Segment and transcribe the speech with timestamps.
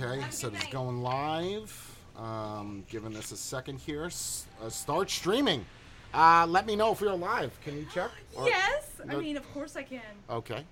[0.00, 1.98] Okay, so it's going live.
[2.16, 4.06] Um, giving this a second here.
[4.06, 5.66] S- uh, start streaming.
[6.14, 7.58] Uh, let me know if you're live.
[7.62, 8.10] Can you check?
[8.34, 10.00] Or- Yes, I No- mean, of course I can.
[10.30, 10.64] Okay.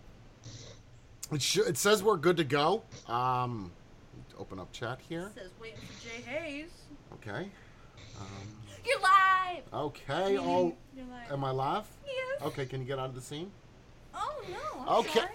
[1.33, 2.83] It, sh- it says we're good to go.
[3.09, 3.71] Um,
[4.39, 5.31] open up chat here.
[5.35, 6.71] Says waiting for Jay Hayes.
[7.15, 7.51] Okay.
[8.19, 8.27] Um,
[8.87, 9.63] You're live.
[9.73, 10.39] okay.
[10.39, 11.31] Oh, You're live.
[11.31, 11.85] am I live?
[12.07, 12.41] yes.
[12.43, 12.65] Okay.
[12.65, 13.51] Can you get out of the scene?
[14.15, 14.81] Oh no.
[14.81, 15.21] I'm Okay.
[15.21, 15.33] sorry.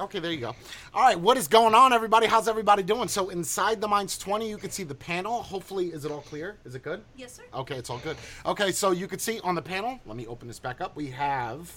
[0.00, 0.54] Okay, there you go.
[0.94, 2.26] All right, what is going on, everybody?
[2.26, 3.08] How's everybody doing?
[3.08, 5.42] So inside the Minds 20, you can see the panel.
[5.42, 6.56] Hopefully, is it all clear?
[6.64, 7.02] Is it good?
[7.16, 7.42] Yes, sir.
[7.52, 8.16] Okay, it's all good.
[8.46, 10.96] Okay, so you can see on the panel, let me open this back up.
[10.96, 11.70] We have,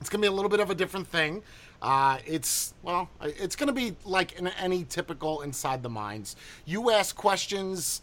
[0.00, 1.42] it's going to be a little bit of a different thing.
[1.82, 6.36] Uh, it's, well, it's going to be like in any typical Inside the Minds.
[6.64, 8.00] You ask questions,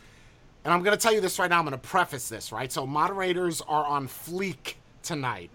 [0.66, 1.60] and I'm going to tell you this right now.
[1.60, 2.72] I'm going to preface this, right?
[2.72, 5.52] So moderators are on fleek tonight.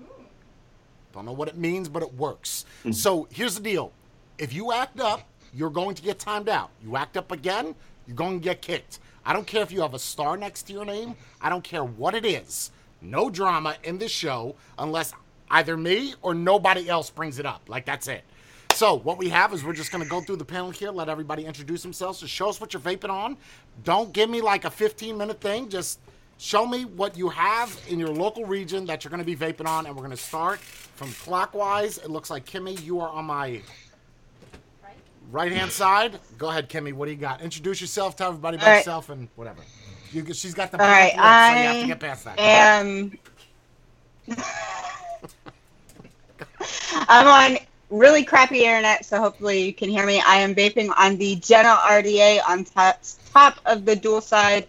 [1.17, 2.67] I don't know what it means, but it works.
[2.83, 2.93] Hmm.
[2.93, 3.93] So here's the deal.
[4.37, 5.23] If you act up,
[5.55, 6.71] you're going to get timed out.
[6.85, 7.75] You act up again,
[8.07, 8.99] you're going to get kicked.
[9.25, 11.17] I don't care if you have a star next to your name.
[11.41, 12.71] I don't care what it is.
[13.01, 15.15] No drama in this show unless
[15.51, 17.63] either me or nobody else brings it up.
[17.69, 18.23] Like that's it.
[18.75, 21.09] So what we have is we're just going to go through the panel here, let
[21.09, 22.21] everybody introduce themselves.
[22.21, 23.39] Just show us what you're vaping on.
[23.85, 25.71] Don't give me like a 15 minute thing.
[25.71, 25.99] Just
[26.39, 29.67] show me what you have in your local region that you're going to be vaping
[29.67, 31.99] on, and we're going to start from clockwise.
[31.99, 33.61] It looks like Kimmy, you are on my
[35.31, 36.19] right hand side.
[36.39, 36.93] Go ahead, Kimmy.
[36.93, 37.41] What do you got?
[37.41, 38.17] Introduce yourself.
[38.17, 38.77] Tell everybody about right.
[38.79, 39.63] yourself and whatever.
[40.13, 42.25] You, she's got the All right, perfect look, so you have to I get past
[42.25, 42.39] that.
[42.39, 43.19] am.
[47.09, 47.59] I'm on
[47.91, 50.23] really crappy internet, so hopefully you can hear me.
[50.25, 53.01] I am vaping on the Jenna RDA on top,
[53.33, 54.67] top of the dual side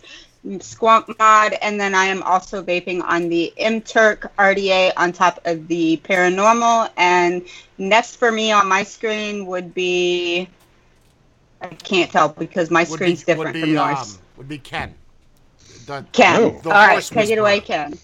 [0.48, 5.40] Squonk mod, and then I am also vaping on the M Turk RDA on top
[5.46, 6.90] of the Paranormal.
[6.98, 7.44] And
[7.78, 10.48] next for me on my screen would be.
[11.62, 14.16] I can't tell because my Would screen's be, different would from yours.
[14.16, 14.94] um, would be Ken.
[15.88, 16.42] The, Ken.
[16.42, 16.60] Oh.
[16.62, 17.60] the All right, horse take it away.
[17.60, 17.98] Ken.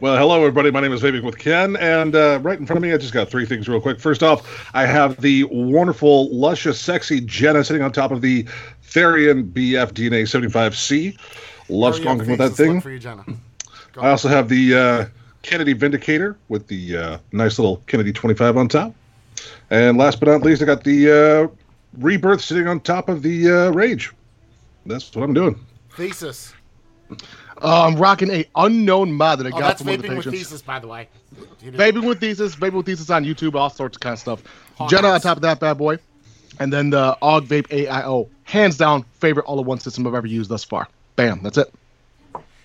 [0.00, 0.70] Well, hello, everybody.
[0.70, 3.14] My name is Vaping with Ken, and uh, right in front of me, I just
[3.14, 3.98] got three things real quick.
[3.98, 8.42] First off, I have the wonderful, luscious, sexy Jenna sitting on top of the
[8.84, 11.16] Therion BF DNA 75C.
[11.68, 12.80] Love yeah, squonking with that thing.
[12.80, 13.24] For you, Jenna.
[13.98, 15.06] I also have the uh,
[15.42, 18.94] Kennedy Vindicator with the uh, nice little Kennedy 25 on top.
[19.70, 21.56] And last but not least, I got the uh,
[21.98, 24.12] Rebirth sitting on top of the uh, Rage.
[24.86, 25.58] That's what I'm doing.
[25.96, 26.52] Thesis.
[27.10, 27.16] Uh,
[27.86, 30.16] I'm rocking a unknown mod that I Oh, got that's from one of the vaping
[30.16, 31.08] with thesis, by the way.
[31.62, 34.18] You didn't- Vaping with thesis, vaping with thesis on YouTube, all sorts of kind of
[34.18, 34.42] stuff.
[34.76, 35.98] Hot Jenna on top of that bad boy,
[36.60, 40.64] and then the Og Vape AIO, hands down favorite all-in-one system I've ever used thus
[40.64, 40.86] far.
[41.16, 41.72] Bam, that's it.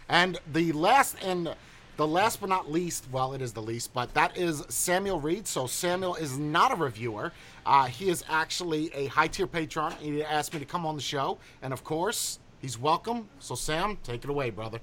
[0.09, 1.55] And the last and
[1.95, 5.47] the last but not least, well, it is the least, but that is Samuel Reed.
[5.47, 7.31] So Samuel is not a reviewer.
[7.65, 9.93] Uh, he is actually a high tier patron.
[10.01, 13.29] He asked me to come on the show, and of course, he's welcome.
[13.39, 14.79] So Sam, take it away, brother.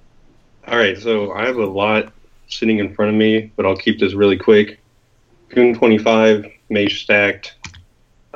[0.67, 2.12] All right, so I have a lot
[2.49, 4.81] sitting in front of me, but I'll keep this really quick.
[5.51, 7.57] Goon 25, Mage Stacked,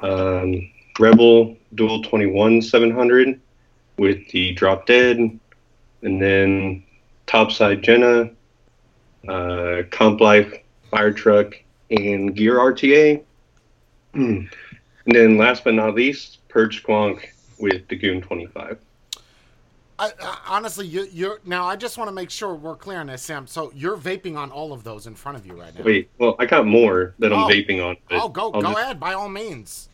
[0.02, 3.40] um, Rebel Dual 21 700
[3.96, 5.40] with the Drop Dead, and
[6.22, 6.82] then
[7.26, 8.30] Topside Jenna,
[9.28, 10.52] uh, Comp Life
[10.90, 11.54] Fire Truck,
[11.90, 13.22] and Gear RTA.
[14.14, 14.48] and
[15.06, 17.26] then last but not least, Purge Squonk
[17.58, 18.78] with the Goon 25.
[19.98, 21.64] I, I, honestly, you, you're now.
[21.66, 23.46] I just want to make sure we're clear on this, Sam.
[23.46, 25.84] So you're vaping on all of those in front of you right now.
[25.84, 27.48] Wait, well, I got more that I'm Oh.
[27.48, 27.96] vaping on.
[28.10, 29.88] Oh, go I'll go just- ahead, by all means.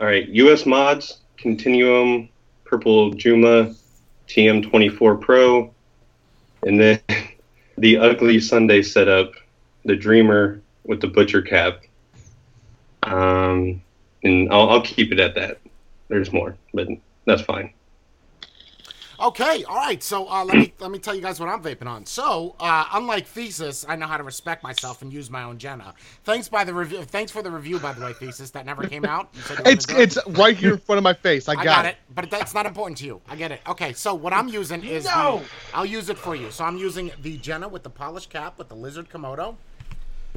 [0.00, 2.28] All right, US mods, Continuum,
[2.72, 3.74] Purple Juma,
[4.28, 5.74] TM24 Pro,
[6.66, 7.00] and then
[7.76, 9.32] the ugly Sunday setup,
[9.84, 11.82] the Dreamer with the butcher cap.
[13.02, 13.82] Um,
[14.24, 15.60] and I'll, I'll keep it at that.
[16.08, 16.88] There's more, but
[17.26, 17.74] that's fine.
[19.22, 20.02] Okay, all right.
[20.02, 22.04] So uh, let me let me tell you guys what I'm vaping on.
[22.06, 25.94] So uh, unlike Thesis, I know how to respect myself and use my own Jenna.
[26.24, 27.04] Thanks by the review.
[27.04, 28.50] Thanks for the review, by the way, Thesis.
[28.50, 29.28] That never came out.
[29.34, 29.98] You said you were It's it.
[29.98, 31.48] it's right here in front of my face.
[31.48, 33.20] I I got, got it, but that's not important to you.
[33.28, 33.60] I get it.
[33.68, 35.38] Okay, so what I'm using is No!
[35.70, 36.50] the, I'll use it for you.
[36.50, 39.54] So I'm using the Jenna with the polished cap with the lizard Komodo.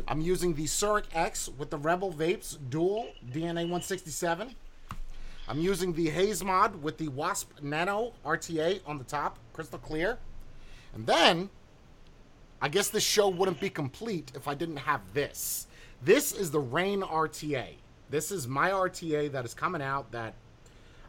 [0.08, 4.54] I'm using the Zurich X with the Rebel Vapes Dual DNA 167.
[5.48, 10.18] I'm using the Haze Mod with the Wasp Nano RTA on the top, crystal clear.
[10.94, 11.50] And then,
[12.62, 15.68] I guess this show wouldn't be complete if I didn't have this.
[16.02, 17.76] This is the Rain RTA.
[18.10, 20.34] This is my RTA that is coming out that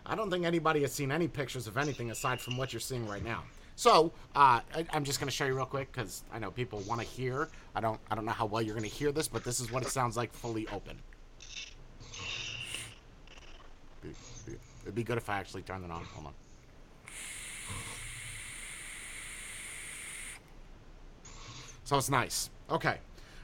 [0.04, 3.06] I don't think anybody has seen any pictures of anything aside from what you're seeing
[3.06, 3.42] right now.
[3.74, 6.80] So uh, I, I'm just going to show you real quick because I know people
[6.80, 7.48] want to hear.
[7.74, 8.00] I don't.
[8.10, 9.88] I don't know how well you're going to hear this, but this is what it
[9.88, 10.98] sounds like fully open.
[14.86, 16.04] It'd be good if I actually turned it on.
[16.14, 16.32] Hold on.
[21.82, 22.50] So it's nice.
[22.70, 22.98] Okay.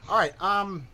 [0.07, 0.33] All right.
[0.41, 0.87] Um,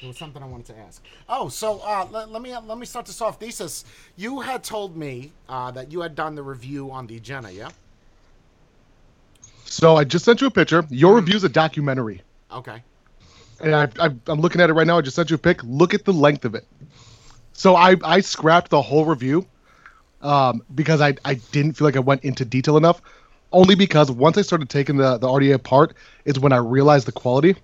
[0.00, 1.04] there was something I wanted to ask.
[1.28, 3.40] Oh, so uh, let, let me let me start this off.
[3.40, 3.84] Thesis,
[4.16, 7.70] you had told me uh, that you had done the review on the Jenna, yeah?
[9.64, 10.84] So I just sent you a picture.
[10.88, 12.22] Your review's a documentary,
[12.52, 12.80] Okay.
[13.60, 14.98] and I, I, I'm looking at it right now.
[14.98, 15.62] I just sent you a pic.
[15.64, 16.64] Look at the length of it.
[17.52, 19.46] So I, I scrapped the whole review
[20.20, 23.02] um, because I, I didn't feel like I went into detail enough.
[23.52, 25.94] Only because once I started taking the, the RDA apart
[26.24, 27.56] is when I realized the quality.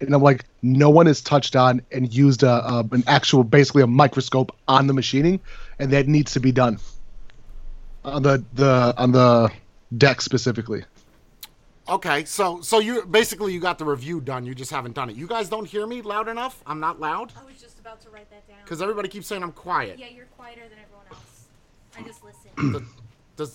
[0.00, 3.82] And I'm like, no one has touched on and used a, a, an actual, basically
[3.82, 5.40] a microscope on the machining,
[5.78, 6.78] and that needs to be done
[8.04, 9.50] on the the on the
[9.96, 10.84] deck specifically.
[11.88, 12.24] Okay.
[12.24, 14.46] So so you basically you got the review done.
[14.46, 15.16] You just haven't done it.
[15.16, 16.62] You guys don't hear me loud enough.
[16.66, 18.58] I'm not loud I was just about to write that down.
[18.64, 19.98] because everybody keeps saying I'm quiet.
[19.98, 21.48] Yeah, you're quieter than everyone else.
[21.98, 22.86] I just listen.
[23.36, 23.54] Does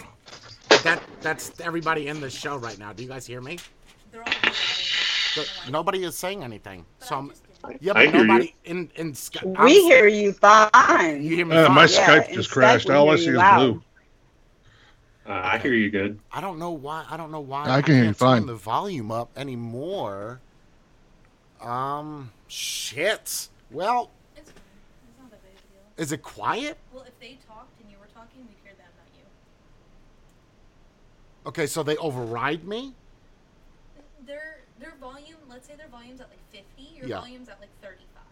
[0.83, 2.91] that that's everybody in the show right now?
[2.93, 3.57] Do you guys hear me?
[4.11, 4.33] They're all
[5.35, 6.85] The- nobody is saying anything.
[6.99, 7.43] But So I I'm, just
[7.79, 8.27] yeah, I but hear you.
[8.27, 11.23] nobody in in Sky- I'm- We hear you fine.
[11.23, 11.55] You hear me?
[11.55, 11.75] Uh, fine?
[11.75, 12.89] my Yeah, Skype and just crashed.
[12.89, 13.57] All I see is loud.
[13.59, 13.83] blue.
[15.27, 16.19] Uh, I hear you good.
[16.31, 17.05] I don't know why.
[17.09, 17.69] I don't know why.
[17.69, 18.45] I can hear you can't turn fine.
[18.45, 20.39] The volume up anymore.
[21.61, 23.49] Um, shit.
[23.71, 24.61] Well, It's fine.
[25.09, 25.86] It's not that big of a deal.
[25.97, 26.77] Is it quiet?
[26.93, 29.23] Well, if they talked and you were talking, we'd hear them, not you.
[31.47, 32.93] Okay, so they override me.
[34.25, 37.19] Their their volume, let's say their volume's at like 50, your Yeah.
[37.21, 38.23] volume's at like 35.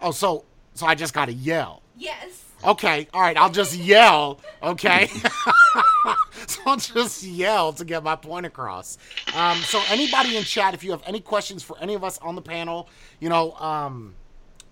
[0.00, 0.44] Oh, so
[0.74, 1.82] so I just gotta yell.
[1.96, 2.42] Yes.
[2.64, 3.36] Okay, all right.
[3.36, 4.40] I'll just yell.
[4.62, 5.06] Okay,
[6.46, 8.98] so I'll just yell to get my point across.
[9.34, 12.34] Um, so anybody in chat, if you have any questions for any of us on
[12.34, 12.88] the panel,
[13.20, 14.14] you know, um,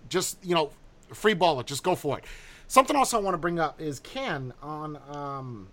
[0.09, 0.69] just you know,
[1.13, 1.67] free ball it.
[1.67, 2.23] Just go for it.
[2.67, 5.67] Something else I want to bring up is Ken on um,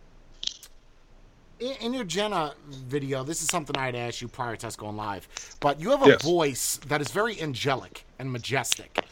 [1.58, 3.24] in, in your Jenna video.
[3.24, 5.26] This is something I had asked you prior to us going live,
[5.60, 6.22] but you have a Yes.
[6.22, 9.04] voice that is very angelic and majestic.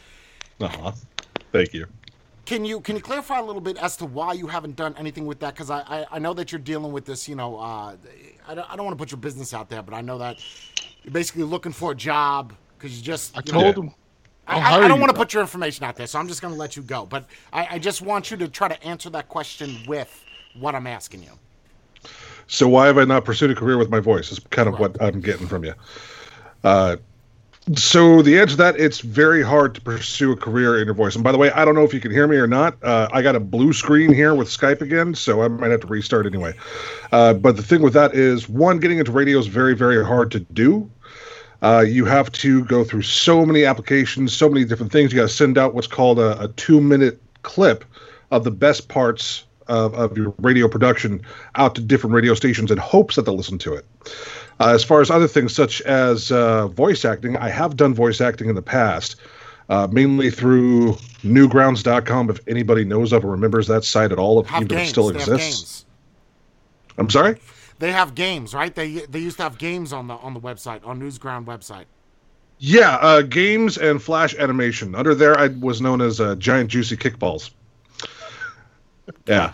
[0.59, 0.91] Uh-huh.
[1.51, 1.87] thank you.
[2.45, 5.25] Can you can you clarify a little bit as to why you haven't done anything
[5.25, 5.53] with that?
[5.53, 7.27] Because I, I I know that you're dealing with this.
[7.29, 7.95] You know, uh,
[8.47, 10.39] I don't, I don't want to put your business out there, but I know that
[11.03, 13.37] you're basically looking for a job because you just.
[13.37, 13.83] I you know- told Yeah.
[13.83, 13.93] him.
[14.51, 16.53] I, I'll I- don't want to put your information out there, so I'm just going
[16.53, 17.05] to let you go.
[17.05, 20.23] But I, I just want you to try to answer that question with
[20.59, 21.31] what I'm asking you.
[22.47, 24.31] So why have I not pursued a career with my voice?
[24.31, 25.73] Is kind of what I'm getting from you.
[26.63, 26.97] Uh,
[27.75, 31.15] so the answer to that, it's very hard to pursue a career in your voice.
[31.15, 32.75] And by the way, I don't know if you can hear me or not.
[32.83, 35.87] Uh, I got a blue screen here with Skype again, so I might have to
[35.87, 36.55] restart anyway.
[37.11, 40.31] Uh, but the thing with that is, one, getting into radio is very, very hard
[40.31, 40.89] to do.
[41.61, 45.11] Uh, you have to go through so many applications, so many different things.
[45.11, 47.85] You got to send out what's called a, a two minute clip
[48.31, 51.21] of the best parts of, of your radio production
[51.55, 53.85] out to different radio stations in hopes that they'll listen to it.
[54.59, 58.21] Uh, as far as other things such as uh, voice acting, I have done voice
[58.21, 59.15] acting in the past,
[59.69, 60.93] uh, mainly through
[61.23, 62.29] newgrounds.com.
[62.29, 65.85] If anybody knows of or remembers that site at all, if it still exists.
[66.97, 67.37] I'm sorry?
[67.81, 68.73] They have games, right?
[68.75, 71.85] They they used to have games on the on the website on Newsground website.
[72.59, 74.93] Yeah, uh, games and flash animation.
[74.93, 77.49] Under there, I was known as uh, Giant Juicy Kickballs.
[79.25, 79.53] Yeah.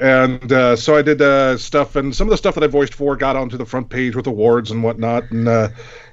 [0.00, 2.94] And uh, so I did uh, stuff, and some of the stuff that I voiced
[2.94, 5.28] for got onto the front page with awards and whatnot.
[5.32, 5.70] And uh,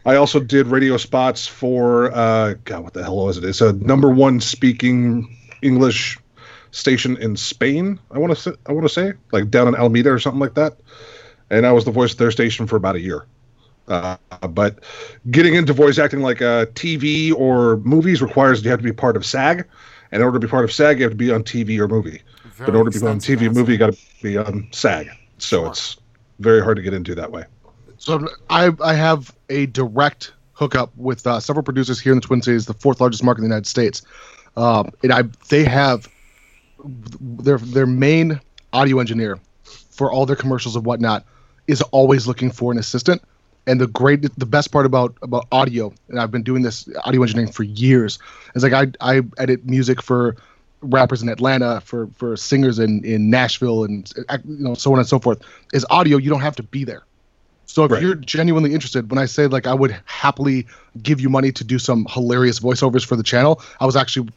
[0.07, 3.43] I also did radio spots for, uh, God, what the hell was it?
[3.43, 6.17] It's a number one speaking English
[6.71, 7.99] station in Spain.
[8.09, 10.79] I want to I want to say, like down in Alameda or something like that.
[11.49, 13.25] And I was the voice of their station for about a year.
[13.87, 14.17] Uh,
[14.49, 14.83] but
[15.31, 19.17] getting into voice acting like uh, TV or movies requires you have to be part
[19.17, 19.67] of SAG.
[20.11, 21.87] And in order to be part of SAG, you have to be on TV or
[21.87, 22.21] movie.
[22.59, 23.59] but in order to be on TV or answer.
[23.59, 25.07] movie, you got to be on SAG.
[25.39, 25.67] So Sure.
[25.69, 25.97] it's
[26.39, 27.45] very hard to get into that way.
[27.97, 32.41] So I I have a direct hookup with uh, several producers here in the Twin
[32.41, 34.01] Cities, the fourth largest market in the United States.
[34.55, 36.07] Um, and I they have
[37.19, 38.39] their their main
[38.73, 41.25] audio engineer for all their commercials and whatnot
[41.69, 43.21] is always looking for an assistant.
[43.67, 47.21] And the great the best part about about audio, and I've been doing this audio
[47.21, 48.17] engineering for years,
[48.55, 50.35] is like I I edit music for
[50.81, 54.97] rappers in Atlanta, for for singers in in Nashville, and uh, you know so on
[54.97, 55.41] and so forth.
[55.71, 57.03] Is audio you don't have to be there.
[57.69, 58.01] So if Right.
[58.01, 60.65] you're genuinely interested, when I say like I would happily
[61.03, 64.29] give you money to do some hilarious voiceovers for the channel, I was actually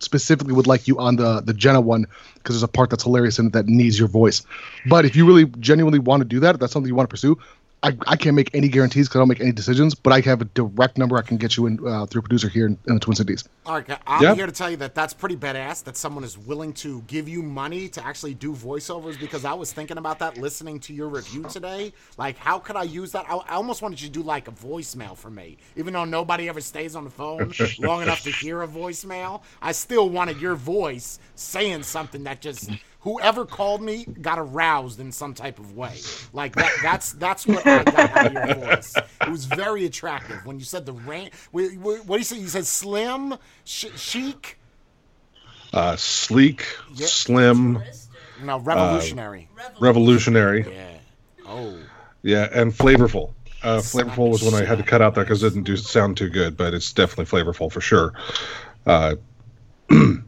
[0.00, 3.38] specifically would like you on the the Jenna one because there's a part that's hilarious
[3.38, 4.42] in it that needs your voice.
[4.86, 7.12] But if you really genuinely want to do that, if that's something you want to
[7.12, 7.36] pursue,
[7.82, 10.40] I, I can't make any guarantees because I don't make any decisions, but I have
[10.40, 12.94] a direct number I can get you in uh, through a producer here in, in
[12.94, 13.44] the Twin Cities.
[13.64, 14.34] All right, I'm Yeah.
[14.34, 15.84] here to tell you that that's pretty badass.
[15.84, 19.18] That someone is willing to give you money to actually do voiceovers.
[19.18, 21.92] Because I was thinking about that listening to your review today.
[22.16, 23.26] Like, how could I use that?
[23.28, 26.48] I, I almost wanted you to do like a voicemail for me, even though nobody
[26.48, 29.42] ever stays on the phone long enough to hear a voicemail.
[29.62, 32.72] I still wanted your voice saying something that just
[33.08, 35.96] whoever called me got aroused in some type of way.
[36.34, 38.94] Like that, that's that's what I got out of your voice.
[39.22, 41.30] It was very attractive when you said the rain.
[41.52, 42.36] What, what do you say?
[42.38, 43.34] You said slim,
[43.64, 44.58] sh- chic,
[45.72, 47.06] Uh, sleek, Yeah.
[47.06, 47.82] slim,
[48.42, 49.48] no, revolutionary.
[49.80, 50.66] revolutionary.
[50.70, 50.98] yeah.
[51.46, 51.78] Oh,
[52.22, 53.32] Yeah, and flavorful.
[53.62, 56.16] Uh, flavorful was when I had to cut out that because it didn't do sound
[56.18, 58.12] too good, but it's definitely flavorful for sure.
[58.86, 59.16] Uh,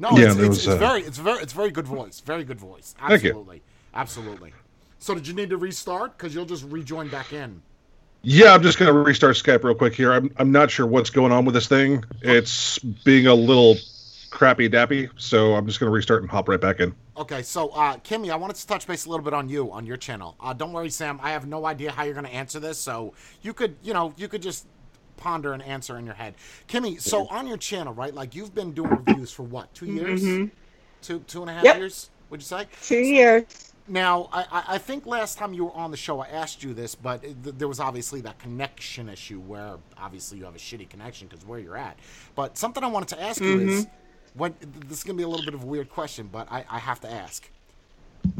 [0.00, 2.20] no, Yeah, it's, it's, was, it's uh, very, it's very, it's very good voice.
[2.20, 2.94] Very good voice.
[2.98, 3.30] Thank you.
[3.30, 3.62] Absolutely,
[3.94, 4.54] absolutely.
[4.98, 6.16] So did you need to restart?
[6.18, 7.62] Because you'll just rejoin back in.
[8.22, 10.12] yeah, I'm just gonna restart Skype real quick here.
[10.12, 12.04] I'm I'm not sure what's going on with this thing.
[12.22, 13.76] It's being a little
[14.30, 16.94] crappy dappy, so I'm just gonna restart and hop right back in.
[17.16, 19.84] Okay, so uh, Kimmy, I wanted to touch base a little bit on you on
[19.86, 20.36] your channel.
[20.40, 21.18] Uh, don't worry, Sam.
[21.22, 24.14] I have no idea how you're going to answer this, so you could, you know,
[24.16, 24.66] you could just
[25.20, 26.34] ponder an answer in your head.
[26.68, 28.12] Kimmy, so on your channel, right?
[28.12, 29.72] Like you've been doing reviews for what?
[29.74, 29.96] Two mm-hmm.
[29.96, 30.50] years?
[31.02, 31.76] Two two and a half Yep.
[31.76, 32.10] years?
[32.30, 32.66] Would you say?
[32.82, 33.72] Two years.
[33.86, 36.74] Now, I, I- I think last time you were on the show, I asked you
[36.74, 40.88] this, but th- there was obviously that connection issue where obviously you have a shitty
[40.88, 41.98] connection because where you're at.
[42.34, 44.38] But something I wanted to ask you is, mm-hmm.
[44.38, 44.54] when
[44.86, 47.00] this is gonna be a little bit of a weird question, but I, I have
[47.00, 47.48] to ask.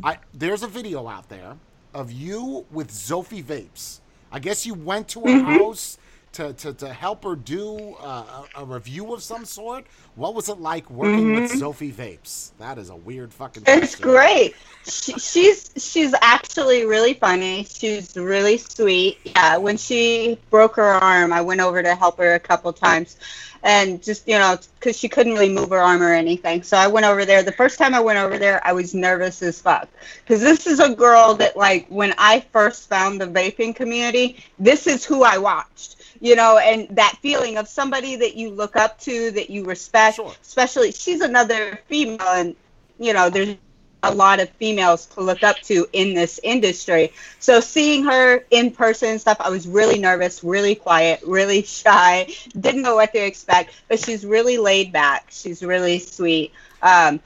[0.05, 1.57] I there's a video out there
[1.95, 4.01] of you with Zophie Vapes.
[4.31, 5.65] I guess you went to her mm-hmm.
[5.65, 5.99] house
[6.33, 9.85] to, to, to help her do uh, a, a review of some sort.
[10.15, 12.51] What was it like working with Zophie Vapes?
[12.59, 13.65] That is a weird fucking.
[13.67, 14.03] It's question.
[14.03, 14.57] great.
[14.85, 17.65] She, she's she's actually really funny.
[17.65, 19.19] She's really sweet.
[19.25, 23.17] Yeah, when she broke her arm, I went over to help her a couple times,
[23.63, 26.63] and just you know, because she couldn't really move her arm or anything.
[26.63, 27.43] So I went over there.
[27.43, 29.89] The first time I went over there, I was nervous as fuck
[30.25, 34.87] because this is a girl that like when I first found the vaping community, this
[34.87, 35.97] is who I watched.
[36.21, 40.17] You know, and that feeling of somebody that you look up to, that you respect,
[40.17, 40.35] Sure.
[40.43, 42.57] especially she's another female, and
[42.99, 43.57] you know, there's
[44.03, 47.13] a lot of females to look up to in this industry.
[47.39, 52.29] So seeing her in person and stuff, I was really nervous, really quiet, really shy,
[52.59, 55.27] didn't know what to expect, but she's really laid back.
[55.31, 56.53] She's really sweet.
[56.83, 57.21] Um,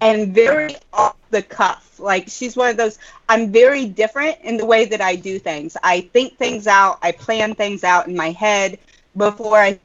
[0.00, 1.98] and very off the cuff.
[2.00, 5.76] Like she's one of those I'm very different in the way that I do things.
[5.82, 8.78] I think things out, I plan things out in my head
[9.16, 9.78] before I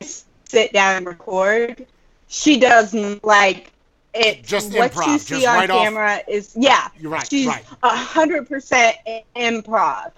[0.46, 1.86] sit down and record.
[2.28, 2.94] She does
[3.24, 3.72] like
[4.14, 6.90] it Just what improv, you just see on right off- camera is yeah.
[7.00, 7.66] You're right, She's right.
[7.82, 8.98] a hundred percent
[9.36, 10.12] improv.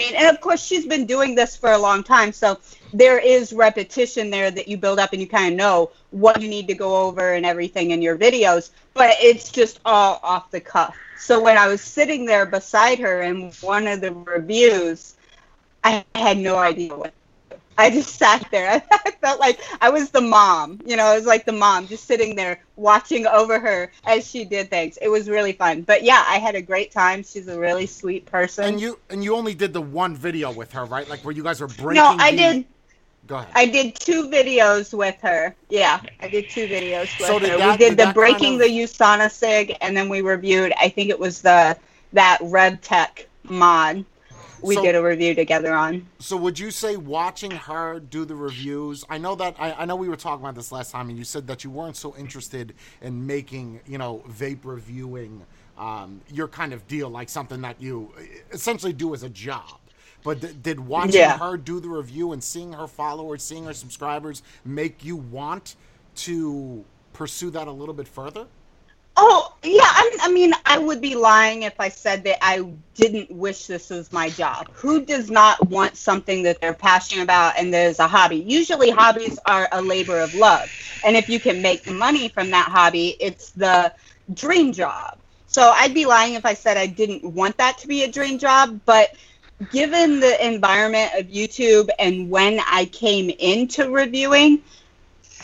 [0.00, 2.58] And, of course she's been doing this for a long time, so
[2.92, 6.48] there is repetition there that you build up and you kind of know what you
[6.48, 10.60] need to go over and everything in your videos, but it's just all off the
[10.60, 10.96] cuff.
[11.18, 15.14] So when I was sitting there beside her in one of the reviews,
[15.84, 17.12] I had no idea what.
[17.78, 18.82] I just sat there.
[18.92, 20.80] I felt like I was the mom.
[20.86, 24.44] You know, I was like the mom, just sitting there watching over her as she
[24.44, 24.98] did things.
[25.00, 25.82] It was really fun.
[25.82, 27.22] But yeah, I had a great time.
[27.22, 28.64] She's a really sweet person.
[28.64, 31.08] And you and you only did the one video with her, right?
[31.08, 32.02] Like where you guys were breaking.
[32.02, 32.64] no, I the- did.
[33.28, 33.52] Go ahead.
[33.54, 35.54] I did two videos with her.
[35.70, 37.46] Yeah, I did two videos with So her.
[37.56, 40.72] that- we did, did the breaking kind of- the USANA sig, and then we reviewed.
[40.78, 41.76] I think it was the
[42.14, 44.04] that RevTech mod.
[44.62, 46.06] We So- did a review together on.
[46.18, 49.04] So would you say watching her do the reviews?
[49.10, 51.24] I know that I, I know we were talking about this last time, and you
[51.24, 55.42] said that you weren't so interested in making you know vape reviewing
[55.78, 58.12] um, your kind of deal, like something that you
[58.52, 59.78] essentially do as a job.
[60.22, 61.38] But th- did watching Yeah.
[61.38, 65.74] her do the review and seeing her followers, seeing her subscribers, make you want
[66.16, 68.46] to pursue that a little bit further?
[69.16, 72.62] Oh yeah, I, I mean, I would be lying if I said that I
[72.96, 74.70] didn't wish this was my job.
[74.74, 78.38] Who does not want something that they're passionate about and that is a hobby?
[78.38, 80.70] Usually, hobbies are a labor of love,
[81.04, 83.94] and if you can make money from that hobby, it's the
[84.34, 85.18] dream job.
[85.46, 88.38] So I'd be lying if I said I didn't want that to be a dream
[88.38, 89.10] job, but
[89.70, 94.62] given the environment of YouTube and when I came into reviewing,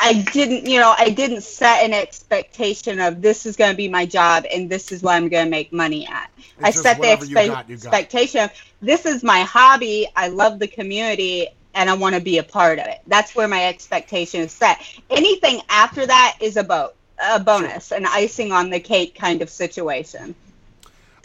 [0.00, 3.88] I didn't, you know, I didn't set an expectation of this is going to be
[3.88, 6.31] my job and this is what I'm going to make money at.
[6.62, 7.95] I set the whatever you got, you got.
[7.95, 8.50] expectation of
[8.81, 10.07] this is my hobby.
[10.17, 13.00] I love the community and I want to be a part of it.
[13.07, 14.81] That's where my expectation is set.
[15.11, 19.50] Anything after that is a boat, a bonus, an icing on the cake kind of
[19.50, 20.35] situation.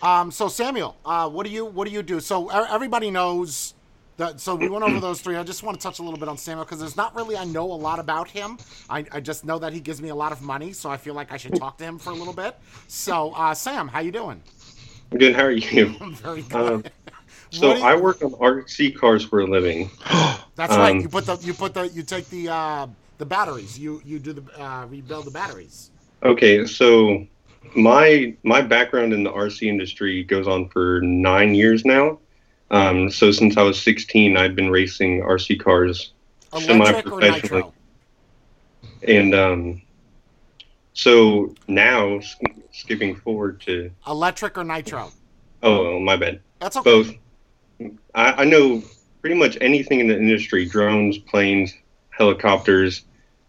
[0.02, 2.20] Um, so Samuel, uh, what do you what do you do?
[2.20, 3.74] So everybody knows
[4.18, 4.40] that.
[4.40, 5.36] So we went over those three.
[5.36, 7.44] I just want to touch a little bit on Samuel because there's not really I
[7.46, 8.58] know a lot about him.
[8.90, 11.14] I, I just know that he gives me a lot of money, so I feel
[11.14, 12.56] like I should talk to him for a little bit.
[12.88, 14.42] So uh, Sam, how you doing?
[15.12, 15.36] I'm good.
[15.36, 15.96] How are you?
[16.02, 16.72] I'm very good.
[16.74, 16.84] Um,
[17.52, 19.92] So you- I work on RC cars for a living.
[20.56, 20.92] That's right.
[20.96, 22.88] um, You put the you put the you take the uh,
[23.20, 23.78] the batteries.
[23.78, 25.92] You you do the uh, rebuild the batteries.
[26.24, 27.26] Okay, so
[27.76, 32.20] my my background in the RC industry goes on for nine years now.
[32.72, 36.14] Um, so since I was 16, I've been racing RC cars,
[36.54, 37.72] Electric Semi-professionally.
[39.08, 39.82] and um,
[40.94, 42.42] so now sk-
[42.72, 45.12] skipping forward to Electric or nitro?
[45.62, 46.90] oh my bad, That's okay.
[47.80, 47.92] both.
[48.16, 48.82] I, I know
[49.22, 51.74] pretty much anything in the industry: drones, planes,
[52.10, 53.04] helicopters,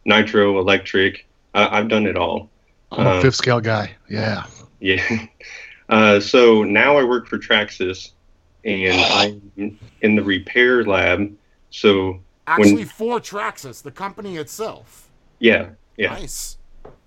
[0.04, 1.26] nitro, electric.
[1.54, 2.50] I, I've done it all.
[2.92, 3.92] I'm a Um, fifth scale guy.
[4.08, 4.44] Yeah.
[4.80, 5.26] Yeah.
[5.88, 8.10] Uh, so now I work for Traxxas,
[8.64, 9.00] and
[9.60, 11.32] I'm in the repair lab.
[11.70, 15.08] So Actually, for Traxxas, the company itself.
[15.38, 16.10] yeah, yeah.
[16.12, 16.58] Nice,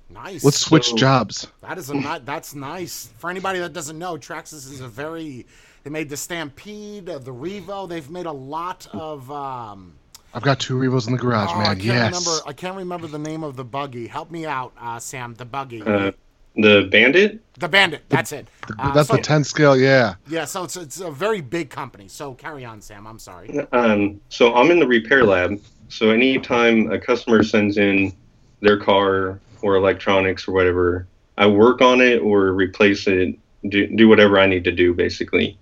[0.09, 0.43] nice.
[0.43, 1.47] Let's switch So- jobs.
[1.61, 3.09] That is a ni- that's nice.
[3.19, 5.45] For anybody that doesn't know, Traxxas is a very.
[5.83, 7.87] They made the Stampede, the Revo.
[7.87, 9.31] They've made a lot of.
[9.31, 9.93] Um,
[10.33, 11.75] I've got two Revos in the garage, oh, I man.
[11.75, 12.27] can't Yes.
[12.27, 12.43] remember.
[12.49, 14.07] I can't remember the name of the buggy.
[14.07, 15.33] Help me out, uh, Sam.
[15.35, 16.11] The buggy, Uh,
[16.57, 17.39] the Bandit.
[17.59, 18.01] the Bandit.
[18.09, 18.47] That's it.
[18.79, 19.77] Uh, That's so, the 10 scale.
[19.77, 20.15] Yeah.
[20.27, 22.07] Yeah, so it's it's a very big company.
[22.07, 23.07] So carry on, Sam.
[23.07, 23.67] I'm sorry.
[23.71, 25.59] Um, so I'm in the repair lab.
[25.89, 28.13] So anytime a customer sends in
[28.61, 33.37] their car or electronics or whatever, I work on it or replace it,
[33.69, 35.57] do, do whatever I need to do basically.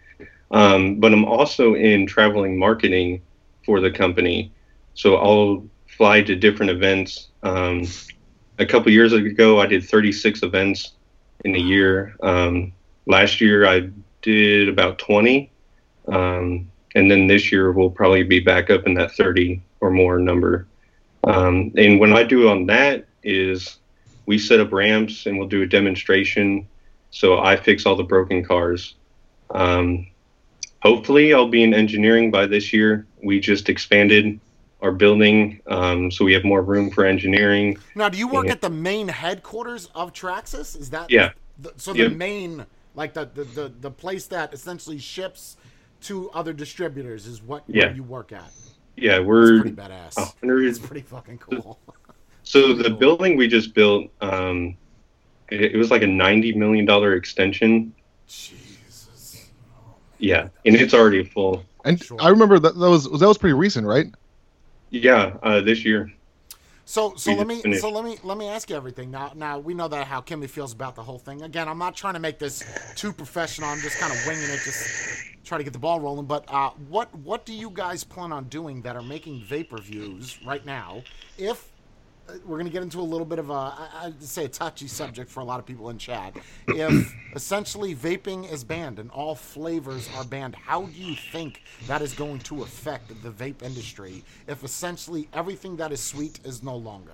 [0.51, 3.21] Um, but I'm also in traveling marketing
[3.65, 4.51] for the company.
[4.93, 5.65] So I'll
[5.97, 7.29] fly to different events.
[7.43, 7.85] Um,
[8.57, 10.93] a couple years ago, I did 36 events
[11.43, 12.15] in a year.
[12.21, 12.73] Um,
[13.05, 13.89] last year, I
[14.21, 15.49] did about 20.
[16.07, 20.17] Um, and then this year we'll probably be back up in that 30 or more
[20.19, 20.67] number.
[21.25, 23.77] Um, and what I do on that is
[24.25, 26.67] we set up ramps and we'll do a demonstration.
[27.11, 28.95] So I fix all the broken cars.
[29.51, 30.07] Um,
[30.81, 33.05] hopefully, I'll be in engineering by this year.
[33.23, 34.39] We just expanded
[34.81, 37.77] our building, um, so we have more room for engineering.
[37.95, 38.53] Now, do you work Yeah.
[38.53, 40.79] at the main headquarters of Traxxas?
[40.79, 41.31] Is that Yeah.
[41.59, 42.07] The, so the Yeah.
[42.09, 45.57] main, like the, the the the place that essentially ships
[46.01, 47.93] to other distributors is what Yeah.
[47.93, 48.51] you work at.
[48.97, 50.17] Yeah, we're pretty badass.
[50.17, 51.79] a hundred It's pretty fucking cool.
[52.47, 54.77] So the building we just built, um,
[55.49, 57.91] it, it was like a ninety million dollar extension.
[58.27, 59.49] Jesus.
[60.19, 61.63] Yeah, and it's already full.
[61.85, 62.17] And Sure.
[62.21, 64.07] I remember that, that was that was pretty recent, right?
[64.89, 66.11] Yeah, uh, this year.
[66.85, 67.81] So so We let me finished.
[67.81, 69.09] so let me let me ask you everything.
[69.09, 71.41] Now now we know that how Kimmy feels about the whole thing.
[71.41, 72.63] Again, I'm not trying to make this
[72.95, 73.69] too professional.
[73.69, 74.87] I'm just kind of winging it, just
[75.43, 76.27] try to get the ball rolling.
[76.27, 80.37] But uh, what what do you guys plan on doing that are making vapor views
[80.45, 81.01] right now?
[81.37, 81.71] If
[82.45, 84.87] we're going to get into a little bit of a I- I'd say a touchy
[84.87, 86.35] subject for a lot of people in chat.
[86.67, 92.01] If essentially vaping is banned and all flavors are banned, how do you think that
[92.01, 94.23] is going to affect the vape industry?
[94.47, 97.13] If essentially everything that is sweet is no longer,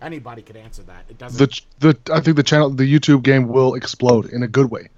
[0.00, 1.04] anybody could answer that.
[1.08, 1.38] It doesn't.
[1.80, 4.88] The the I think the channel the YouTube game will explode in a good way,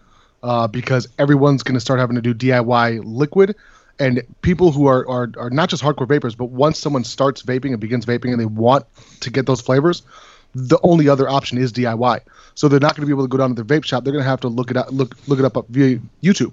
[0.42, 3.56] uh, because everyone's going to start having to do DIY liquid,
[3.98, 7.70] and people who are, are are not just hardcore vapors, but once someone starts vaping
[7.70, 8.84] and begins vaping and they want
[9.20, 10.02] to get those flavors,
[10.54, 12.20] the only other option is DIY.
[12.54, 14.04] So they're not going to be able to go down to their vape shop.
[14.04, 16.52] They're going to have to look it up look look it up, up via YouTube.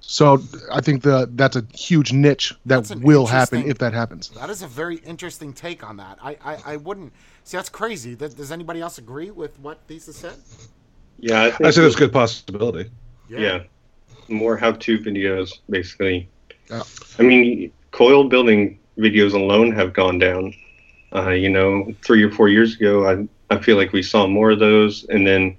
[0.00, 4.30] So I think the that's a huge niche that will happen if that happens.
[4.30, 6.18] that is a very interesting take on that.
[6.22, 7.12] I, I, I wouldn't
[7.44, 8.16] see that's crazy.
[8.16, 10.34] Th- Does anybody else agree with what Thesis said?
[11.18, 12.90] Yeah, I, think I say that's a good possibility.
[13.28, 13.64] Yeah,
[14.28, 16.28] more how-to videos, basically.
[16.70, 16.82] Yeah.
[17.18, 20.54] I mean, coil building videos alone have gone down.
[21.14, 24.52] Uh, you know, three or four years ago, I I feel like we saw more
[24.52, 25.56] of those, and then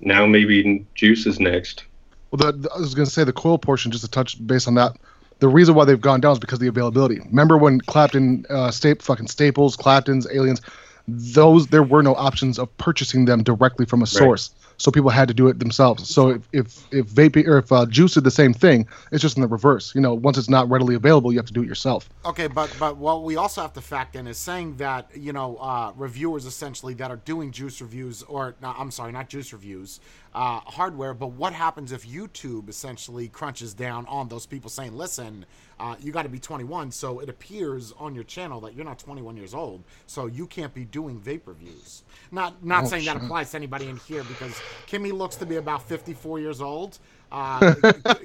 [0.00, 1.84] now maybe juice is next.
[2.30, 4.74] Well, the, I was going to say the coil portion, just to touch based on
[4.74, 4.96] that.
[5.38, 7.20] The reason why they've gone down is because of the availability.
[7.20, 10.62] Remember when Clapton, uh, fucking Staples, Clapton's, Aliens,
[11.06, 15.28] those there were no options of purchasing them directly from a source, so people had
[15.28, 16.08] to do it themselves.
[16.08, 19.36] So if if, if vaping or if uh, juice did the same thing, it's just
[19.36, 19.94] in the reverse.
[19.94, 22.08] You know, once it's not readily available, you have to do it yourself.
[22.24, 25.56] Okay, but but what we also have to factor in is saying that you know
[25.56, 30.00] uh, reviewers essentially that are doing juice reviews or no, I'm sorry, not juice reviews,
[30.36, 31.14] uh, hardware.
[31.14, 35.46] But what happens if YouTube essentially crunches down on those people saying, "Listen,
[35.80, 39.00] uh, you got to be 21," so it appears on your channel that you're not
[39.00, 42.04] 21 years old, so you can't be doing vape reviews.
[42.30, 44.54] Not not Oh, saying that applies to anybody in here because
[44.86, 46.98] Kimmy looks to be about 54 years old.
[47.32, 47.74] Uh,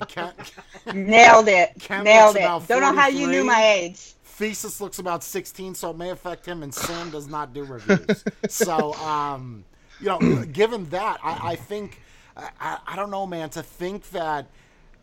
[0.08, 0.34] Ken,
[0.94, 1.72] Nailed it.
[1.80, 2.68] Ken Nailed it.
[2.68, 4.14] Don't know how you knew my age.
[4.24, 8.24] Thesis looks about 16, so it may affect him, and Sam does not do reviews.
[8.50, 9.66] so, um,
[10.02, 12.02] you know, given that, I, I think,
[12.36, 14.48] I, I don't know, man, to think that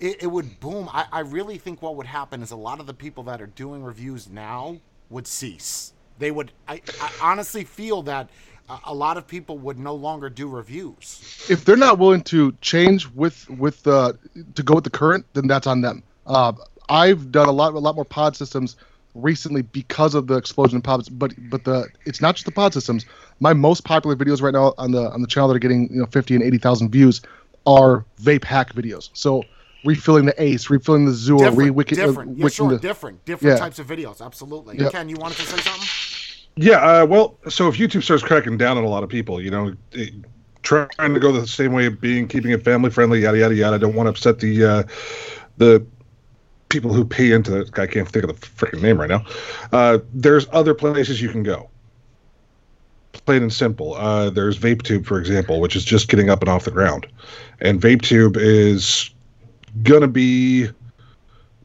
[0.01, 2.87] it, it would boom, I, I really think what would happen is a lot of
[2.87, 4.79] the people that are doing reviews now
[5.11, 5.93] would cease.
[6.19, 8.29] They would, I, I honestly feel that
[8.85, 11.47] a, lot of people would no longer do reviews.
[11.49, 14.13] if they're not willing to change with with uh,
[14.55, 16.03] to go with the current, then that's on them.
[16.27, 16.53] Uh,
[16.89, 18.77] I've done a lot a lot more pod systems
[19.23, 22.75] recently because of the explosion in pods, but but the it's not just the pod
[22.75, 23.07] systems.
[23.41, 26.01] My most popular videos right now on the on the channel that are getting you
[26.01, 27.21] know fifty and eighty thousand views
[27.67, 29.11] are vape hack videos.
[29.13, 29.45] So
[29.85, 33.55] refilling the ace, refilling the Juul, Different, re-wicking, uh, different, yeah, sure, the, different, different
[33.57, 33.59] Yeah.
[33.59, 34.79] types of videos, absolutely.
[34.79, 34.93] Yep.
[34.93, 35.89] Ken, you wanted to say something?
[36.57, 39.51] Yeah, uh, well, so if YouTube starts cracking down on a lot of people, you
[39.51, 40.15] know, it,
[40.63, 43.77] trying to go the same way of being, keeping it family friendly, yada yada yada.
[43.77, 44.83] I don't want to upset the uh,
[45.59, 45.87] the
[46.69, 47.79] people who pay into it.
[47.79, 49.25] I can't think of the freaking name right now.
[49.73, 51.71] Uh, there's other places you can go.
[53.13, 53.95] Plain and simple.
[53.95, 57.07] Uh, there's VapeTube, for example, which is just getting up and off the ground,
[57.61, 59.11] and VapeTube is
[59.83, 60.69] gonna be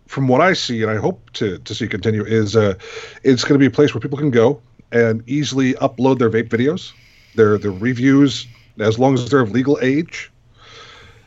[0.07, 2.75] from what I see, and I hope to, to see continue, is uh,
[3.23, 4.61] it's to be a place where people can go
[4.91, 6.91] and easily upload their vape videos,
[7.35, 8.47] their their reviews,
[8.79, 10.31] as long as they're of legal age,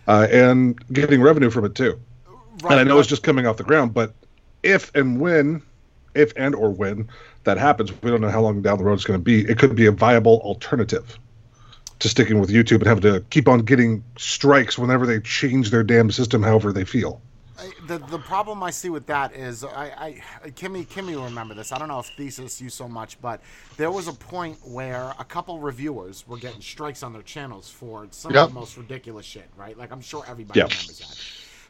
[0.06, 2.00] uh, and getting revenue from it too.
[2.62, 4.14] Right, and I know but- it's just coming off the ground, but
[4.62, 5.62] if and when,
[6.14, 7.08] if and or when
[7.44, 9.40] that happens, we don't know how long down the road it's going to be.
[9.48, 11.18] It could be a viable alternative
[11.98, 15.82] to sticking with YouTube and having to keep on getting strikes whenever they change their
[15.82, 17.20] damn system, however they feel.
[17.58, 21.54] I- the the problem I see with that is I, I Kimmy Kimmy will remember
[21.54, 21.72] this.
[21.72, 23.40] I don't know if thesis you so much, but
[23.78, 28.08] there was a point where a couple reviewers were getting strikes on their channels for
[28.10, 28.44] some Yep.
[28.48, 29.76] of the most ridiculous shit, right?
[29.78, 30.68] Like I'm sure everybody Yep.
[30.70, 31.18] remembers that.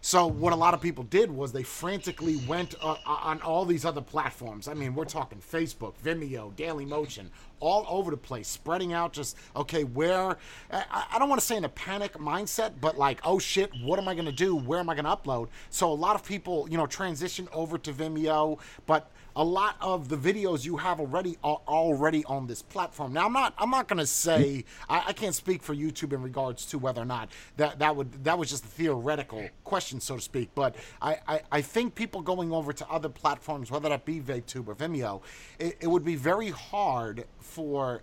[0.07, 3.85] So what a lot of people did was they frantically went uh, on all these
[3.85, 4.69] other platforms.
[4.69, 9.13] I mean, we're talking Facebook, Vimeo, Daily Motion, all over the place, spreading out.
[9.13, 10.39] Just okay, where
[10.71, 14.07] I, don't want to say in a panic mindset, but like, oh shit, what am
[14.07, 14.55] I to do?
[14.55, 15.49] Where am I to upload?
[15.71, 20.09] So a lot of people, you know, transition over to Vimeo, but a lot of
[20.09, 23.13] the videos you have already are already on this platform.
[23.13, 26.65] Now I'm not I'm not gonna say I, I can't speak for YouTube in regards
[26.67, 30.23] to whether or not that that would that was just a theoretical question so to
[30.23, 30.51] speak.
[30.55, 34.67] But I, I, I think people going over to other platforms, whether that be VapeTube
[34.67, 35.21] or Vimeo,
[35.59, 38.03] it, it would be very hard for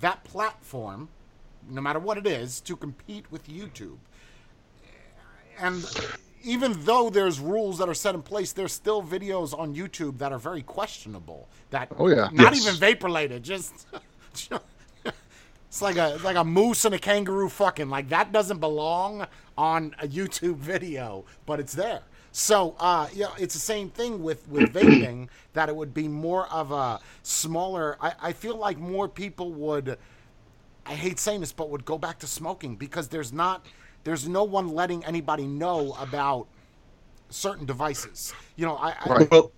[0.00, 1.08] that platform,
[1.68, 3.96] no matter what it is, to compete with YouTube
[5.60, 5.84] and
[6.48, 10.32] even though there's rules that are set in place, there's still videos on YouTube that
[10.32, 11.48] are very questionable.
[11.70, 12.30] That Oh, yeah.
[12.32, 12.56] not Yes.
[12.56, 13.86] even vape related, just
[15.68, 19.94] it's like a like a moose and a kangaroo fucking like that doesn't belong on
[20.00, 22.02] a YouTube video, but it's there.
[22.32, 26.48] So uh, yeah, it's the same thing with with vaping that it would be more
[26.52, 27.98] of a smaller.
[28.00, 29.98] I, I feel like more people would.
[30.86, 33.66] I hate saying this, but would go back to smoking because there's not,
[34.04, 36.46] there's no one letting anybody know about
[37.30, 38.32] certain devices.
[38.56, 39.30] You know, I, I Right.
[39.30, 39.52] Well,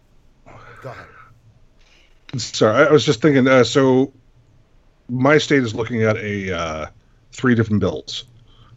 [0.83, 1.07] go ahead.
[2.37, 3.49] Sorry, I was just thinking.
[3.49, 4.13] Uh, so,
[5.09, 6.87] my state is looking at a uh,
[7.33, 8.25] three different bills.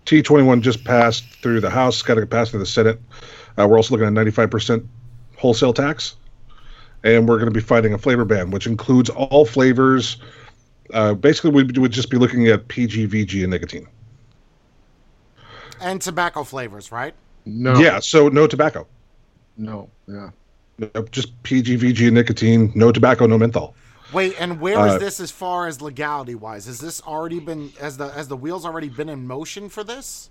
[0.06, 2.99] T twenty one just passed through the House, got to pass through the Senate.
[3.58, 4.84] Uh, we're also looking at ninety five percent
[5.38, 6.15] wholesale tax,
[7.04, 10.17] and we're going to be fighting a flavor ban, which includes all flavors.
[10.91, 13.88] Uh, basically, we would just be looking at PG, VG, and nicotine.
[15.83, 17.13] And tobacco flavors, right?
[17.45, 18.87] no, Yeah, so no tobacco,
[19.57, 20.29] no, yeah.
[20.79, 22.71] No, just PG, VG, and nicotine.
[22.73, 23.75] No tobacco, no menthol.
[24.11, 26.65] Wait, and where is Uh, this as far as legality wise?
[26.65, 30.29] Has this already been has the has the wheels already been in motion for this?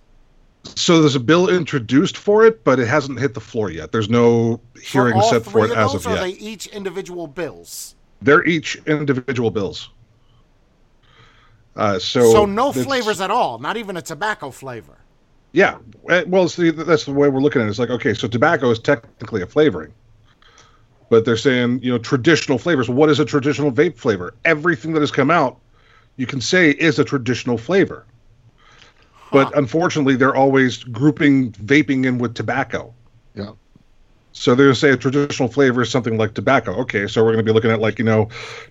[0.77, 3.93] So there's a bill introduced for it, but it hasn't hit the floor yet.
[3.93, 6.19] There's no hearing for set three for it of as those, of yet.
[6.19, 7.97] Are they each individual bills?
[8.21, 9.91] They're each individual bills.
[11.75, 15.02] Uh, so So, no flavors at all, not even a tobacco flavor.
[15.53, 15.79] Yeah.
[16.09, 17.71] Uh, Well, see, that's the way we're looking at it.
[17.71, 19.93] It's like, okay, so tobacco is technically a flavoring,
[21.11, 22.89] but they're saying, you know, traditional flavors.
[22.89, 24.35] What is a traditional vape flavor?
[24.45, 25.61] Everything that has come out,
[26.17, 28.07] you can say is a traditional flavor.
[29.31, 32.93] But unfortunately, they're always grouping vaping in with tobacco.
[33.35, 33.53] Yeah.
[34.33, 36.73] So they're going to say a traditional flavor is something like tobacco.
[36.81, 38.29] Okay, so we're going to be looking at like you know,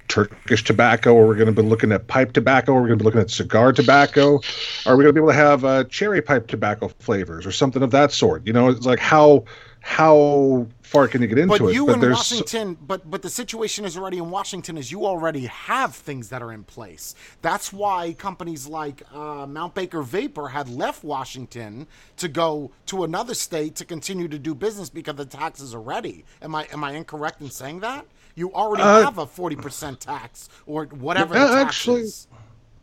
[0.08, 3.04] Turkish tobacco, or we're going to be looking at pipe tobacco, or we're going to
[3.04, 4.42] be looking at cigar tobacco.
[4.86, 7.84] Are we going to be able to have uh, cherry pipe tobacco flavors or something
[7.84, 8.46] of that sort?
[8.46, 9.46] You know, it's like how
[9.82, 11.74] how far can you get into But it?
[11.74, 15.06] you but in there's Washington, but but the situation is already in Washington is you
[15.06, 17.16] already have things that are in place.
[17.42, 23.34] That's why companies like uh, Mount Baker Vapor had left Washington to go to another
[23.34, 26.26] state to continue to do business because the taxes are ready.
[26.42, 28.06] Am I am I incorrect in saying that?
[28.36, 31.34] You already Uh, have a forty percent tax or whatever.
[31.36, 32.28] Yeah, the tax actually- is.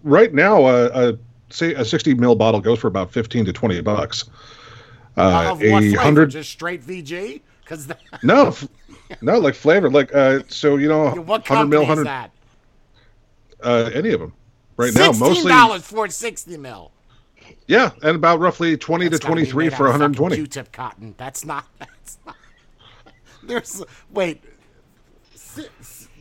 [0.03, 1.19] right now a, a
[1.51, 4.25] say a 60 mil bottle goes for about 15 to 20 bucks.
[5.17, 7.41] Uh, a hundred Just straight VG?
[7.69, 7.89] Because
[8.23, 8.55] no,
[9.21, 12.31] no, like flavor, like uh, so you know, what 100 mil, 100, that?
[13.63, 14.33] uh, any of them.
[14.77, 16.93] Right now, mostly, dollars for sixty mil.
[17.67, 20.37] yeah, and about roughly 20 That's to 23 for out of fucking 120.
[20.37, 21.15] Q-tip cotton.
[21.19, 21.67] That's not.
[21.79, 22.37] That's not.
[23.43, 24.43] There's wait.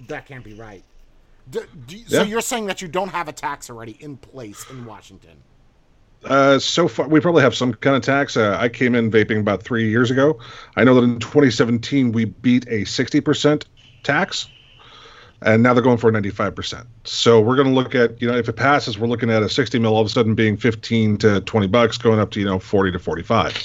[0.08, 0.84] That can't be right.
[1.50, 2.24] Do, do, So Yeah.
[2.24, 5.38] you're saying that you don't have a tax already in place in Washington?
[6.24, 8.36] Uh, so far, we probably have some kind of tax.
[8.36, 10.40] Uh, I came in vaping about three years ago.
[10.76, 13.64] I know that in 2017 we beat a 60%
[14.04, 14.48] tax,
[15.42, 16.86] and now they're going for 95%.
[17.04, 19.50] So we're going to look at, you know, if it passes, we're looking at a
[19.50, 22.46] 60 mil all of a sudden being 15 to 20 bucks, going up to you
[22.46, 23.56] know 40 to 45.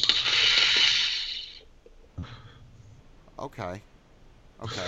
[3.38, 3.83] Okay.
[4.62, 4.87] Okay.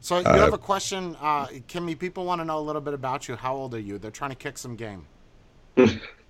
[0.00, 1.98] So you have a question, uh, Kimmy?
[1.98, 3.36] People want to know a little bit about you.
[3.36, 3.96] How old are you?
[3.96, 5.06] They're trying to kick some game.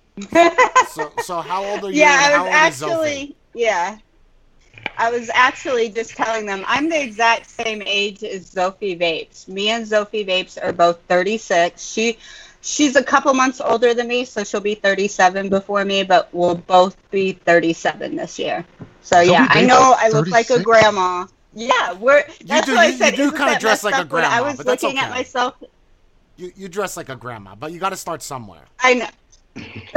[0.89, 1.99] so, so how old are you?
[2.01, 2.91] yeah, I was old is Zophie?
[2.91, 3.97] actually yeah.
[4.97, 9.47] I was actually just telling them I'm the exact same age as Zophie Vapes.
[9.47, 11.81] Me and Zophie Vapes are both 36.
[11.81, 12.17] She
[12.61, 16.55] she's a couple months older than me, so she'll be 37 before me, but we'll
[16.55, 18.65] both be 37 this year.
[19.01, 21.27] So yeah, Zophie I know I look like a grandma.
[21.53, 24.29] Yeah, we're that's do- what I you- you do kinda dress like a grandma.
[24.35, 25.55] I was but that's looking at myself.
[26.37, 28.65] You, you dress like a grandma, but you got to start somewhere.
[28.81, 29.07] I know.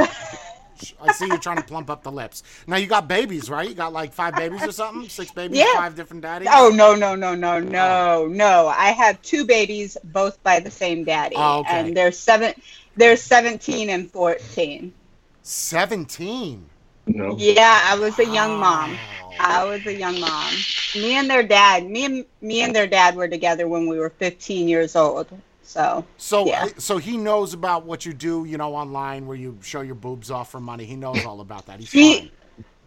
[1.01, 2.43] I see you trying to plump up the lips.
[2.67, 3.67] Now you got babies, right?
[3.67, 5.09] You got like five babies or something?
[5.09, 5.73] Six babies, Yeah.
[5.75, 6.47] five different daddies?
[6.51, 8.27] Oh no no no no no oh.
[8.27, 8.67] no!
[8.67, 11.79] I have two babies, both by the same daddy, Oh, okay.
[11.79, 12.53] and they're seven.
[12.95, 14.93] They're seventeen and fourteen.
[15.41, 16.69] 17.
[17.07, 17.35] No.
[17.37, 18.91] Yeah, I was a young mom.
[18.91, 19.31] Wow.
[19.39, 20.53] I was a young mom.
[20.93, 21.89] Me and their dad.
[21.89, 25.27] Me and me and their dad were together when we were fifteen years old.
[25.69, 26.67] So So, Yeah.
[26.79, 30.31] so he knows about what you do, you know, online where you show your boobs
[30.31, 30.83] off for money.
[30.85, 31.79] He knows all about that.
[31.79, 32.31] He's He- fine.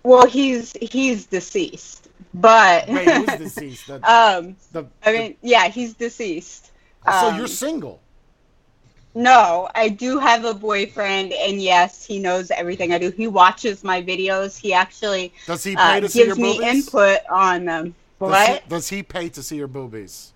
[0.03, 3.87] well, he's he's deceased, but Wait, who's deceased?
[3.87, 6.73] The, um, the, I mean, yeah, he's deceased.
[7.05, 8.01] so um, you're single.
[9.15, 13.11] No, I do have a boyfriend, and yes, he knows everything I do.
[13.11, 14.59] He watches my videos.
[14.59, 17.95] He actually Does he pay uh, to see your gives me input on them.
[18.19, 18.49] Does What?
[18.65, 20.33] he, does he pay to see your boobies?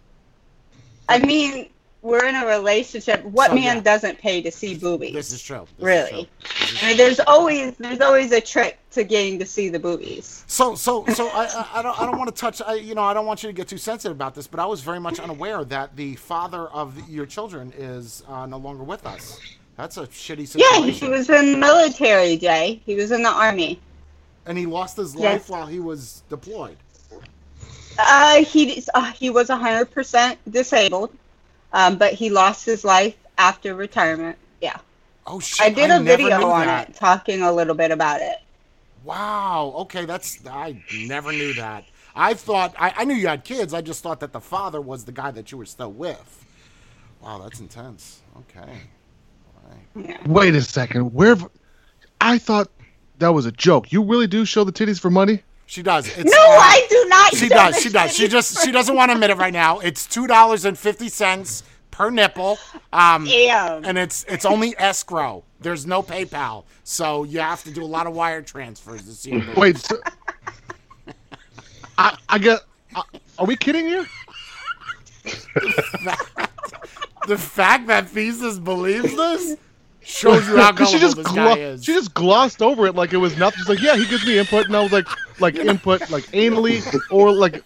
[1.09, 1.70] I mean,
[2.02, 3.24] we're in a relationship.
[3.24, 3.82] What So, man yeah.
[3.82, 5.12] doesn't pay to see boobies?
[5.12, 5.66] This is true.
[5.78, 6.11] This is really.
[6.11, 6.26] true.
[6.61, 9.78] This is I mean, there's always there's always a trick to getting to see the
[9.78, 10.44] boobies.
[10.46, 12.62] So, so, so I, I, I don't, I don't want to touch.
[12.62, 14.66] I, you know, I don't want you to get too sensitive about this, but I
[14.66, 19.04] was very much unaware that the father of your children is uh, no longer with
[19.06, 19.40] us.
[19.76, 21.09] That's a shitty Yeah, situation.
[21.09, 22.80] he was in the military, Jay.
[22.87, 23.80] He was in the army.
[24.46, 25.48] and he lost his life Yes.
[25.48, 26.76] while he was deployed.
[27.98, 31.11] Uh, he uh, he was 100% disabled,
[31.72, 34.38] um, but he lost his life after retirement.
[34.61, 34.79] Yeah,
[35.26, 35.66] Oh shit!
[35.66, 38.37] I did a a video on it, talking a little bit about it.
[39.05, 39.72] Wow.
[39.79, 41.85] Okay, that's I never knew that.
[42.14, 43.74] I thought I, I knew you had kids.
[43.74, 46.44] I just thought that the father was the guy that you were still with.
[47.20, 48.20] Wow, that's intense.
[48.38, 48.72] Okay.
[49.96, 50.18] Yeah.
[50.26, 51.12] Wait a second.
[51.12, 51.37] Where?
[52.20, 52.70] I thought
[53.18, 53.90] that was a joke.
[53.92, 55.42] You really do show the titties for money?
[55.66, 56.07] She does.
[56.07, 57.35] It's, No, uh, I do not.
[57.35, 57.81] She does.
[57.81, 58.14] She does.
[58.14, 59.81] She just she doesn't want to admit it right now.
[59.81, 62.59] It's two dollars and fifty cents per nipple.
[62.92, 63.85] Um, Damn.
[63.85, 65.42] and it's it's only escrow.
[65.61, 69.33] There's no PayPal, so you have to do a lot of wire transfers to see.
[69.33, 69.79] It Wait.
[69.79, 69.96] So,
[71.98, 72.61] I I get.
[72.94, 73.02] Uh,
[73.38, 74.07] are we kidding here?
[77.26, 79.57] the fact that Thesis believes this
[80.07, 81.85] shows you how Because gullible she just this glo- guy is.
[81.85, 83.59] she just glossed over it like it was nothing.
[83.59, 85.07] She's like, yeah, he gives me input, and I was like,
[85.40, 87.62] like input, like anally, or like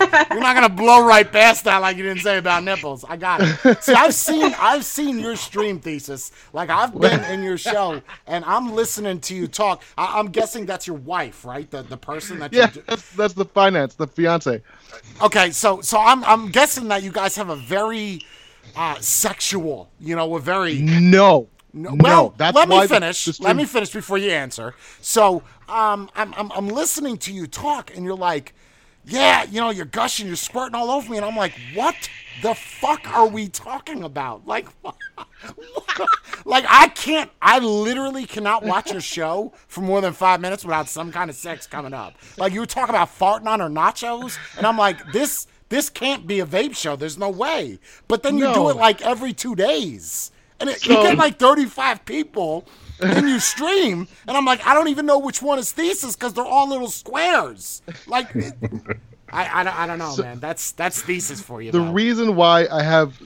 [0.00, 3.04] You're not gonna blow right past that like you didn't say about nipples.
[3.08, 3.82] I got it.
[3.82, 6.32] See, I've seen I've seen your stream thesis.
[6.52, 9.82] Like I've been in your show and I'm listening to you talk.
[9.96, 11.70] I, I'm guessing that's your wife, right?
[11.70, 14.62] The the person that yeah, that's that's the finance, the fiance.
[15.22, 18.20] Okay, so so I'm I'm guessing that you guys have a very
[18.76, 19.90] uh, sexual.
[20.00, 23.40] You know, a very No, No, no, well, that's let me finish.
[23.40, 24.74] let me finish before you answer.
[25.00, 28.54] So, um, I'm, I'm, I'm listening to you talk, and you're like,
[29.06, 31.94] yeah, you know, you're gushing, you're squirting all over me, and I'm like, what
[32.42, 34.46] the fuck are we talking about?
[34.46, 34.66] Like,
[36.44, 40.88] like I can't, I literally cannot watch a show for more than five minutes without
[40.88, 42.14] some kind of sex coming up.
[42.38, 46.24] Like you were talking about farting on her nachos, and I'm like, this, this can't
[46.24, 46.94] be a vape show.
[46.94, 47.80] There's no way.
[48.06, 52.04] But then you do it like every two days, and it, you get like 35
[52.04, 52.64] people.
[53.00, 56.32] and you stream, and I'm like, I don't even know which one is thesis because
[56.34, 57.82] they're all little squares.
[58.06, 58.28] Like,
[59.32, 60.38] I, I, don't- I don't know, man.
[60.38, 61.72] That's that's thesis for you.
[61.72, 61.90] the though.
[61.92, 63.20] reason why I have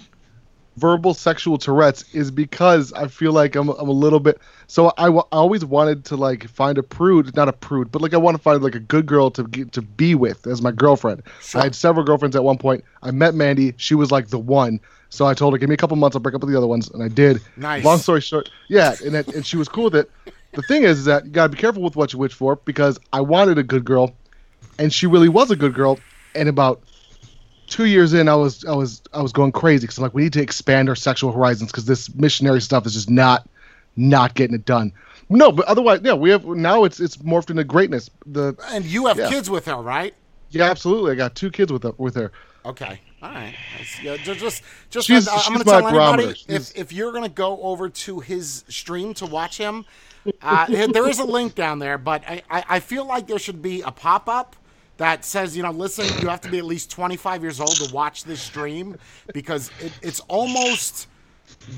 [0.79, 4.41] verbal sexual Tourette's is because I feel like I'm I'm a little bit.
[4.67, 8.15] So I, I always wanted to like find a prude, not a prude, but like
[8.15, 10.71] I want to find like a good girl to get, to be with as my
[10.71, 11.23] girlfriend.
[11.55, 12.85] I had several girlfriends at one point.
[13.03, 13.75] I met Mandy.
[13.77, 14.81] She was like the one.
[15.11, 16.67] So I told her, give me a couple months, I'll break up with the other
[16.67, 17.41] ones, and I did.
[17.57, 17.83] Nice.
[17.83, 20.11] Long story short, yeah, and it, and she was cool with it.
[20.53, 22.99] The thing is, is that you gotta be careful with what you wish for because
[23.13, 24.15] I wanted a good girl,
[24.79, 25.99] and she really was a good girl.
[26.35, 26.83] And about
[27.69, 30.23] two years in, I was I was I was going crazy because I'm like, we
[30.25, 33.49] need to expand our sexual horizons because this missionary stuff is just not
[33.97, 34.93] not getting it done.
[35.31, 38.09] No, but otherwise, yeah, we have now it's it's morphed into greatness.
[38.27, 39.29] The and you have Yeah.
[39.29, 40.15] kids with her, right?
[40.51, 41.13] yeah, absolutely.
[41.13, 42.33] I got two kids with her, with her.
[42.65, 43.01] Okay.
[43.23, 43.55] All right.
[44.03, 46.35] Yeah, just, just, She's- I'm she's going to tell anybody barometer.
[46.49, 49.85] if, if you're going to go over to his stream to watch him,
[50.41, 53.61] uh, there is a link down there, but I, I, I feel like there should
[53.61, 54.57] be a pop up
[54.99, 57.95] that says, you know, listen, you have to be at least 25 years old to
[57.95, 58.97] watch this stream
[59.33, 61.07] because it, it's almost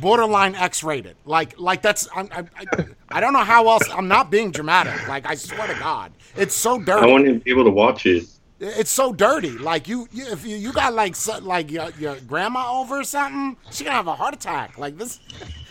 [0.00, 1.16] borderline X-rated.
[1.24, 3.88] Like, like that's I'm, I, I, I don't know how else.
[3.90, 5.06] I'm not being dramatic.
[5.06, 7.06] Like, I swear to God, it's so dirty.
[7.06, 8.24] I want to be able to watch it.
[8.58, 9.56] It's so dirty.
[9.56, 13.04] Like you, you if you, you got like so, like your, your grandma over or
[13.04, 14.76] something, she gonna have a heart attack.
[14.76, 15.18] Like this,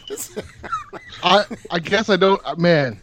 [0.07, 0.35] this.
[1.23, 2.41] I I guess I don't.
[2.57, 2.99] Man,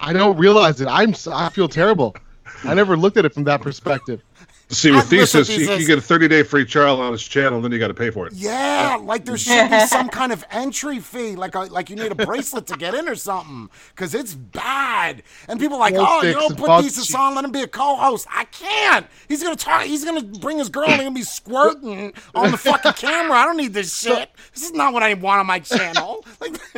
[0.00, 0.86] I don't realize it.
[0.86, 2.14] I'm I feel terrible.
[2.64, 4.22] I never looked at it from that perspective.
[4.68, 5.80] See, with listen, Thesis, you, Thesis.
[5.82, 8.08] you get a 30 day free trial on his channel, then you got to pay
[8.08, 8.32] for it.
[8.32, 12.10] Yeah, like there should be some kind of entry fee, like a, like you need
[12.10, 15.22] a bracelet to get in or something, because it's bad.
[15.46, 16.86] And people are like, Wall oh, you don't put bugs.
[16.86, 18.26] Thesis on, let him be a co-host.
[18.30, 19.06] I can't.
[19.28, 19.82] He's gonna talk.
[19.82, 23.36] He's gonna bring his girl and he's gonna be squirting on the fucking camera.
[23.36, 24.30] I don't need this shit.
[24.54, 26.24] This is not what I want on my channel.
[26.40, 26.58] Like.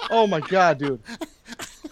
[0.08, 1.00] Oh my god, dude.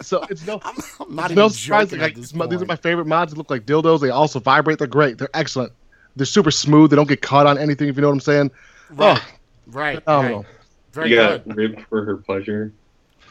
[0.01, 0.59] So it's no.
[0.63, 0.75] I'm
[1.15, 1.91] not It's even no surprise.
[1.91, 3.33] Like, this these are my favorite mods.
[3.33, 3.99] They look like dildos.
[4.01, 4.77] They also vibrate.
[4.79, 5.17] They're great.
[5.17, 5.73] They're excellent.
[6.15, 6.89] They're super smooth.
[6.89, 7.87] They don't get caught on anything.
[7.89, 8.51] If you know what I'm saying.
[8.89, 9.21] Right.
[9.21, 9.27] Oh,
[9.67, 10.03] Right.
[10.03, 10.39] phenomenal.
[10.43, 10.47] right.
[10.93, 11.55] Very you got good.
[11.55, 12.73] ribbed for her pleasure.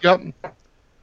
[0.03, 0.21] Yep.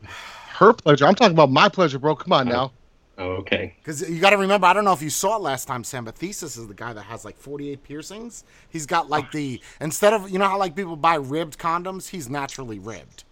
[0.07, 1.05] Her pleasure.
[1.05, 2.15] I'm talking about my pleasure, bro.
[2.15, 2.71] Come on now.
[3.17, 3.73] Oh, okay.
[3.77, 6.03] Because you got to remember, I don't know if you saw it last time, Sam,
[6.05, 8.43] but Thesis is the guy that has like 48 piercings.
[8.69, 12.29] He's got like the instead of you know how like people buy ribbed condoms, he's
[12.29, 13.23] naturally ribbed.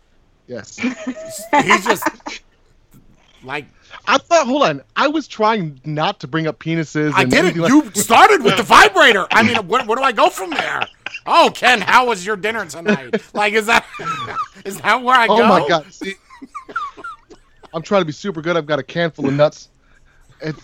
[0.47, 0.77] Yes.
[1.63, 2.03] He's just
[3.43, 3.65] like
[4.08, 4.47] I thought.
[4.47, 4.82] Hold on.
[4.95, 7.13] I was trying not to bring up penises.
[7.13, 7.56] I and get it.
[7.58, 9.25] like- You started with the vibrator.
[9.32, 10.88] I mean, where, where do I go from there?
[11.25, 13.21] Oh, Ken, how was your dinner tonight?
[13.34, 13.86] Like, is that
[14.65, 15.43] is that where I Oh go?
[15.43, 15.93] Oh my god!
[15.93, 16.15] See,
[17.73, 18.58] I'm trying to be super good.
[18.58, 19.69] I've got a can full of nuts.
[20.41, 20.56] It,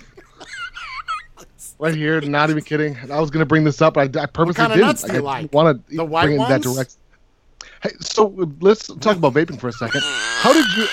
[1.77, 2.97] right here, not even kidding.
[3.09, 3.97] I was gonna bring this up.
[3.97, 4.87] I, I purposely kind of didn't.
[4.87, 5.53] nuts do you I like?
[5.53, 6.97] Want to The white bring it in that ones?
[7.81, 10.01] Hey, so let's talk about vaping for a second.
[10.03, 10.87] How did you?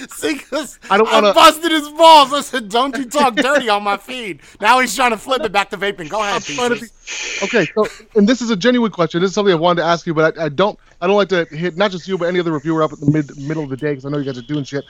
[0.10, 2.32] See, 'cause I don't wanna- busted his balls.
[2.32, 5.52] I said, "Don't you talk dirty on my feed." Now he's trying to flip it
[5.52, 6.08] back to vaping.
[6.08, 7.40] Go ahead, I'm trying to Thesis.
[7.40, 9.20] be- okay, so and this is a genuine question.
[9.20, 10.78] This is something I wanted to ask you, but I, I don't.
[11.02, 13.10] I don't like to hit not just you, but any other reviewer up at the
[13.10, 14.84] mid middle of the day because I know you guys are doing shit.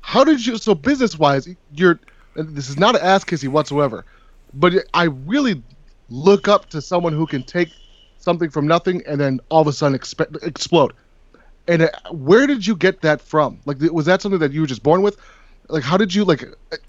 [0.00, 0.56] How did you?
[0.56, 2.00] So business wise, you're.
[2.36, 4.06] This is not an ass kissy whatsoever,
[4.54, 5.62] but I really
[6.08, 7.68] look up to someone who can take
[8.26, 10.92] something from nothing and then all of a sudden expe- explode.
[11.68, 13.58] And uh, where did you get that from?
[13.66, 15.16] Like, was that something that you were just born with?
[15.68, 16.42] Like, how did you like?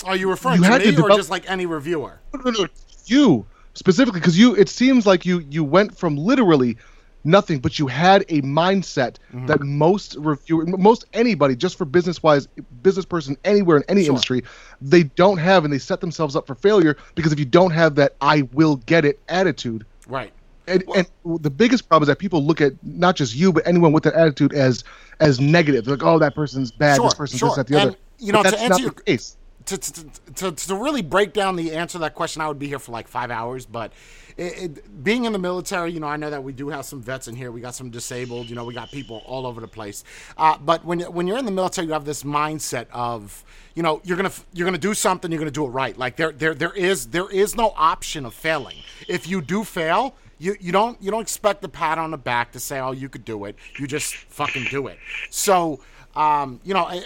[0.06, 2.20] Are you referring You to had me to or just like any reviewer?
[2.34, 2.68] no, no, no,
[3.06, 3.46] you
[3.76, 6.76] specifically because you it seems like you you went from literally
[7.24, 9.46] nothing but you had a mindset Mm-hmm.
[9.48, 12.48] that most reviewer most anybody just for business wise
[12.82, 14.12] business person anywhere in any Sure.
[14.14, 14.44] industry
[14.82, 17.96] they don't have and they set themselves up for failure because if you don't have
[17.96, 20.32] that i will get it attitude Right.
[20.68, 21.08] And, and
[21.44, 24.14] the biggest problem is that people look at not just you but anyone with that
[24.14, 24.84] attitude as
[25.20, 27.50] as negative They're like oh that person's bad Sure, this person's sure.
[27.50, 30.52] this that the And, other you know, But to answer your- case to, to, to,
[30.54, 33.08] to really break down the answer to that question, I would be here for like
[33.08, 33.66] five hours.
[33.66, 33.92] But
[34.38, 37.02] it, it, being in the military, you know, I know that we do have some
[37.02, 37.52] vets in here.
[37.52, 38.50] We got some disabled.
[38.50, 40.04] You know, we got people all over the place.
[40.38, 43.44] Uh, but when when you're in the military, you have this mindset of
[43.76, 45.32] you know you're gonna you're gonna do something.
[45.32, 45.98] You're gonna do it right.
[45.98, 48.78] Like there there there is there is no option of failing.
[49.10, 52.52] If you do fail, You you don't you don't expect the pat on the back
[52.52, 54.98] to say, "Oh, you could do it." You just fucking do it.
[55.30, 55.80] So,
[56.16, 57.04] um, you know, I,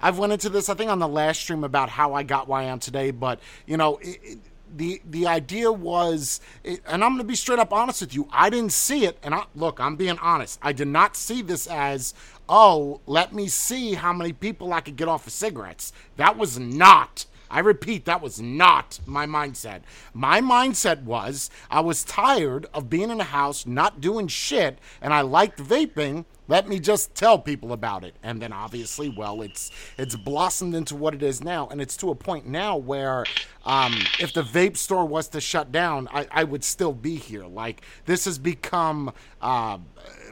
[0.00, 2.60] I've went into this I think on the last stream about how I got where
[2.60, 4.38] I am today, but you know, it, it,
[4.76, 8.28] the the idea was, and I'm going to be straight up honest with you.
[8.30, 10.58] I didn't see it, and I, look, I'm being honest.
[10.62, 12.14] I did not see this as,
[12.48, 15.92] oh, let me see how many people I could get off of cigarettes.
[16.16, 17.26] That was not.
[17.54, 19.82] I repeat, that was not my mindset.
[20.12, 25.14] My mindset was I was tired of being in a house, not doing shit, and
[25.14, 26.24] I liked vaping.
[26.46, 28.14] Let me just tell people about it.
[28.22, 32.10] And then obviously, well, it's it's blossomed into what it is now, and it's to
[32.10, 33.24] a point now where
[33.64, 37.46] um, if the vape store was to shut down, I, I would still be here.
[37.46, 39.78] Like this has become uh,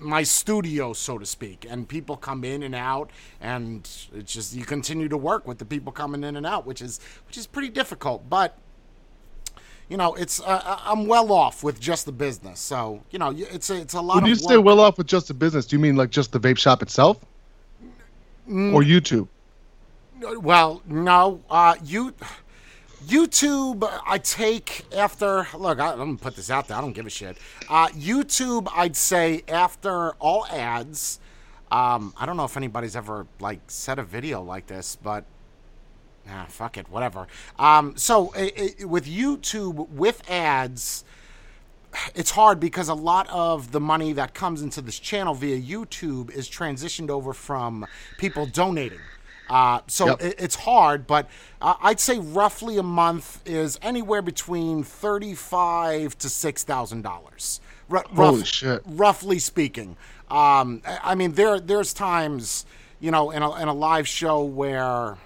[0.01, 3.11] my studio, so to speak, and people come in and out,
[3.41, 6.83] and it's just you continue to work with the people coming in and out, which
[6.83, 8.59] is which is pretty difficult, but.
[9.93, 13.68] You know, it's uh, I'm well off with just the business, so you know it's
[13.68, 14.14] a, it's a lot.
[14.14, 16.32] When of you say well off with just the business, do you mean like just
[16.32, 17.18] the vape shop itself,
[18.49, 18.72] Mm.
[18.72, 19.28] or YouTube?
[20.40, 21.43] Well, no.
[21.51, 22.14] Uh, you,
[23.07, 25.47] YouTube, I take after.
[25.55, 26.78] Look, I, I'm gonna put this out there.
[26.78, 27.36] I don't give a shit.
[27.68, 31.20] Uh, YouTube, I'd say after all ads.
[31.70, 35.24] Um, I don't know if anybody's ever like said a video like this, but
[36.31, 37.27] ah, fuck it, whatever.
[37.59, 41.05] Um, so i i with YouTube with ads
[42.14, 46.31] it's hard because a lot of the money that comes into this channel via YouTube
[46.31, 47.85] is transitioned over from
[48.16, 48.99] people donating.
[49.51, 50.23] Uh, so Yep.
[50.23, 51.29] it, it's hard, but
[51.61, 57.61] uh, I'd say roughly a month is anywhere between thirty-five to six thousand dollars.
[57.91, 58.81] R- Holy shit.
[58.87, 59.97] Roughly speaking,
[60.31, 62.64] um, I I mean there there's times
[63.01, 65.18] you know in a, in a live show where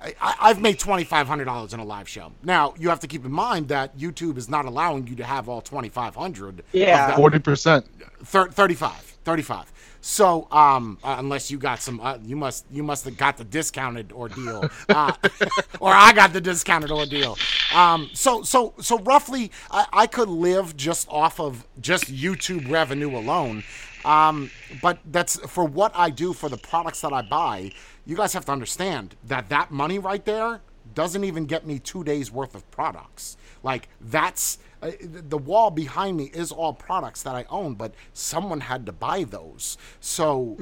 [0.00, 2.32] I, I've made twenty five hundred dollars in a live show.
[2.42, 5.48] Now you have to keep in mind that YouTube is not allowing you to have
[5.48, 6.62] all twenty five hundred.
[6.72, 7.16] Yeah.
[7.16, 7.86] Forty percent.
[8.24, 8.92] 35
[9.24, 13.36] 35 so um uh, unless you got some uh, you must you must have got
[13.36, 15.12] the discounted ordeal uh,
[15.80, 17.36] or i got the discounted ordeal
[17.74, 23.16] um so so so roughly I, I could live just off of just youtube revenue
[23.16, 23.62] alone
[24.04, 27.70] um but that's for what i do for the products that i buy
[28.06, 30.60] you guys have to understand that that money right there
[30.94, 36.16] doesn't even get me two days worth of products like that's uh, the wall behind
[36.16, 39.76] me is all products that I own, but someone had to buy those.
[40.00, 40.56] So,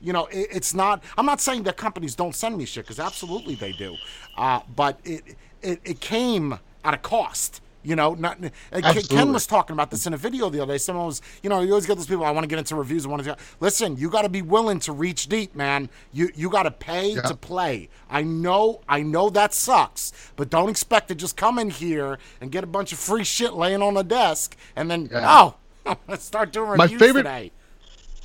[0.00, 1.02] you know, it, it's not.
[1.16, 3.96] I'm not saying that companies don't send me shit because absolutely they do,
[4.36, 7.60] uh, but it, it it came at a cost.
[7.84, 10.74] You know, not uh, Ken- Ken was talking about this in a video the other
[10.74, 10.78] day.
[10.78, 12.24] Someone was, you know, you always get those people.
[12.24, 13.06] I want to get into reviews.
[13.06, 13.96] I want to listen.
[13.96, 15.88] You got to be willing to reach deep, man.
[16.12, 17.22] You you got to pay Yeah.
[17.22, 17.88] to play.
[18.10, 22.50] I know, I know that sucks, but don't expect to just come in here and
[22.50, 25.52] get a bunch of free shit laying on the desk and then Yeah.
[25.86, 27.52] oh, let's start doing My reviews favorite- today.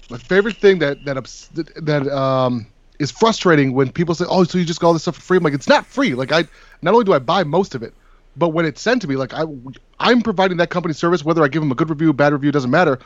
[0.09, 1.15] My favorite thing that that
[1.53, 2.65] that, that um
[2.99, 5.37] is frustrating when people say, "Oh, so you just got all this stuff for free?"
[5.37, 6.13] I'm like, it's not free.
[6.15, 6.45] Like I
[6.81, 7.93] not only do I buy most of it,
[8.35, 9.43] but when it's sent to me, like I
[9.99, 12.71] I'm providing that company service, whether I give them a good review, bad review, doesn't
[12.71, 12.99] matter.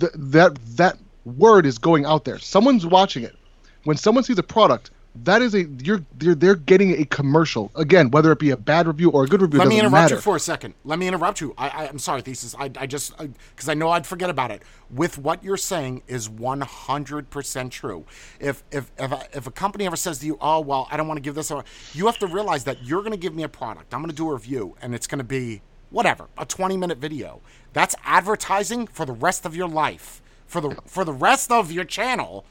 [0.00, 2.38] Th- that that word is going out there.
[2.38, 3.36] Someone's watching it.
[3.84, 8.10] When someone sees a product, that is a you're they're, they're getting a commercial again,
[8.10, 9.58] whether it be a bad review or a good review.
[9.58, 10.14] Let me doesn't interrupt matter.
[10.16, 10.74] you for a second.
[10.84, 11.54] Let me interrupt you.
[11.58, 12.54] I, I, I'm sorry, Thesis.
[12.58, 14.62] I, I just, because I, know I'd forget about it.
[14.90, 18.04] With what you're saying is 100% true.
[18.40, 21.08] If, if, if, a, if a company ever says to you, oh, well, I don't
[21.08, 23.42] want to give this, or you have to realize that you're going to give me
[23.42, 23.92] a product.
[23.92, 26.98] I'm going to do a review, and it's going to be whatever, a 20 minute
[26.98, 27.40] video.
[27.72, 31.84] That's advertising for the rest of your life, for the, for the rest of your
[31.84, 32.44] channel,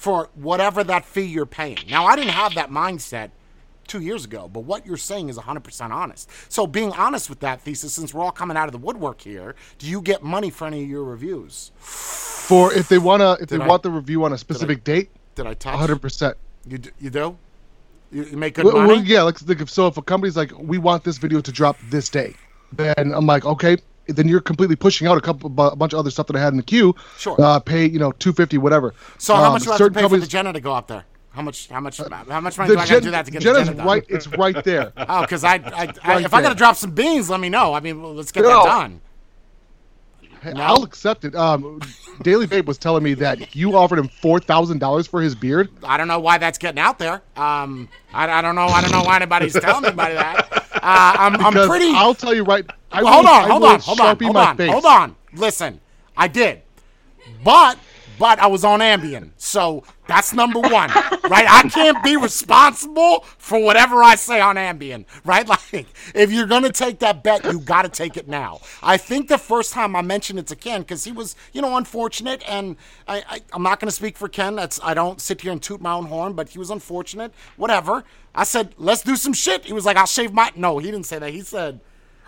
[0.00, 1.76] for whatever that fee you're paying.
[1.90, 3.30] Now, I didn't have that mindset
[3.86, 6.30] two years ago, but what you're saying is 100% honest.
[6.48, 9.54] So, being honest with that thesis, since we're all coming out of the woodwork here,
[9.78, 11.70] do you get money for any of your reviews?
[11.80, 15.46] For if they wanna if they I- want the review on a specific date, Did
[15.46, 15.72] I touch?
[15.74, 15.96] 100.
[16.00, 16.36] percent
[16.66, 17.36] You, d- you do?
[18.10, 18.88] You, you make good Well, money?
[18.94, 21.52] well, yeah, like, like if, so if a company's like, we want this video to
[21.52, 22.34] drop this day,
[22.72, 23.76] then I'm like, okay,
[24.12, 26.52] then you're completely pushing out a couple, a bunch of other stuff that I had
[26.52, 26.94] in the queue.
[27.18, 27.36] Sure.
[27.40, 28.94] Uh, pay you know 250 whatever.
[29.18, 30.72] So, how Um, much do I have to certain pay for the Jenna to go
[30.74, 31.04] up there?
[31.32, 31.68] How much?
[31.68, 31.98] How much?
[31.98, 33.76] How much money The do I got to do that to get Jenna's the Jenna
[33.78, 33.86] done?
[33.86, 34.04] right.
[34.08, 34.92] It's right there.
[35.08, 37.48] Oh, because I, I, I Right if I got to drop some beans, let me
[37.48, 37.72] know.
[37.72, 38.48] I mean, let's get No.
[38.48, 39.00] that done.
[40.42, 40.62] Hey, No.
[40.62, 41.34] I'll accept it.
[41.36, 41.80] Um,
[42.22, 45.68] Daily Vape was telling me that you offered him four thousand dollars for his beard.
[45.84, 47.22] I don't know why that's getting out there.
[47.36, 48.66] Um, I, I don't know.
[48.66, 50.59] I don't know why anybody's telling anybody that.
[50.74, 51.92] Uh, I'm, I'm pretty.
[51.94, 52.64] I'll tell you right.
[52.92, 54.70] I Well, hold on, I hold on, hold on, hold on, face.
[54.70, 55.16] hold on.
[55.34, 55.80] Listen,
[56.16, 56.62] I did,
[57.44, 57.78] but
[58.18, 61.46] but I was on Ambien, so That's number one, right?
[61.48, 65.46] I can't be responsible for whatever I say on Ambien, right?
[65.72, 68.60] Like, if you're gonna take that bet, you got to take it now.
[68.82, 71.76] I think the first time I mentioned it to Ken, because he was, you know,
[71.76, 74.56] unfortunate, and I, I, I'm not gonna speak for Ken.
[74.56, 77.32] That's I don't sit here and toot my own horn, but he was unfortunate.
[77.56, 78.04] Whatever.
[78.34, 79.64] I said, let's do some shit.
[79.64, 80.50] He was like, I'll shave my.
[80.56, 81.30] No, he didn't say that.
[81.30, 81.80] He said.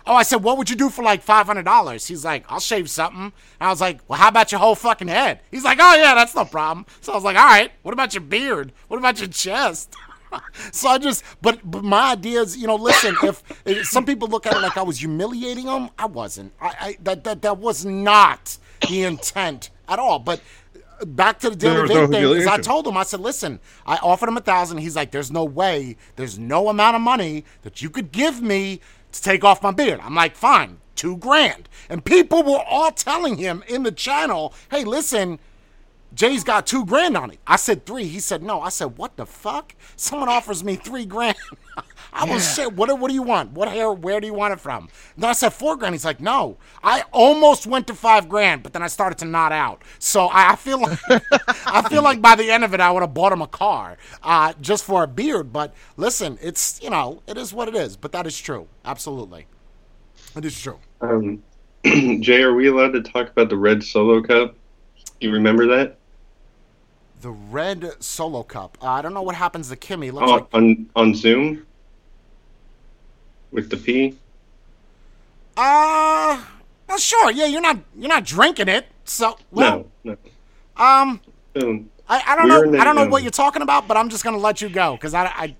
[0.05, 2.07] Oh, I said, what would you do for like five hundred dollars?
[2.07, 3.21] He's like, I'll shave something.
[3.21, 5.39] And I was like, well, how about your whole fucking head?
[5.49, 6.85] He's like, oh yeah, that's no problem.
[7.01, 8.73] So I was like, all right, what about your beard?
[8.87, 9.95] What about your chest?
[10.71, 14.27] so I just, but but my idea is, you know, listen, if, if some people
[14.27, 16.53] look at it like I was humiliating them, I wasn't.
[16.59, 20.19] I, I that that that was not the intent at all.
[20.19, 20.41] But
[21.05, 24.29] back to the daily no thing, is I told him, I said, listen, I offered
[24.29, 24.79] him a thousand.
[24.79, 28.79] He's like, there's no way, there's no amount of money that you could give me
[29.13, 29.99] to take off my beard.
[30.01, 31.69] I'm like, fine, two grand.
[31.89, 35.39] And people were all telling him in the channel, hey, listen,
[36.13, 37.39] Jay's got two grand on it.
[37.47, 38.05] I said three.
[38.05, 38.61] He said no.
[38.61, 39.75] I said, what the fuck?
[39.95, 41.37] Someone offers me three grand.
[42.15, 42.73] I was shit.
[42.73, 43.51] What, do- what do you want?
[43.53, 43.91] What hair?
[43.91, 44.87] Where do you want it from?
[45.17, 45.95] Then I said four grand.
[45.95, 46.57] He's like, no.
[46.83, 49.81] I almost went to five grand, but then I started to nod out.
[49.99, 50.99] So I, I feel like
[51.65, 53.97] I feel like by the end of it, I would have bought him a car
[54.21, 55.51] uh, just for a beard.
[55.51, 57.97] But listen, it's you know, it is what it is.
[57.97, 58.67] But that is true.
[58.85, 59.47] Absolutely,
[60.35, 60.79] it is true.
[61.01, 61.41] Um,
[62.21, 64.55] Jay, are we allowed to talk about the red solo cup?
[65.19, 65.97] You remember that?
[67.21, 68.77] The red solo cup.
[68.81, 70.11] Uh, I don't know what happens to Kimmy.
[70.11, 71.65] Looks Oh, like on on Zoom
[73.53, 74.19] with the P.
[75.57, 76.43] Uh,
[76.87, 77.31] well, sure.
[77.31, 78.87] Yeah, you're not you're not drinking it.
[79.05, 80.17] So, well, no, no.
[80.77, 81.21] um,
[81.55, 83.87] Um, I, I don't We're know the, I don't know um, what you're talking about,
[83.87, 85.57] but I'm just gonna let you go because I, I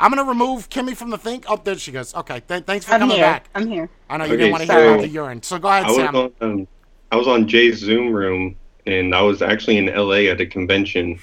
[0.00, 1.44] I'm gonna remove Kimmy from the thing.
[1.48, 2.14] Oh, there she goes.
[2.14, 3.20] Okay, th- thanks for I'm coming here.
[3.20, 3.50] back.
[3.54, 3.90] I'm here.
[4.10, 5.92] I know you Okay, didn't want to hear about the urine, so go ahead, I
[5.92, 6.14] was Sam.
[6.14, 6.68] on um,
[7.10, 11.22] I was on Jay's Zoom room, and I was actually in LA at a convention.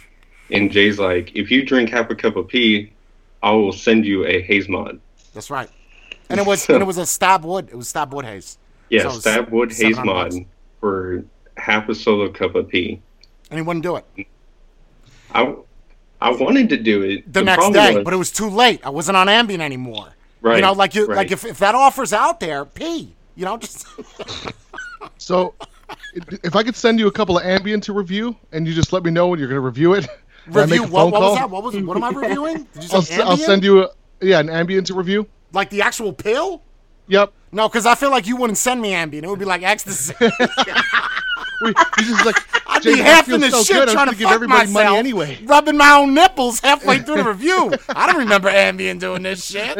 [0.51, 2.95] And Jay's like, "If you drink half a cup of pee,
[3.41, 5.01] I will send you a haze mod."
[5.34, 5.70] That's right.
[6.30, 7.69] And it was and it was a stab wood.
[7.71, 8.57] It was stab wood haze.
[8.89, 10.34] Yeah, So stab wood haze mod
[10.80, 11.23] for
[11.57, 13.01] half a solo cup of pee.
[13.51, 14.27] And he wouldn't do it
[15.34, 15.55] I
[16.21, 18.86] I wanted to do it the, next day, was- but it was too late.
[18.86, 20.09] I wasn't on Ambien anymore.
[20.41, 20.57] right.
[20.57, 21.17] you know, like you right.
[21.17, 23.15] like if, if that offer's out there, pee.
[23.36, 23.88] You know, just
[25.17, 25.53] So,
[26.43, 29.03] if I could send you a couple of Ambien to review, and you just let
[29.03, 30.07] me know when you're going to review it,
[30.47, 31.49] review make a what, phone what call, was that?
[31.49, 32.67] What was what am I reviewing?
[32.73, 33.89] Did you say I'll, s- I'll send you a
[34.21, 35.25] yeah an Ambien to review.
[35.52, 36.62] Like the actual pill.
[37.08, 37.34] Yep.
[37.52, 39.24] No, because I feel like you wouldn't send me Ambien.
[39.24, 40.14] It would be like ecstasy.
[41.62, 42.38] We, just like
[42.68, 44.97] I'd be that half in the so shit good, trying to give everybody myself, money
[44.97, 45.39] anyway.
[45.43, 47.74] rubbing my own nipples halfway through the review.
[47.89, 49.76] I don't remember Ambien doing this shit.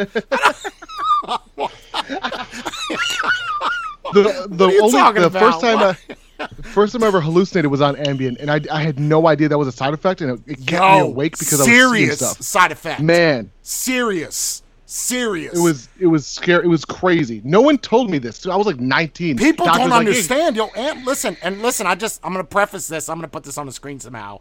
[4.12, 5.40] the the are you only talking the about?
[5.40, 5.98] first time What?
[6.40, 9.48] I first time I ever hallucinated was on Ambien, and I, I had no idea
[9.48, 11.78] that was a side effect, and it, it kept me awake because I was seeing
[11.78, 12.40] serious stuff.
[12.42, 13.00] side effect.
[13.00, 15.56] Man, serious, serious.
[15.56, 16.64] it was it was scary.
[16.64, 17.40] It was crazy.
[17.44, 18.46] No one told me this.
[18.46, 19.36] I was like 19.
[19.36, 20.56] People Doctor's don't like, "Hey, understand.
[20.56, 21.86] Yo, and listen, and listen.
[21.86, 23.08] I just I'm gonna preface this.
[23.08, 24.40] I'm gonna put this on the screen somehow.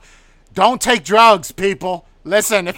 [0.54, 2.06] Don't take drugs, people.
[2.26, 2.74] Listen,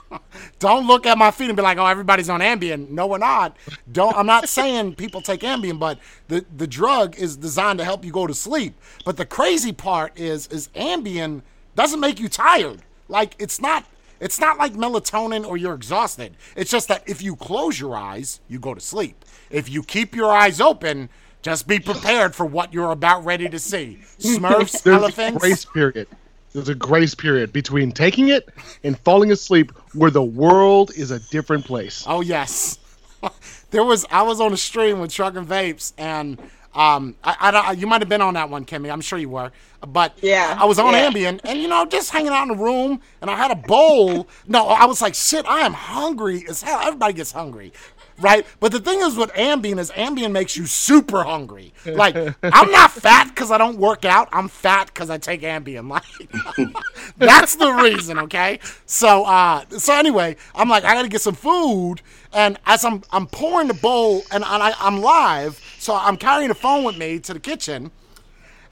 [0.58, 3.56] don't look at my feet and be like, "Oh, everybody's on Ambien." No, we're not.
[3.90, 4.16] Don't.
[4.16, 5.98] I'm not saying people take Ambien, but
[6.28, 8.74] the the drug is designed to help you go to sleep.
[9.04, 11.42] But the crazy part is, is Ambien
[11.74, 12.82] doesn't make you tired.
[13.08, 13.84] Like it's not.
[14.20, 16.36] It's not like melatonin or you're exhausted.
[16.56, 19.24] It's just that if you close your eyes, you go to sleep.
[19.50, 21.08] If you keep your eyes open,
[21.42, 23.98] just be prepared for what you're about ready to see.
[24.18, 24.82] Smurfs,
[25.16, 26.08] There's a grace period.
[26.52, 28.48] There's a grace period between taking it
[28.82, 32.02] and falling asleep, where the world is a different place.
[32.06, 32.78] Oh yes,
[33.70, 34.06] there was.
[34.10, 36.40] I was on a stream with Truck and Vapes, and
[36.76, 37.72] um, I, I.
[37.72, 38.92] You might have been on that one, Kimmy.
[38.92, 39.50] I'm sure you were.
[39.86, 41.10] But Yeah, I was on yeah.
[41.10, 44.28] Ambien, and you know, just hanging out in the room, and I had a bowl.
[44.48, 46.80] No, I was like, shit, I am hungry as hell.
[46.80, 47.72] Everybody gets hungry.
[48.18, 51.74] Right, but the thing is with Ambien is Ambien makes you super hungry.
[51.84, 54.28] Like I'm not fat because I don't work out.
[54.32, 55.86] I'm fat because I take Ambien.
[55.96, 56.68] Like
[57.18, 58.18] that's the reason.
[58.20, 61.96] Okay, so uh, so anyway, I'm like I gotta get some food,
[62.32, 66.48] and as I'm I'm pouring the bowl, and, and I, I'm live, so I'm carrying
[66.48, 67.92] the phone with me to the kitchen,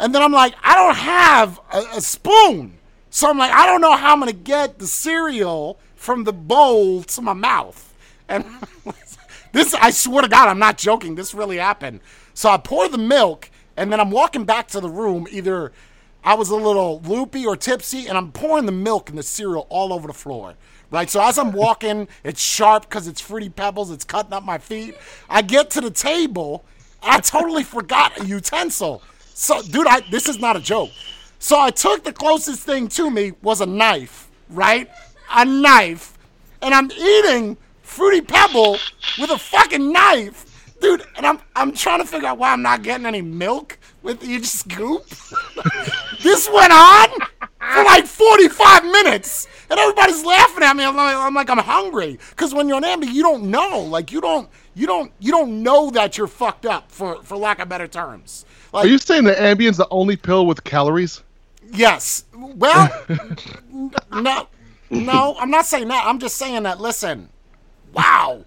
[0.01, 2.77] and then I'm like I don't have a, a spoon,
[3.09, 7.05] so I'm like I don't know how I'm gonna get the cereal from the bowl
[7.05, 7.95] to my mouth,
[8.29, 8.45] and
[9.53, 11.15] this I swear to God I'm not joking.
[11.15, 12.01] This really happened.
[12.35, 15.29] So I pour the milk, and then I'm walking back to the room.
[15.31, 15.71] Either
[16.25, 19.69] I was a little loopy or tipsy, and I'm pouring the milk and the cereal
[19.71, 20.55] all over the floor.
[20.91, 23.91] Right, so as I'm walking, it's sharp because it's fruity pebbles.
[23.93, 24.97] It's cutting up my feet.
[25.29, 26.65] I get to the table,
[27.05, 29.03] I totally forgot a utensil.
[29.35, 30.91] So, dude, I this is not a joke.
[31.39, 34.89] So I took the closest thing to me was a knife, right?
[35.31, 36.17] A knife.
[36.63, 38.79] And I'm eating Fruity Pebble
[39.19, 40.75] with a fucking knife.
[40.81, 44.25] Dude, and I'm I'm trying to figure out why I'm not getting any milk with
[44.25, 45.07] each scoop.
[46.23, 47.09] this went on
[47.41, 49.49] for like 45 minutes.
[49.71, 50.85] And everybody's laughing at me.
[50.85, 52.19] I'm like, I'm, like, I'm hungry.
[52.31, 53.81] Because when you're on Ambien, you don't know.
[53.81, 57.59] Like you don't you don't you don't know that you're fucked up for for lack
[57.61, 58.45] of better terms.
[58.73, 61.23] Like Are you saying that Ambien's the only pill with calories?
[61.73, 62.25] Yes.
[62.35, 62.93] Well,
[64.13, 64.49] no,
[64.91, 66.05] no, I'm not saying that.
[66.07, 66.81] I'm just saying that.
[66.81, 67.29] Listen,
[67.93, 68.45] wow,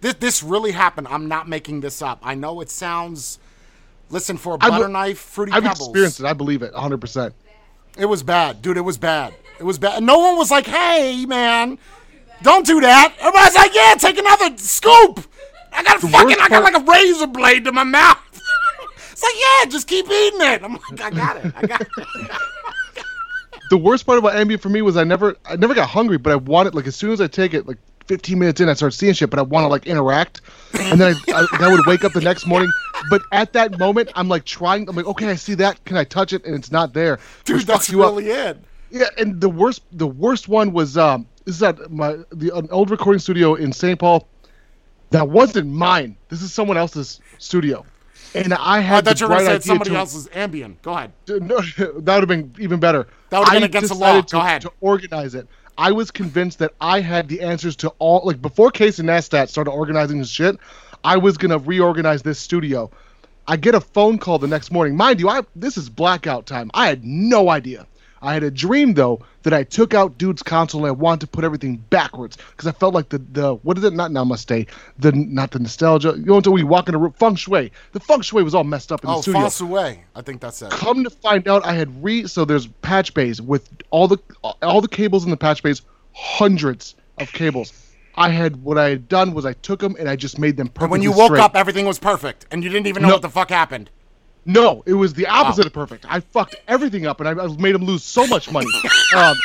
[0.00, 1.08] this this really happened.
[1.08, 2.18] I'm not making this up.
[2.22, 3.38] I know it sounds.
[4.10, 5.88] Listen for a I've- butter knife, fruity I've pebbles.
[5.88, 6.26] experienced it.
[6.26, 7.32] I believe it 100%.
[7.96, 8.76] It was bad, dude.
[8.76, 9.34] It was bad.
[9.60, 9.98] It was bad.
[9.98, 11.78] And no one was like, "Hey, man,
[12.42, 15.26] don't do that." Everybody's like, "Yeah, take another scoop."
[15.72, 18.18] I got a fucking, I got like a razor blade to my mouth.
[19.12, 20.62] it's like, yeah, just keep eating it.
[20.64, 21.52] I'm like, I got it.
[21.54, 21.88] I got it.
[23.70, 26.32] the worst part about Ambien for me was I never I never got hungry, but
[26.32, 28.94] I wanted like as soon as I take it, like 15 minutes in, I start
[28.94, 30.40] seeing shit, but I want to like interact,
[30.78, 32.70] and then I, I, I would wake up the next morning.
[33.08, 34.88] But at that moment, I'm like trying.
[34.88, 35.84] I'm like, okay, I see that.
[35.84, 36.44] Can I touch it?
[36.44, 37.20] And it's not there.
[37.44, 38.10] Dude, which that's you up.
[38.10, 38.58] really it.
[38.90, 42.68] Yeah, and the worst the worst one was um this is at my the an
[42.70, 43.98] old recording studio in St.
[43.98, 44.26] Paul.
[45.10, 46.16] That wasn't mine.
[46.28, 47.84] This is someone else's studio,
[48.34, 49.96] and I I had thought the you were going bright to say idea somebody to-
[49.96, 50.74] else's Ambien.
[50.82, 51.12] Go ahead.
[51.28, 53.06] no, that would have been even better.
[53.30, 54.20] That would've been I against the law.
[54.20, 54.62] To, Go ahead.
[54.62, 58.22] To organize it, I was convinced that I had the answers to all.
[58.24, 60.56] Like before, Casey Neistat started organizing his shit,
[61.02, 62.90] I was gonna reorganize this studio.
[63.48, 64.96] I get a phone call the next morning.
[64.96, 66.70] Mind you, I this is blackout time.
[66.74, 67.86] I had no idea.
[68.22, 71.26] I had a dream though that I took out dude's console and I wanted to
[71.26, 73.92] put everything backwards because I felt like the the what is it?
[73.94, 74.68] Not namaste.
[74.98, 76.14] The not the nostalgia.
[76.16, 77.12] You know until we walk in a room.
[77.12, 77.72] Feng shui.
[77.92, 79.98] The feng shui was all messed up in Oh, the studio Fonsue.
[80.14, 80.70] I think that's it.
[80.70, 84.18] come to find out i had re so there's patch bays with all the
[84.62, 85.80] all the cables in the patch bays
[86.12, 87.72] hundreds of cables
[88.16, 90.68] i had what i had done was i took them and i just made them
[90.68, 90.82] perfect.
[90.82, 91.40] And when you woke straight.
[91.40, 93.14] up, everything was perfect, and you didn't even know No.
[93.14, 93.88] what the fuck happened.
[94.52, 97.74] No it was the opposite of perfect i fucked everything up and i, I made
[97.74, 98.66] him lose so much money
[99.16, 99.36] um,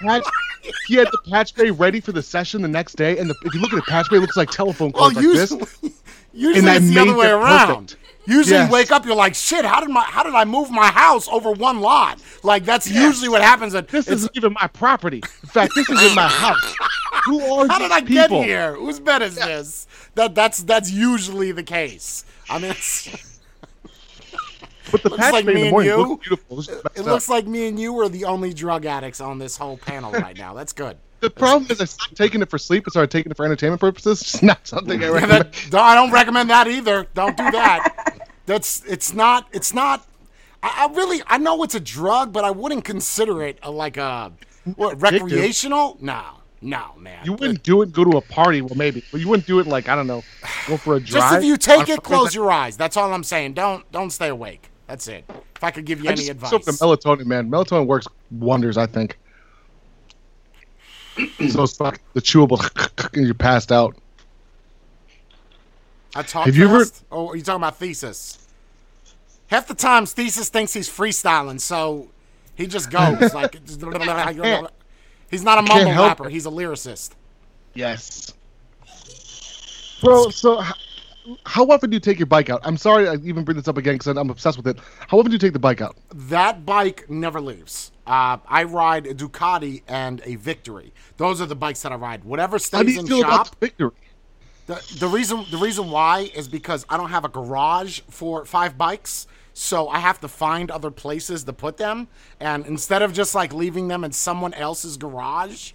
[0.00, 0.24] patch,
[0.86, 3.54] he had the patch bay ready for the session the next day and the, if
[3.54, 5.78] you look at the patch bay it looks like telephone Well, like usually, this
[6.32, 7.66] usually And I it's the other way around.
[7.88, 7.96] perfect.
[8.26, 8.68] Usually, Yes.
[8.68, 9.64] you wake up, you're like, "Shit!
[9.64, 13.30] How did my how did I move my house over one lot?" Like that's usually
[13.30, 13.72] what happens.
[13.72, 16.74] And this isn't even my property in fact this isn't my house
[17.24, 18.42] who are how these did I get people?
[18.42, 18.74] here?
[18.74, 19.86] Whose bed is this?
[20.14, 22.26] That that's that's usually the case.
[22.50, 23.37] I mean, it's,
[24.90, 25.96] But the Looks patch like me and morning you.
[25.96, 26.58] looked beautiful.
[26.58, 27.06] It's just messed it up.
[27.06, 30.36] looks like me and you are the only drug addicts on this whole panel right
[30.36, 30.54] now.
[30.54, 30.96] That's good.
[31.20, 33.80] the problem is I stopped taking it for sleep and started taking it for entertainment
[33.80, 34.20] purposes.
[34.22, 35.52] It's not something I recommend.
[35.70, 37.06] that- I don't recommend that either.
[37.14, 38.18] Don't do that.
[38.46, 40.06] That's it's not it's not.
[40.62, 43.96] I, I really I know it's a drug, but I wouldn't consider it a, like
[43.96, 44.32] a
[44.76, 45.98] what recreational.
[46.00, 46.22] No,
[46.62, 47.24] no, man.
[47.24, 49.66] You wouldn't do it go to a party, well maybe, but you wouldn't do it
[49.66, 50.22] like I don't know,
[50.66, 51.22] go for a drive.
[51.30, 52.76] just if you take it, close your eyes.
[52.76, 53.52] That's all I'm saying.
[53.54, 54.70] Don't don't stay awake.
[54.88, 55.24] That's it.
[55.54, 56.50] If I could give you I any just advice.
[56.64, 57.48] the melatonin, man.
[57.50, 59.18] Melatonin works wonders, I think.
[61.50, 62.58] so it's like the chewable,
[63.14, 63.94] and you're passed out.
[66.14, 67.04] I talk Have you ever- fast?
[67.12, 68.46] Oh, are you talking about Thesis?
[69.48, 72.08] Half the times, Thesis thinks he's freestyling, so
[72.54, 73.54] he just goes like.
[73.66, 73.78] he's
[75.44, 76.26] not a mumble help rapper.
[76.28, 76.32] it.
[76.32, 77.10] He's a lyricist.
[77.74, 78.32] Yes.
[80.02, 80.72] Bro, so h-
[81.44, 82.60] how often do you take your bike out?
[82.64, 84.78] I'm sorry I even bring this up again because I'm obsessed with it.
[85.08, 85.96] How often do you take the bike out?
[86.14, 87.92] That bike never leaves.
[88.06, 90.92] Uh, I ride a Ducati and a Victory.
[91.16, 92.24] Those are the bikes that I ride.
[92.24, 93.48] Whatever How do stays you in feel shop.
[93.48, 93.90] about victory?
[94.66, 98.76] The, the reason the reason why is because I don't have a garage for five
[98.76, 102.08] bikes, so I have to find other places to put them.
[102.38, 105.72] And instead of just like leaving them in someone else's garage,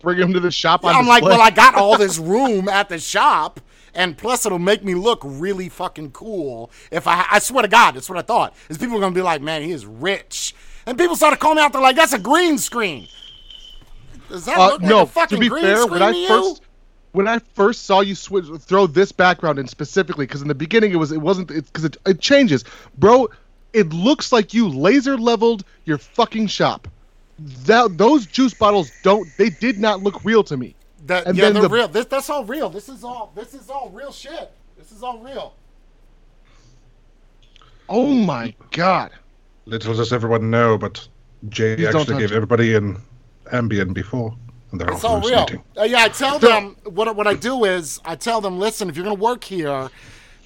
[0.00, 2.88] Bring them to the shop on I'm like, well, I got all this room at
[2.88, 3.60] the shop,
[3.94, 6.70] and plus it'll make me look really fucking cool.
[6.90, 8.54] If I, I swear to God, that's what I thought.
[8.68, 10.54] Is people are gonna be like, man, he is rich,
[10.86, 11.72] and people started calling me out.
[11.72, 13.08] They're like, that's a green screen.
[14.28, 16.10] Does that Uh, look like a fucking to be green fair, screen when to I
[16.10, 16.28] you?
[16.28, 16.62] first
[17.12, 20.92] when I first saw you switch, throw this background in specifically, because in the beginning
[20.92, 22.64] it was it wasn't because it, it changes,
[22.98, 23.28] bro.
[23.72, 26.88] It looks like you laser leveled your fucking shop.
[27.38, 30.74] That those juice bottles don't they did not look real to me.
[31.06, 31.88] That, And yeah, they're the- real.
[31.88, 32.70] This, that's all real.
[32.70, 33.32] This is all.
[33.34, 34.50] This is all real shit.
[34.78, 35.54] This is all real.
[37.88, 39.10] Oh my god.
[39.66, 41.06] Little does everyone know, but
[41.48, 42.36] Jay Please actually gave it.
[42.36, 43.00] everybody an
[43.52, 44.34] Ambien before,
[44.70, 45.46] and they're It's all all real.
[45.78, 48.96] Uh, yeah, I tell them what what I do is I tell them, listen, if
[48.96, 49.90] you're gonna work here,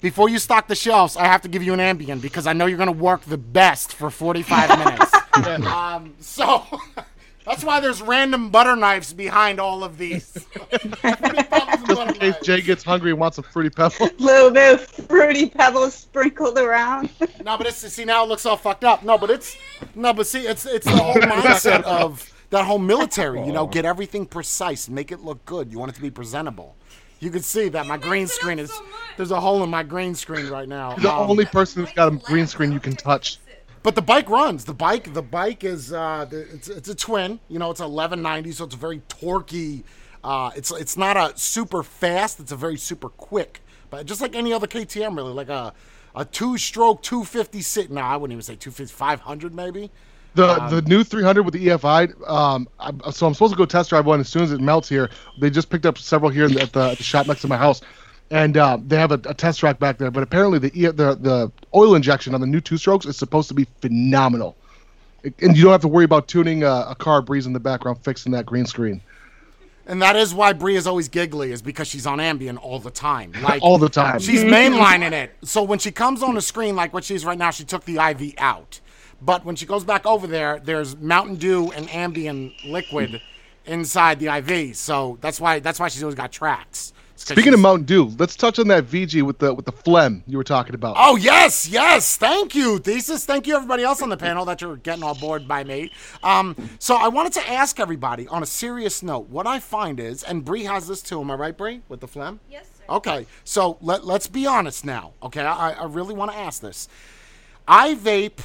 [0.00, 2.66] before you stock the shelves, I have to give you an Ambien because I know
[2.66, 5.14] you're going to work the best for 45 minutes.
[5.66, 6.62] um, so
[7.46, 10.46] that's why there's random butter knives behind all of these.
[10.70, 12.34] Fruity Pebbles and Just in case.
[12.42, 14.10] Jay gets hungry and wants some fruity pebbles.
[14.18, 17.08] little bit of fruity pebbles sprinkled around.
[17.44, 19.02] No, but it's see now it looks all fucked up.
[19.04, 19.56] No, but it's
[19.94, 23.44] no, but see it's it's the whole mindset of that whole military.
[23.46, 25.70] You know, get everything precise, make it look good.
[25.70, 26.74] You want it to be presentable.
[27.18, 28.84] You can see that my green screen is so
[29.16, 30.94] there's a hole in my green screen right now.
[30.96, 33.38] the Um, only person who's got a green screen you can touch.
[33.86, 34.64] But the bike runs.
[34.64, 37.38] The bike, the bike is uh, it's it's a twin.
[37.46, 39.84] You know, it's 1190, so it's a very torquey.
[40.24, 42.40] Uh, it's it's not a super fast.
[42.40, 43.60] It's a very super quick.
[43.88, 45.72] But just like any other KTM, really, like a
[46.16, 47.92] a two-stroke 250 sit.
[47.92, 49.92] No, I wouldn't even say 250, 500 maybe.
[50.34, 52.28] The Um, the new 300 with the EFI.
[52.28, 54.88] Um, I, so I'm supposed to go test drive one as soon as it melts
[54.88, 55.10] here.
[55.40, 57.82] They just picked up several here in the, at the shop next to my house,
[58.30, 60.10] and uh, they have a, a test track back there.
[60.10, 63.54] But apparently the the the oil injection on the new two strokes is supposed to
[63.54, 64.56] be phenomenal,
[65.40, 67.98] and you don't have to worry about tuning a, a car breeze in the background
[68.04, 69.00] fixing that green screen
[69.86, 72.90] And that is why Brie is always giggly, is because she's on Ambien all the
[72.90, 73.32] time.
[73.42, 74.20] Like all the time.
[74.20, 75.32] She's mainlining it.
[75.44, 77.98] So when she comes on the screen, like what she's right now, she took the
[77.98, 78.80] IV out.
[79.22, 83.22] But when she goes back over there, there's Mountain Dew and Ambien liquid
[83.66, 84.76] inside the IV.
[84.76, 86.92] So that's why that's why she's always got tracks.
[87.16, 89.72] It's 'cause Speaking of Mountain Dew, let's touch on that VG with the with the
[89.72, 90.96] phlegm you were talking about.
[90.98, 92.18] Oh yes, yes.
[92.18, 93.24] Thank you, Thesis.
[93.24, 95.90] Thank you, everybody else on the panel that you're getting on board by me.
[96.22, 99.30] Um, so I wanted to ask everybody on a serious note.
[99.30, 101.18] What I find is, and Bree has this too.
[101.22, 102.38] Am I right, Bree, with the phlegm?
[102.50, 102.84] Yes, sir.
[102.90, 105.14] Okay, so let, let's be honest now.
[105.22, 106.86] Okay, I, I really want to ask this.
[107.66, 108.40] I vape.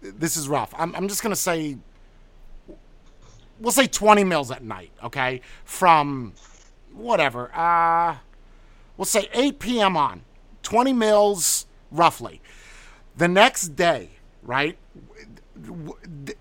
[0.00, 0.72] This is rough.
[0.78, 1.76] I'm, I'm just going to say,
[3.60, 5.42] we'll say 20 mils at night, okay?
[5.64, 6.32] From
[6.98, 7.50] whatever.
[7.54, 8.16] Uh,
[8.96, 9.96] we'll say 8 p.m.
[9.96, 10.22] on.
[10.62, 12.40] 20 mils roughly.
[13.16, 14.10] The next day,
[14.42, 14.76] right?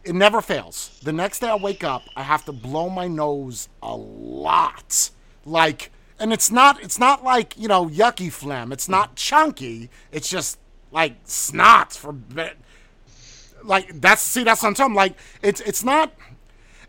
[0.03, 0.99] It never fails.
[1.03, 5.10] The next day I wake up, I have to blow my nose a lot.
[5.45, 8.72] Like and it's not it's not like, you know, yucky phlegm.
[8.72, 9.89] It's not chunky.
[10.12, 10.60] It's just
[10.91, 12.16] like snot for.
[13.64, 14.95] Like that's see that's I'm talking.
[14.95, 16.14] Like it's it's not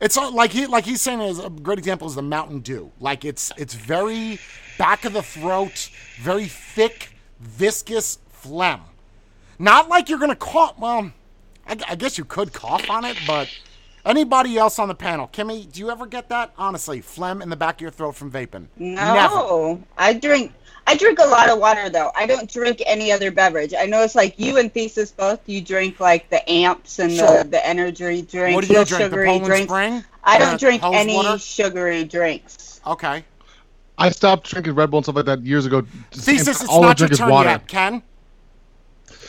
[0.00, 2.90] it's all- like he like he's saying is a great example is the Mountain Dew.
[3.00, 4.38] Like it's it's very
[4.78, 5.90] back of the throat,
[6.20, 8.80] very thick, viscous phlegm.
[9.58, 10.78] Not like you're gonna cough.
[10.78, 11.12] Well,
[11.66, 13.48] I, I guess you could cough on it, but
[14.06, 16.52] anybody else on the panel, Kimmy, do you ever get that?
[16.56, 18.68] Honestly, phlegm in the back of your throat from vaping.
[18.76, 20.52] No, I drink.
[20.88, 22.10] I drink a lot of water though.
[22.16, 23.74] I don't drink any other beverage.
[23.78, 25.46] I know it's like you and Thesis both.
[25.46, 27.44] You drink like the amps and Sure.
[27.44, 29.02] the, the energy drinks, What do you no drink?
[29.02, 29.68] The sugary Poland drinks.
[29.70, 30.04] Spring?
[30.24, 31.38] I Uh, don't drink any water?
[31.38, 32.80] sugary drinks.
[32.86, 33.22] Okay.
[33.98, 35.82] I stopped drinking Red Bull and stuff like that years ago.
[36.12, 37.50] Thesis, it's All I not your drink is turn water.
[37.50, 37.68] yet.
[37.68, 38.02] Ken?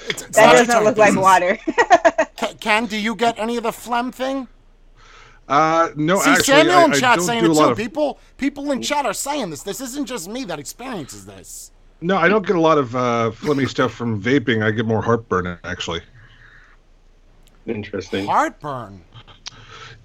[0.08, 1.58] It's, it's That doesn't turn, look like water.
[2.38, 4.48] Ken- Ken, do you get any of the phlegm thing?
[5.50, 7.64] Uh, no, See, actually, Samuel I, in I chat don't saying do it too.
[7.64, 7.78] of.
[7.78, 9.64] People, people in chat are saying this.
[9.64, 11.72] This isn't just me that experiences this.
[12.02, 14.64] No, I don't get a lot of uh, phlegmy stuff from vaping.
[14.64, 16.02] I get more heartburn actually.
[17.66, 18.26] Interesting.
[18.26, 19.02] Heartburn.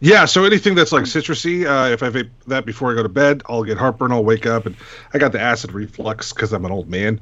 [0.01, 3.09] Yeah, so anything that's like citrusy, uh, if I vape that before I go to
[3.09, 4.13] bed, I'll get heartburn.
[4.13, 4.77] I'll wake up, and
[5.15, 7.21] I got the acid reflux because I'm an old man,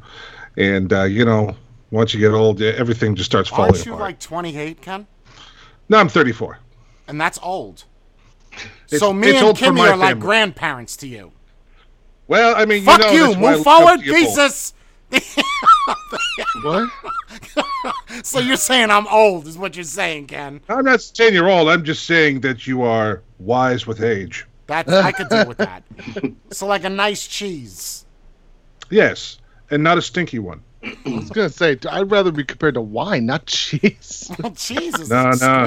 [0.56, 1.54] and uh, you know,
[1.90, 4.08] once you get old, everything just starts falling Aren't you apart.
[4.08, 5.06] like 28, Ken?
[5.90, 6.58] no, I'm 34.
[7.08, 7.84] And that's old.
[8.86, 11.32] It's- so me and Kimmy my are like grandparents to you.
[12.28, 13.26] Well, I mean, Fuck you know, you.
[13.26, 14.36] that's why I Move forward, to you both.
[14.36, 14.74] thesis.
[16.62, 16.88] What?
[18.22, 20.60] So you're saying I'm old, is what you're saying, Ken?
[20.68, 21.68] I'm not saying you're old.
[21.68, 24.46] I'm just saying that you are wise with age.
[24.68, 25.82] That I could deal with that.
[26.52, 28.04] So like a nice cheese.
[28.90, 29.38] Yes,
[29.70, 30.62] and not a stinky one.
[30.84, 34.30] I was gonna say I'd rather be compared to wine, not cheese.
[34.56, 35.66] cheese is No, no.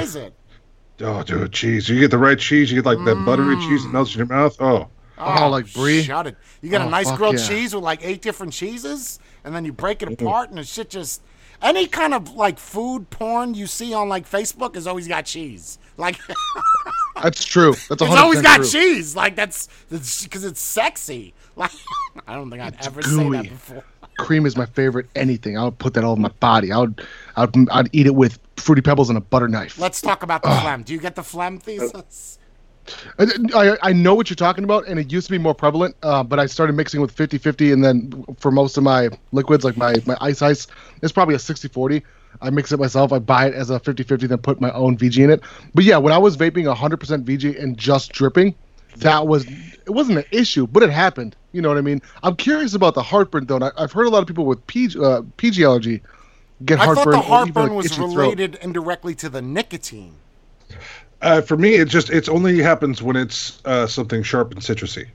[1.00, 1.34] Exquisite.
[1.36, 1.90] Oh, dude, cheese.
[1.90, 2.72] You get the right cheese.
[2.72, 3.68] You get like that buttery mm.
[3.68, 4.56] cheese that melts in your mouth.
[4.60, 6.04] Oh, Oh, like oh, brie?
[6.04, 6.38] Shut it.
[6.62, 7.48] You get a Oh, nice grilled yeah.
[7.48, 10.90] cheese with like eight different cheeses, and then you break it apart, and the shit
[10.90, 11.22] just.
[11.62, 15.80] Any kind of like food porn you see on like Facebook has always got cheese.
[15.96, 16.20] Like
[17.24, 17.74] That's true.
[17.88, 18.68] That's it's always got true.
[18.68, 19.16] cheese.
[19.16, 21.34] Like that's because it's sexy.
[21.58, 21.72] Like
[22.28, 23.86] I don't think I'd ever say that before.
[24.18, 25.58] Cream is my favorite anything.
[25.58, 26.74] I would put that all in my body.
[26.74, 27.02] I would,
[27.38, 29.78] I would, I'd eat it with fruity pebbles and a butter knife.
[29.80, 30.84] Let's talk about the phlegm.
[30.84, 32.40] Do you get the phlegm thesis?
[33.18, 35.96] I, I, I know what you're talking about, and it used to be more prevalent,
[36.04, 39.64] uh, but I started mixing with 50 50, and then for most of my liquids,
[39.64, 40.68] like my, my ice ice,
[41.02, 42.04] it's probably a 60 40.
[42.42, 43.14] I mix it myself.
[43.14, 45.42] I buy it as a 50 50, then put my own VG in it.
[45.74, 48.54] But yeah, when I was vaping 100% VG and just dripping,
[48.98, 51.36] that was, it wasn't an issue, but it happened.
[51.54, 52.02] You know what I mean?
[52.24, 53.56] I'm curious about the heartburn though.
[53.56, 56.02] and I, I've heard a lot of people with PG, uh, PG allergy
[56.64, 57.12] get I thought heartburn.
[57.12, 58.16] the or even, heartburn like, was itchy throat.
[58.16, 60.16] related indirectly to the nicotine.
[61.22, 65.08] Uh, for me, it just it's only happens when it's uh, something sharp and citrusy.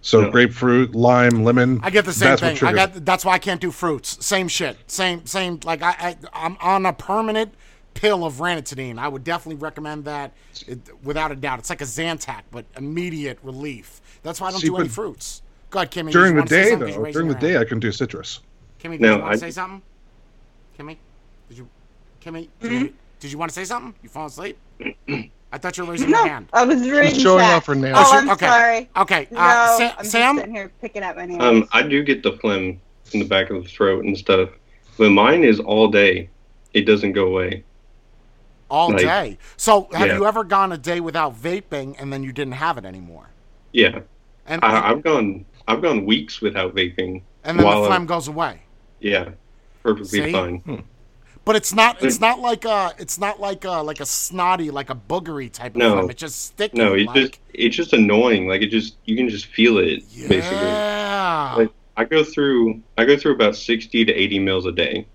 [0.00, 0.30] So No.
[0.30, 1.80] grapefruit, lime, lemon.
[1.82, 2.68] I get the same that's what thing.
[2.68, 4.24] I got that's why I can't do fruits.
[4.24, 4.76] Same shit.
[4.86, 5.58] Same same.
[5.64, 7.54] Like I, I I'm on a permanent
[7.94, 8.98] pill of ranitidine.
[8.98, 10.32] I would definitely recommend that
[10.66, 11.58] it, without a doubt.
[11.58, 14.00] It's like a Zantac, but immediate relief.
[14.22, 15.42] That's why I don't See, do any but fruits.
[15.70, 16.12] Go ahead, Kimmy.
[16.12, 16.86] during the day though.
[17.10, 17.64] During the your day, hand.
[17.64, 18.40] I can do citrus.
[18.80, 19.82] Kimmy, did No, you want I- to say something?
[20.78, 20.96] Kimmy,
[21.48, 21.68] did you?
[22.22, 22.84] Kimmy, did, Mm-hmm.
[22.86, 23.94] you, did you want to say something?
[24.02, 24.58] You fall asleep?
[25.52, 26.48] I thought you were raising No, your hand.
[26.52, 27.54] I was reading showing chat.
[27.54, 27.96] off her nails.
[27.98, 28.46] Oh, Oh, I'm okay.
[28.46, 28.90] sorry.
[28.96, 30.36] Okay, No, uh, Sa- I'm just Sam.
[30.36, 31.42] sitting here picking up my nails.
[31.42, 32.80] Um, I do get the phlegm
[33.12, 34.50] in the back of the throat and stuff,
[34.98, 36.28] but mine is all day.
[36.74, 37.64] It doesn't go away.
[38.68, 39.38] all Like- day.
[39.56, 40.16] So, have Yeah.
[40.16, 43.28] you ever gone a day without vaping and then you didn't have it anymore?
[43.72, 44.00] Yeah,
[44.46, 47.22] And I, I've gone I've gone weeks without vaping.
[47.44, 48.62] and then while the I- phlegm goes away.
[49.00, 49.28] Yeah,
[49.86, 50.32] perfectly See?
[50.32, 50.58] fine.
[50.58, 50.76] Hmm.
[51.44, 52.02] But it's not.
[52.02, 52.92] It's not like a.
[52.98, 55.92] It's not like a like a snotty, like a boogery type of No.
[55.92, 56.10] phlegm.
[56.10, 56.76] It's just sticky.
[56.76, 58.48] No, it like, just it's just annoying.
[58.48, 60.40] Like it just you can just feel it basically.
[60.58, 61.54] yeah.
[61.56, 65.06] Like I go through I go through about sixty to eighty mils a day.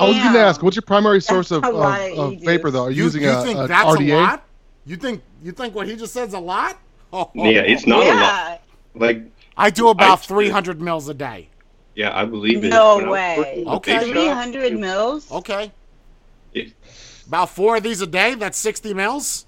[0.00, 2.84] I was going to ask, what's your primary source of, of, of of vapor though?
[2.84, 4.10] Are you, you using you a, think a that's RDA?
[4.10, 4.44] a lot?
[4.84, 6.78] You think you think what he just said is a lot?
[7.12, 8.62] Oh, Yeah, it's not a lot.
[8.94, 9.22] Like
[9.56, 11.50] I do about I- 300 mils a day.
[11.96, 12.68] Yeah, I believe it.
[12.68, 13.64] No When way.
[13.66, 13.94] Okay.
[13.96, 15.32] vape shop, 300 mils?
[15.32, 15.72] Okay.
[16.52, 16.72] it-
[17.26, 18.34] About four of these a day.
[18.34, 19.46] That's 60 mils.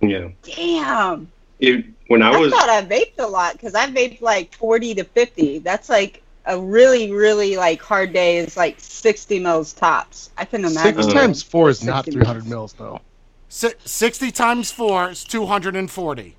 [0.00, 0.28] Yeah.
[0.42, 1.30] Damn.
[1.58, 4.94] It, when I I, was thought I vaped a lot because I vaped like 40
[4.94, 5.58] to 50.
[5.58, 10.30] That's like a really, really like hard day is like 60 mils tops.
[10.38, 11.02] I can imagine.
[11.02, 13.00] Six times four is not 60 300 mils though.
[13.48, 16.36] Si- 60 times four is 240.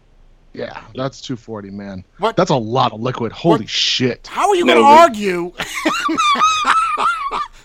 [0.53, 2.03] Yeah, that's 240, man.
[2.17, 2.35] What?
[2.35, 3.31] That's a lot of liquid.
[3.31, 3.69] Holy What?
[3.69, 4.27] shit.
[4.27, 5.53] How are you No, going to argue?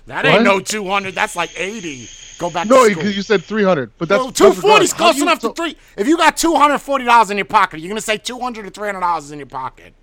[0.07, 0.43] that ain't What?
[0.45, 1.15] no 200.
[1.15, 2.09] That's like 80.
[2.39, 3.03] Go back No, to school.
[3.03, 5.53] because you said 300, but that's Well, that's 240 is close do you- enough so-
[5.53, 5.77] to three.
[5.97, 9.33] If you got $240 in your pocket, you're going to say 200 or $300 is
[9.33, 9.95] in your pocket.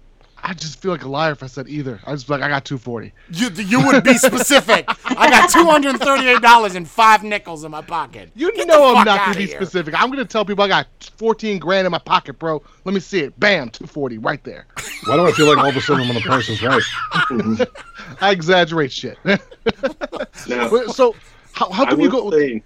[0.46, 2.02] I just feel like a liar if I said either.
[2.06, 3.14] I just be like I got 240.
[3.32, 4.84] You, you would be specific.
[5.06, 8.30] I got $238 and five nickels in my pocket.
[8.36, 9.56] You Get know I'm not gonna be here.
[9.56, 9.94] specific.
[10.00, 10.88] I'm gonna tell people I got
[11.18, 12.62] 14 grand in my pocket, bro.
[12.84, 13.39] Let me see it.
[13.39, 14.68] Bam, 240 right there.
[15.06, 17.68] Why do I feel like all of a sudden I'm on the person's is right?
[18.22, 19.18] I exaggerate shit.
[19.26, 21.16] now, so
[21.54, 22.30] how, how I come you go?
[22.32, 22.62] say,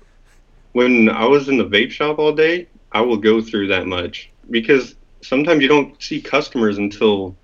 [0.72, 4.32] when I was in the vape shop all day, I will go through that much
[4.50, 7.36] because sometimes you don't see customers until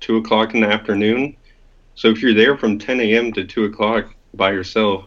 [0.00, 1.36] two o'clock in the afternoon.
[1.94, 3.32] So if you're there from 10 a.m.
[3.32, 5.06] to two o'clock by yourself,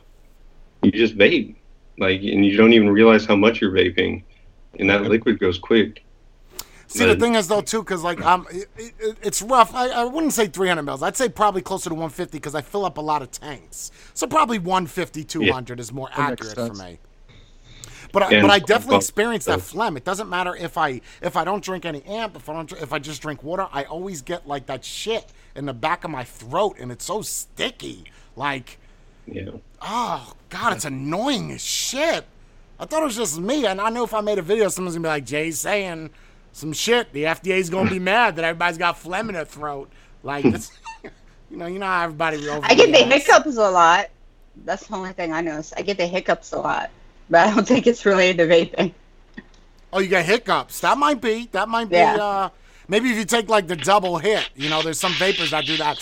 [0.82, 1.56] you just vape,
[1.98, 4.24] like, and you don't even realize how much you're vaping,
[4.80, 6.04] and that liquid goes quick.
[6.88, 9.74] See, the thing is though too, because like um, it, it, it's rough.
[9.74, 11.02] I, I wouldn't say 300 mils.
[11.02, 13.92] I'd say probably closer to 150 because I fill up a lot of tanks.
[14.14, 17.00] So probably 150, 200 is more makes accurate for me.
[18.12, 19.96] But I, And- but I definitely experience that phlegm.
[19.98, 22.92] It doesn't matter if I if I don't drink any amp, if I don't if
[22.94, 26.24] I just drink water, I always get like that shit in the back of my
[26.24, 28.06] throat, and it's so sticky.
[28.36, 28.80] Like,
[29.28, 29.52] Yeah.
[29.82, 32.26] oh god, it's annoying as shit.
[32.80, 34.96] I thought it was just me, and I know if I made a video, someone's
[34.96, 36.10] gonna be like, Jay's saying
[36.54, 37.14] some shit.
[37.14, 39.90] The FDA's gonna be mad that everybody's got phlegm in their throat.
[40.24, 40.72] Like, it's,
[41.52, 42.50] you know, you know how everybody.
[42.50, 44.10] I get the hiccups a lot.
[44.66, 45.74] That's the only thing I notice.
[45.78, 46.90] I get the hiccups a lot,
[47.32, 48.94] but I don't think it's related to vaping.
[49.94, 50.82] Oh, you got hiccups.
[50.82, 51.50] That might be.
[51.54, 51.96] That might be.
[51.96, 52.16] Yeah.
[52.16, 52.50] Uh,
[52.88, 54.50] maybe if you take like the double hit.
[54.56, 55.98] You know, there's some vapors that do that.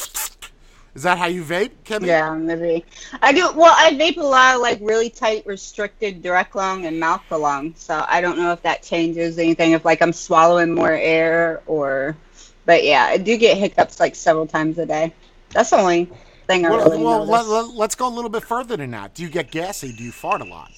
[0.96, 2.08] Is that how you vape, Kimmy?
[2.08, 2.84] Yeah, maybe.
[3.22, 3.52] I do.
[3.54, 7.38] Well, I vape a lot of like really tight, restricted direct lung and mouth to
[7.38, 7.74] lung.
[7.78, 9.72] So I don't know if that changes anything.
[9.72, 12.18] If like I'm swallowing more air or,
[12.66, 15.14] but yeah, I do get hiccups like several times a day.
[15.52, 16.10] That's the only
[16.48, 17.48] thing I Well, really well notice.
[17.48, 19.14] let, let, us go a little bit further than that.
[19.14, 19.94] Do you get gassy?
[19.94, 20.72] Do you fart a lot?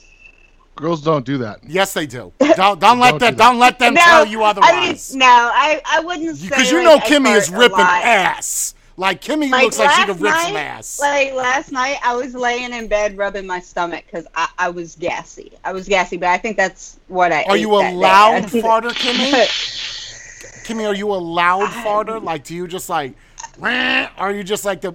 [0.82, 1.60] Girls don't do that.
[1.68, 2.34] Yes, they do.
[2.40, 3.34] Don't, don't let Don't them.
[3.34, 3.38] do that.
[3.38, 5.12] Don't let them no, tell you I otherwise.
[5.12, 8.74] mean, no, I I wouldn't say Because you like, know I Kimmy is ripping ass.
[8.98, 11.00] Like Kimmy Like, looks like she last could rip some night- ass.
[11.00, 14.96] Like last night, I was laying in bed rubbing my stomach because I, I was
[14.96, 15.52] gassy.
[15.64, 17.44] I was gassy, but I think that's what I.
[17.44, 19.34] Are ate you a that loud I think- farter, Kimmy?
[20.66, 22.22] Kimmy, are you a loud farter?
[22.22, 23.14] Like, do you just like,
[23.62, 24.94] are you just like the,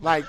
[0.00, 0.24] like,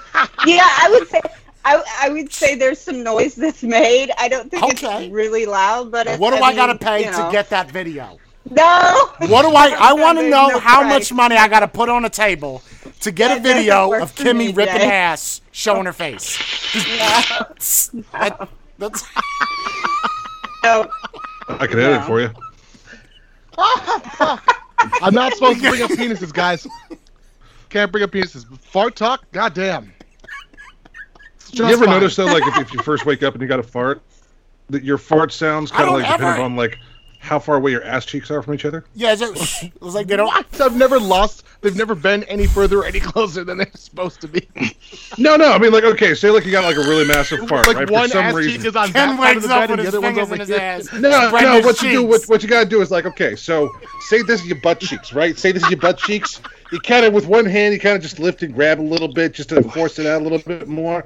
[0.45, 1.21] yeah, I would say.
[1.63, 4.11] I, I would say there's some noise that's made.
[4.17, 5.05] I don't think Okay.
[5.05, 7.69] it's really loud, but it's, what do I, mean, gotta pay you to get that
[7.69, 8.17] video?
[8.49, 9.09] No.
[9.27, 9.75] What do I?
[9.79, 11.11] I want to know no how price.
[11.11, 12.63] much money I gotta put on a table
[13.01, 14.91] to get a That doesn't video of Kimmy me, ripping Jay.
[14.91, 16.37] ass, showing her face.
[18.11, 18.49] That-
[18.79, 19.05] that's
[20.63, 20.89] no.
[21.49, 22.31] I can edit it for you.
[25.01, 26.65] I'm not supposed to bring up penises, guys.
[27.69, 28.45] Can't bring up penises.
[28.59, 29.29] Fart talk?
[29.31, 29.93] Goddamn.
[31.53, 31.93] You ever fine.
[31.95, 34.01] notice though, like if, if you first wake up and you got a fart,
[34.69, 36.77] that your fart sounds kind of like dependent ever- on like
[37.21, 38.83] how far away your ass cheeks are from each other?
[38.95, 40.27] Yeah, it's, just, it was like they don't.
[40.27, 40.59] What?
[40.59, 41.45] I've never lost.
[41.61, 44.47] They've never been any further, or any closer than they're supposed to be.
[45.19, 45.51] No, no.
[45.53, 47.89] I mean, like, okay, say like you got like a really massive fart, like right?
[47.89, 48.51] one For some ass reason.
[48.53, 49.93] cheek is on Ken that side of wakes the up bed, with and the his
[49.95, 50.59] other one's fingers over in his here.
[50.59, 50.93] ass.
[50.93, 51.55] No, spreading no.
[51.57, 53.69] his What you do, what, what you gotta do is like, okay, so
[54.07, 55.37] say this is your butt cheeks, right?
[55.37, 56.41] Say this is your butt cheeks.
[56.71, 59.09] You kind of with one hand, you kind of just lift and grab a little
[59.13, 61.05] bit, just to force it out a little bit more.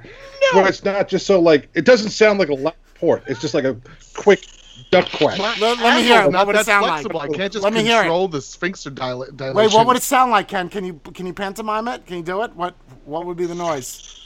[0.54, 3.24] Where it's not just so like it doesn't sound like a loud port.
[3.28, 3.76] It's just like a
[4.16, 4.46] quick
[4.92, 5.40] duck quack.
[5.40, 6.24] Let, let me hear it.
[6.26, 7.20] What Not would it that sound flexible.
[7.20, 7.32] like?
[7.32, 8.04] I can't just Let me hear it.
[8.04, 9.56] control the sphincter dil- dilation.
[9.56, 10.70] Wait, what would it sound like, Ken?
[10.70, 12.06] Can you can you pantomime it?
[12.06, 12.56] Can you do it?
[12.56, 14.22] What what would be the noise?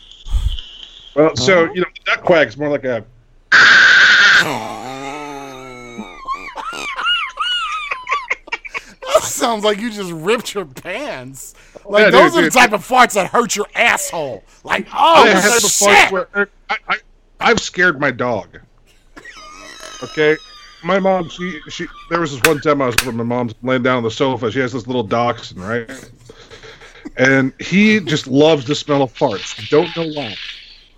[1.16, 1.74] Well, so uh-huh.
[1.74, 3.06] you know, the duck quack is more like a.
[9.02, 11.56] that Sounds like you just ripped your pants.
[11.86, 12.54] Like Yeah, those dude, are the dude.
[12.54, 14.43] type of farts that hurt your asshole.
[14.64, 16.12] Like oh I have a fart shit.
[16.12, 16.95] where er, I, I,
[17.39, 18.60] I've scared my dog.
[20.02, 20.38] Okay,
[20.84, 23.84] my mom, she, she, there was this one time I was over my mom's laying
[23.84, 24.52] down on the sofa.
[24.52, 25.89] She has this little dachshund, right?
[27.18, 29.70] And he just loves the smell of farts.
[29.70, 30.36] Don't know why,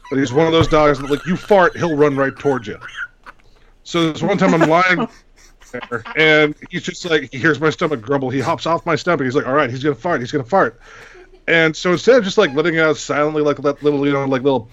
[0.10, 2.78] but he's one of those dogs that, like, you fart, he'll run right towards you.
[3.84, 5.08] So this one time I'm lying
[5.72, 8.30] there, and he's just like, he hears my stomach grumble.
[8.30, 9.26] He hops off my stomach.
[9.26, 10.22] He's like, all right, he's gonna fart.
[10.22, 10.80] He's gonna fart.
[11.48, 14.26] And so instead of just like letting it out silently, like that little, you know,
[14.26, 14.70] like little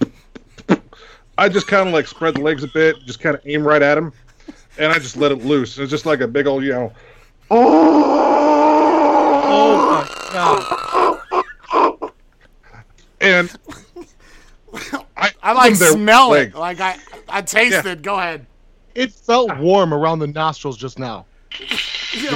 [1.39, 3.81] I just kind of like spread the legs a bit, just kind of aim right
[3.81, 4.11] at him,
[4.77, 5.77] and I just let it loose.
[5.77, 6.91] It's just like a big old, you know.
[7.49, 7.95] Oh
[9.89, 12.11] my god!
[13.21, 13.49] And
[15.15, 16.53] I, I like their smell legs.
[16.53, 16.59] it.
[16.59, 16.97] Like I
[17.29, 18.03] I tasted.
[18.03, 18.45] Go ahead.
[18.93, 21.25] It felt warm around the nostrils just now.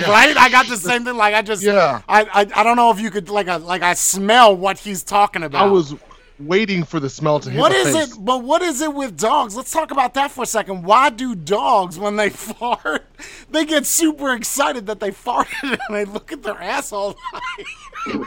[0.07, 0.37] Right?
[0.37, 1.17] I got the same thing.
[1.17, 2.03] Like I just Yeah.
[2.07, 5.01] I, I I don't know if you could like a like I smell what he's
[5.01, 5.67] talking about.
[5.67, 5.95] I was
[6.39, 8.13] waiting for the smell to hit What is face.
[8.13, 8.17] it?
[8.19, 9.55] But what is it with dogs?
[9.55, 10.83] Let's talk about that for a second.
[10.83, 13.05] Why do dogs, when they fart,
[13.51, 17.15] they get super excited that they farted and they look at their asshole?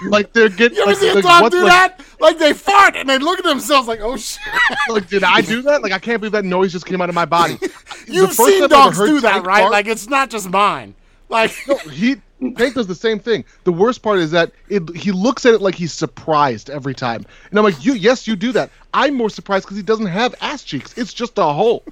[0.05, 0.77] Like they're getting.
[0.79, 2.07] you ever like, see a like, dog what, do like, that?
[2.19, 4.41] Like they fart and they look at themselves like, oh shit.
[4.89, 5.83] Like, did I do that?
[5.83, 7.59] Like, I can't believe that noise just came out of my body.
[8.07, 9.61] You've seen dogs do that, right?
[9.61, 10.95] fart- Like it's not just mine.
[11.29, 12.17] Like No, he
[12.57, 13.45] Tank does the same thing.
[13.65, 17.25] The worst part is that it, he looks at it like he's surprised every time,
[17.49, 20.35] and I'm like, "You, yes, you do that." I'm more surprised because he doesn't have
[20.43, 20.97] ass cheeks.
[20.99, 21.83] It's just a hole.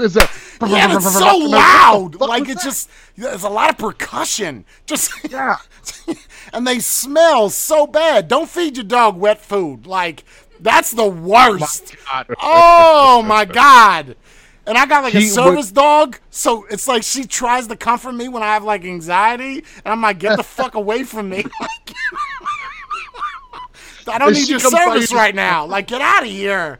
[0.00, 0.30] It's that.
[0.66, 2.14] yeah, it's so I'm like, what loud.
[2.16, 2.68] Like it's that?
[2.68, 4.64] just there's a lot of percussion.
[4.86, 5.56] Just Yeah.
[6.54, 8.28] and they smell so bad.
[8.28, 9.86] Don't feed your dog wet food.
[9.86, 10.24] Like
[10.58, 11.94] that's the worst.
[12.10, 12.34] God.
[12.40, 14.16] Oh my god.
[14.66, 18.12] And I got like a He service dog, so it's like she tries to comfort
[18.12, 21.44] me when I have like anxiety, and I'm like, get the fuck away from me.
[24.08, 25.66] I don't And need your comes you service right now.
[25.66, 26.78] Like, get out of here.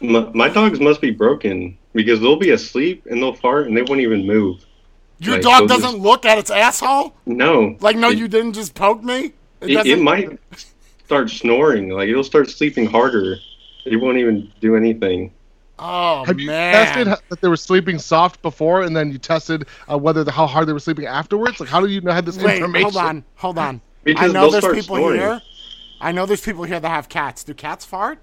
[0.00, 3.82] My, my dogs must be broken because they'll be asleep and they'll fart and they
[3.82, 4.64] won't even move.
[5.18, 7.14] Your Like, dog doesn't just- look at its asshole?
[7.26, 7.76] No.
[7.80, 9.32] Like, no, it, you didn't just poke me?
[9.60, 10.38] It, It, it might
[11.04, 11.90] start snoring.
[11.90, 13.36] Like it'll start sleeping harder.
[13.84, 15.32] It won't even do anything.
[15.84, 19.98] Oh, Have you tested that they were sleeping soft before, and then you tested uh,
[19.98, 21.58] whether the, how hard they were sleeping afterwards?
[21.58, 22.84] Like, how do you know have this Wait, information?
[22.84, 23.80] hold on, hold on.
[24.16, 25.20] I know there's people snoring.
[25.20, 25.42] here.
[26.00, 27.42] I know there's people here that have cats.
[27.42, 28.18] Do cats fart?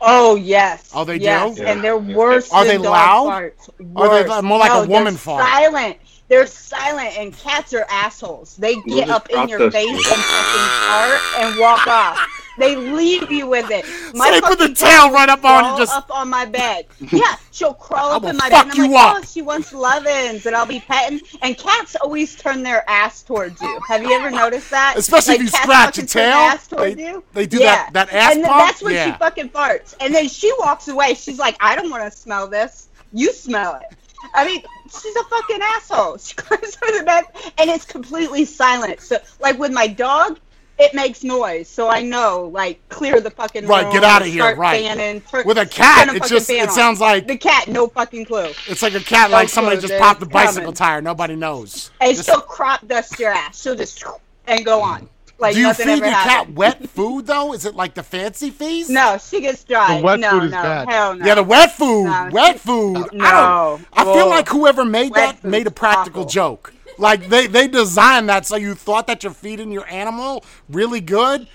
[0.00, 0.90] Oh yes.
[0.94, 1.24] Oh, they do?
[1.24, 1.52] Yeah.
[1.66, 2.52] and they're worse.
[2.52, 3.26] Are than they dog loud?
[3.28, 3.70] Farts.
[3.96, 5.42] Are they more like a No, they're woman fart?
[5.48, 5.96] Silent.
[6.30, 8.56] They're silent, and cats are assholes.
[8.56, 9.94] They get just up in your face you.
[9.96, 12.20] and fucking fart and walk off.
[12.56, 13.84] They leave you with it.
[13.84, 16.86] So they put the tail right up on and just- up on my bed.
[17.12, 18.74] Yeah, she'll crawl up in my fuck bed.
[18.76, 19.22] And I'm like, up.
[19.22, 21.20] oh, she wants lovin's, and I'll be petting.
[21.42, 23.80] And cats always turn their ass towards you.
[23.88, 24.94] Have you ever noticed that?
[24.96, 27.24] Especially if you scratch fucking a turn their tail, ass they- you?
[27.32, 27.90] they do yeah.
[27.90, 28.58] that- that ass And pump?
[28.68, 29.12] that's when Yeah.
[29.12, 29.96] she fucking farts.
[29.98, 31.14] And then she walks away.
[31.14, 32.88] She's like, I don't want to smell this.
[33.12, 33.96] You smell it.
[34.34, 36.18] I mean, she's a fucking asshole.
[36.18, 37.24] She climbs over the bed
[37.58, 39.00] and it's completely silent.
[39.00, 40.38] So, like with my dog,
[40.78, 44.56] it makes noise, so I know, like, clear the fucking Right, room, get of here,
[44.56, 44.82] right.
[44.82, 46.70] Fanning, turn- With a cat, it just it on.
[46.74, 48.50] sounds like the cat, no fucking clue.
[48.66, 50.74] it's like a cat like Don't somebody just popped the bicycle coming.
[50.74, 51.02] tire.
[51.02, 51.90] Nobody knows.
[52.00, 53.60] And Just- she'll crop dust your ass.
[53.60, 54.02] She'll just
[54.46, 55.06] and go on.
[55.40, 57.52] Like do you nothing feed ever your cat wet food though?
[57.54, 58.90] Is it like the fancy feast?
[58.90, 59.96] No, she gets dry.
[59.98, 60.88] The wet no, food is no, bad.
[60.88, 61.24] hell no.
[61.26, 62.04] Yeah, the wet food.
[62.04, 62.96] No, wet she- food.
[62.96, 63.78] I No.
[63.78, 63.86] don't.
[63.92, 64.28] I feel Whoa.
[64.28, 66.30] like whoever made Wet that made a practical awful.
[66.30, 66.74] joke.
[66.98, 71.46] Like they they designed that so you thought that you're feeding your animal really good,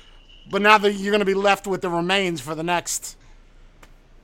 [0.49, 3.15] but now that you're gonna be left with the remains for the next.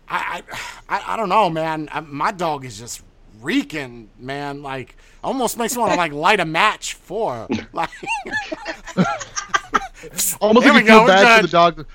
[0.09, 0.41] I
[0.89, 1.87] I I, I don't know, man.
[1.91, 3.01] I, my dog is just
[3.41, 4.61] reeking, man.
[4.61, 7.47] Like almost makes me want to like light a match for.
[7.73, 7.89] Like
[10.41, 11.85] Almost like you go, feel bad we're for the dog.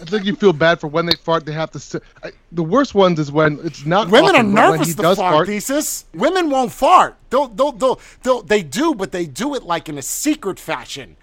[0.00, 1.46] I think you feel bad for when they fart.
[1.46, 1.78] They have to.
[1.78, 2.02] Sit.
[2.22, 4.10] I, the worst ones is when it's not.
[4.10, 6.04] women are often, when nervous he to does fart, thesis.
[6.12, 7.16] Women won't fart.
[7.30, 11.16] They'll, they'll, they'll, they'll, they do, but they do it like in a secret fashion.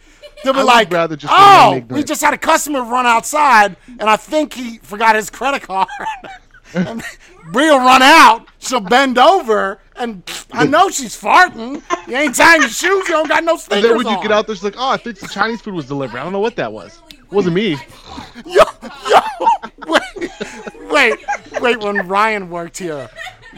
[0.43, 4.03] They'll be I like, rather just "Oh, we just had a customer run outside, and
[4.03, 5.87] I think he forgot his credit card."
[6.73, 7.03] and
[7.53, 8.47] we'll run out.
[8.59, 11.81] She'll bend over, and I know she's farting.
[12.07, 13.07] You ain't tying your shoes.
[13.07, 14.21] You don't got no sneakers And then when you on.
[14.21, 16.19] get out there, she's like, "Oh, I think the Chinese food was delivered.
[16.19, 17.01] I don't know what that was.
[17.09, 17.71] It wasn't me."
[18.45, 18.63] Yo,
[19.09, 19.19] yo,
[19.87, 20.31] wait,
[20.89, 21.19] wait,
[21.61, 21.79] wait.
[21.79, 23.09] When Ryan worked here,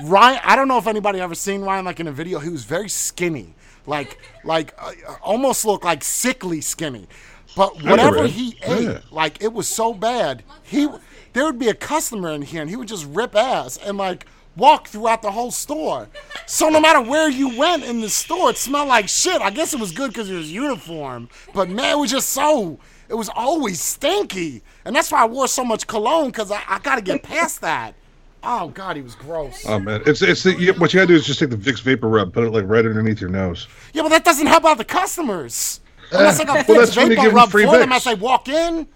[0.04, 2.40] Ryan, I don't know if anybody ever seen Ryan like in a video.
[2.40, 3.56] He was very skinny,
[3.86, 7.08] like, like uh, almost looked like sickly skinny.
[7.56, 10.44] But whatever he ate, like it was so bad.
[10.64, 10.88] He,
[11.34, 14.26] there would be a customer in here, and he would just rip ass and like
[14.56, 16.08] walk throughout the whole store.
[16.46, 19.42] So no matter where you went in the store, it smelled like shit.
[19.42, 22.80] I guess it was good because it was uniform, but man, it was just so.
[23.10, 26.80] It was always stinky, and that's why I wore so much cologne because I, I
[26.80, 27.96] got to get past that.
[28.44, 29.66] Oh God, he was gross.
[29.66, 31.82] Oh man, it's it's the, you, what you gotta do is just take the Vicks
[31.82, 33.68] vapor rub, put it like right underneath your nose.
[33.94, 35.80] Yeah, but that doesn't help out the customers.
[36.12, 36.18] Eh.
[36.18, 38.88] Unless I got Well, Vicks you Vapor Rub for them as they walk in.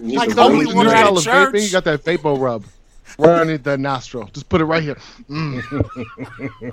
[0.00, 1.22] Need Like the the only vitamins one in at there.
[1.22, 1.54] church.
[1.54, 2.64] vaping, you got that vapor rub
[3.18, 4.28] right underneath that nostril.
[4.32, 4.96] Just put it right here.
[5.28, 6.72] Mm.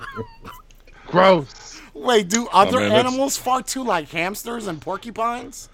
[1.06, 1.80] Gross.
[1.94, 5.68] Wait, do other Oh, man, that's- animals fart too, like hamsters and porcupines?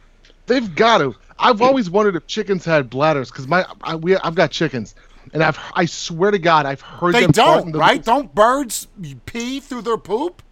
[0.47, 1.14] They've got to.
[1.39, 4.95] I've always wondered if chickens had bladders because my I, we I've got chickens,
[5.32, 8.05] and I've I swear to God I've heard They them fart don't, in the- right?
[8.05, 8.87] Don't birds
[9.26, 10.43] pee through their poop?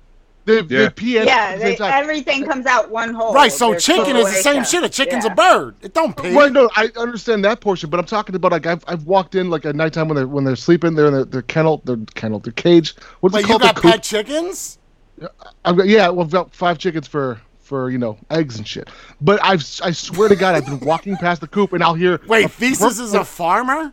[0.44, 0.62] They, Yeah.
[0.62, 3.32] they pee at Yeah, the they, everything comes out one hole.
[3.32, 4.68] Right, so There's chicken is the same cloaca.
[4.68, 4.84] shit.
[4.84, 5.32] A chicken's Yeah.
[5.32, 5.76] a bird.
[5.82, 6.34] It don't pee.
[6.34, 9.50] Right, no, I understand that portion, but I'm talking about like I've, I've walked in
[9.50, 12.40] like at nighttime when they're when they're sleeping, they're in their, their kennel, their kennel,
[12.40, 12.94] their cage.
[13.20, 13.62] What's Wait, it you called?
[13.62, 13.90] got the coop?
[13.92, 14.78] pet chickens?
[15.64, 18.88] I've got yeah, well, I've got five chickens for for you know eggs and shit.
[19.20, 22.20] But I've I swear to God, I've been walking past the coop and I'll hear.
[22.26, 23.92] Wait, a Thesis is a farmer?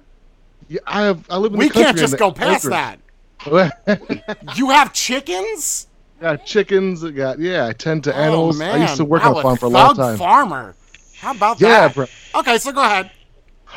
[0.67, 1.77] Yeah, I have I live in We the.
[1.77, 2.69] We can't just go past acres.
[2.71, 2.99] that.
[4.55, 5.87] You have chickens?
[6.19, 7.03] Got chickens.
[7.03, 7.67] Uh, I got yeah.
[7.67, 8.57] I tend to Oh, animals.
[8.59, 8.73] man.
[8.75, 10.17] I used to work Wow, on a farm for a long time.
[10.17, 10.75] farmer.
[11.19, 11.81] How about Yeah, that?
[11.81, 12.05] Yeah, bro.
[12.35, 13.11] Okay, so go ahead.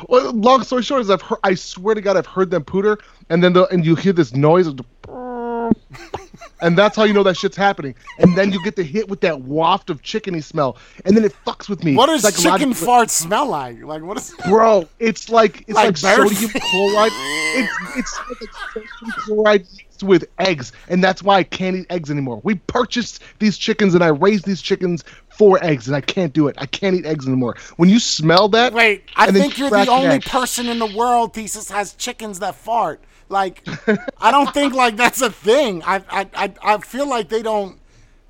[0.09, 2.99] Well, long story short is I've heard, I swear to God I've heard them pooter,
[3.28, 4.84] and then the, and you hear this noise, of the
[6.62, 7.95] and that's how you know that shit's happening.
[8.18, 11.34] And then you get the hit with that waft of chickeny smell, and then it
[11.47, 11.95] fucks with me.
[11.95, 13.82] What does chicken farts smell like?
[13.82, 17.12] Like what is Bro, it's like it's Like like, sodium chloride.
[17.14, 19.66] It's it's like sodium chloride
[20.03, 22.40] with eggs, and that's why I can't eat eggs anymore.
[22.44, 26.48] We purchased these chickens, and I raised these chickens for eggs, and I can't do
[26.48, 26.57] it.
[26.59, 27.57] I can't eat eggs anymore.
[27.76, 31.34] When you smell that, Wait, I think you're the only egg- person in the world
[31.34, 33.00] thesis has chickens that fart.
[33.28, 33.66] Like,
[34.20, 35.82] I don't think like that's a thing.
[35.84, 37.78] I, I I I feel like they don't.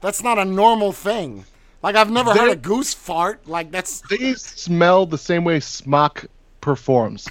[0.01, 1.45] That's not a normal thing.
[1.83, 3.49] Like I've never heard They're- a goose fart.
[3.49, 6.27] Like that's They smell the same way SMOK
[6.61, 7.29] performs.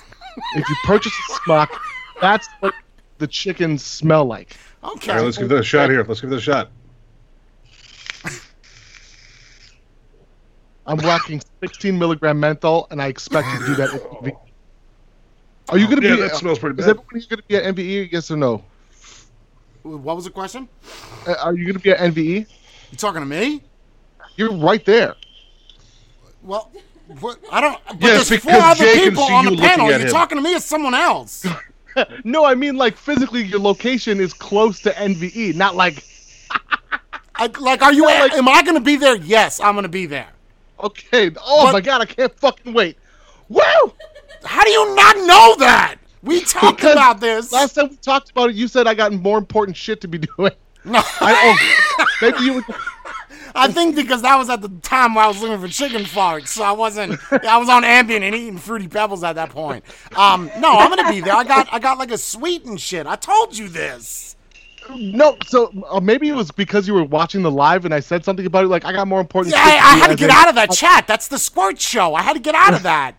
[0.55, 1.67] if you purchase a SMOK,
[2.19, 2.73] that's what
[3.21, 4.57] the chickens smell like.
[4.83, 5.11] okay.
[5.11, 6.03] All right, let's give this a shot here.
[6.03, 6.69] Let's give this a shot.
[10.87, 13.93] I'm whacking 16 milligram menthol, and I expect you to do that.
[13.93, 14.37] at MVE.
[15.69, 16.21] Are you going to Yeah, be?
[16.23, 16.97] that smells pretty Is bad.
[16.97, 18.11] everybody going to be at MVE?
[18.11, 18.63] Yes or no?
[19.83, 20.67] What was the question?
[21.27, 22.47] Uh, are you going to be at MVE?
[22.91, 23.61] You talking to me?
[24.35, 25.15] You're right there.
[26.41, 26.71] Well,
[27.19, 27.79] what, I don't.
[27.85, 29.85] But Yes, there's four because other Jay can people see on you the looking panel.
[29.87, 30.13] at You're him.
[30.13, 31.45] talking to me as someone else.
[32.23, 36.03] No, I mean like physically, your location is close to NVE, not like
[37.35, 38.05] I, like, are you?
[38.05, 39.15] Like- am I going to be there?
[39.17, 40.29] Yes, I'm going to be there.
[40.83, 41.31] okay.
[41.43, 42.97] Oh But- my god, I can't fucking wait.
[43.49, 43.61] Woo!
[44.43, 45.95] How do you not know that?
[46.23, 47.51] We talked Because about this.
[47.51, 50.19] Last time we talked about it, you said I got more important shit to be
[50.19, 50.51] doing.
[50.85, 51.57] no, I
[51.99, 52.63] oh, maybe you.
[53.55, 56.47] I think because that was at the time where I was looking for chicken farts,
[56.49, 57.19] so I wasn't.
[57.31, 59.83] I was on Ambien and eating fruity pebbles at that point.
[60.15, 61.35] Um, no, I'm gonna be there.
[61.35, 63.05] I got, I got like a sweet and shit.
[63.07, 64.35] I told you this.
[64.89, 68.25] No, so uh, maybe it was because you were watching the live and I said
[68.25, 68.67] something about it.
[68.67, 69.53] Like I got more important.
[69.55, 71.07] Yeah, I, I had to get in- out of that chat.
[71.07, 72.15] That's the squirt show.
[72.15, 73.15] I had to get out of that.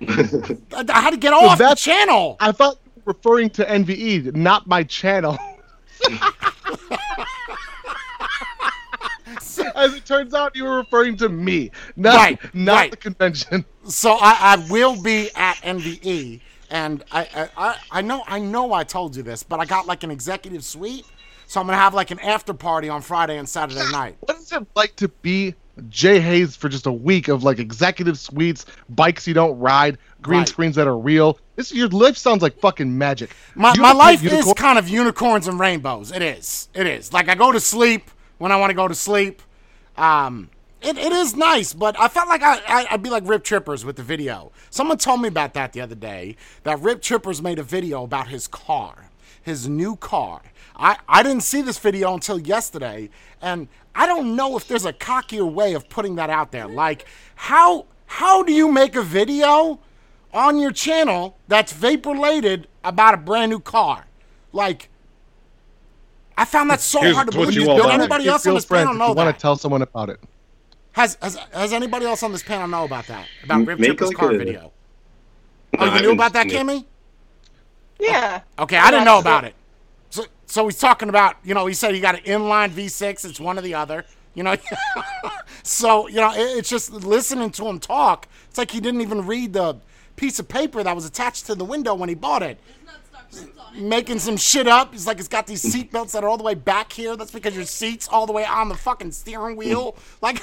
[0.72, 2.37] I, I had to get off the channel.
[2.41, 5.39] I thought referring to NVE, not my channel.
[9.74, 12.90] As it turns out, you were referring to me, not Right, not right.
[12.90, 13.65] the convention.
[13.86, 16.40] So I, I will be at NVE,
[16.70, 20.03] and I, I I know I know I told you this, but I got like
[20.05, 21.05] an executive suite,
[21.47, 24.16] so I'm gonna have like an after party on Friday and Saturday ah, night.
[24.20, 25.55] What is it like to be
[25.89, 30.40] Jay Hayes for just a week of like executive suites, bikes you don't ride, green
[30.40, 30.49] Right.
[30.49, 31.39] screens that are real?
[31.57, 33.31] This your life sounds like fucking magic.
[33.55, 36.12] My, my life unicorn- is kind of unicorns and rainbows.
[36.12, 36.69] It is.
[36.74, 37.12] It is.
[37.12, 39.43] Like I go to sleep when I want to go to sleep.
[39.97, 40.51] Um,
[40.81, 43.85] it, it is nice, but I felt like I, I, I'd be like Rip Trippers
[43.85, 44.51] with the video.
[44.70, 46.36] Someone told me about that the other day.
[46.64, 49.10] That Rip Trippers made a video about his car,
[49.40, 50.43] his new car.
[50.74, 53.10] I, I didn't see this video until yesterday,
[53.40, 56.66] and I don't know if there's a cockier way of putting that out there.
[56.66, 59.78] Like, how how do you make a video
[60.32, 64.06] on your channel that's vape related about a brand new car?
[64.52, 64.89] Like,
[66.43, 67.55] I found that so Here's hard to believe.
[67.55, 67.93] you Did all want.
[67.93, 70.19] anybody else on this panel friends if know you want to tell someone about it.
[70.93, 73.27] Has, has has anybody else on this panel know about that?
[73.44, 74.60] About Rip Make Tripper's like car a- video?
[74.62, 74.70] No,
[75.78, 76.66] Oh, I you knew about that, seen.
[76.66, 76.85] Kimmy?
[78.01, 78.40] Yeah.
[78.59, 79.48] Okay, I didn't know about it.
[79.48, 79.55] it.
[80.10, 83.24] So, so he's talking about, you know, he said he got an inline V6.
[83.24, 84.05] It's one or the other.
[84.35, 84.56] You know,
[85.62, 88.27] so you know, it, it's just listening to him talk.
[88.48, 89.77] It's like he didn't even read the
[90.16, 92.59] piece of paper that was attached to the window when he bought it.
[93.75, 94.93] Making some shit up.
[94.93, 97.17] He's like, it's got these seat belts that are all the way back here.
[97.17, 99.97] That's because your seat's all the way on the fucking steering wheel.
[100.21, 100.41] Like,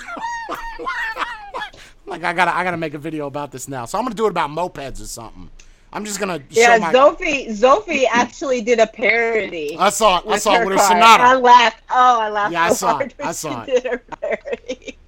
[2.06, 3.86] like I gotta, I gotta make a video about this now.
[3.86, 5.50] So I'm gonna do it about mopeds or something.
[5.92, 6.94] I'm just gonna Yeah, show my.
[6.94, 9.76] Zophie Zophie actually did a parody.
[9.78, 10.26] I saw it.
[10.28, 10.84] I saw it with her.
[10.84, 11.24] Sonata.
[11.24, 11.82] I laughed.
[11.90, 12.54] Oh, I laughed.
[12.54, 13.16] Yeah, I so saw it.
[13.20, 13.66] I saw it.
[13.68, 14.99] Did her parody.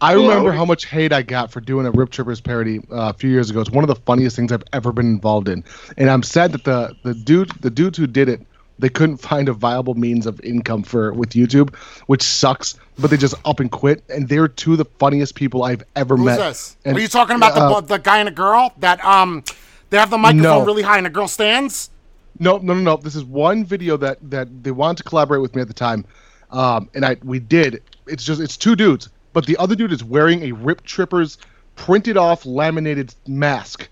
[0.00, 3.12] I remember how much hate I got for doing a Rip Trippers parody uh, a
[3.14, 3.60] few years ago.
[3.60, 5.64] It's one of the funniest things I've ever been involved in,
[5.96, 8.40] and I'm sad that the the dude the dudes who did it
[8.78, 11.74] they couldn't find a viable means of income for with YouTube,
[12.06, 12.78] which sucks.
[12.98, 16.16] But they just up and quit, and they're two of the funniest people I've ever
[16.16, 16.36] Who's met.
[16.38, 16.76] this?
[16.84, 19.44] And, Are you talking about uh, the the guy and a girl that um
[19.90, 20.64] they have the microphone No.
[20.64, 21.90] really high and the girl stands?
[22.38, 22.96] No, no, no, no.
[22.96, 26.04] This is one video that that they wanted to collaborate with me at the time,
[26.50, 27.82] um, and I we did.
[28.06, 31.36] It's just it's two dudes, but the other dude is wearing a Rip Trippers
[31.74, 33.86] printed off laminated mask,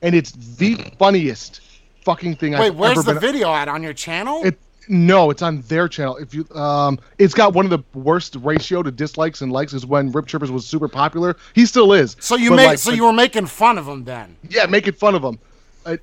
[0.00, 1.60] and it's the funniest
[2.06, 3.20] fucking thing Wait, I've where's the been.
[3.20, 4.42] video at on your channel?
[4.46, 4.58] It
[4.88, 6.16] no, it's on their channel.
[6.16, 9.84] If you um, it's got one of the worst ratio to dislikes and likes is
[9.84, 11.36] when Rip Trippers was super popular.
[11.54, 12.16] He still is.
[12.18, 14.38] so you made like, so you were making fun of him then.
[14.48, 15.38] yeah, making fun of him.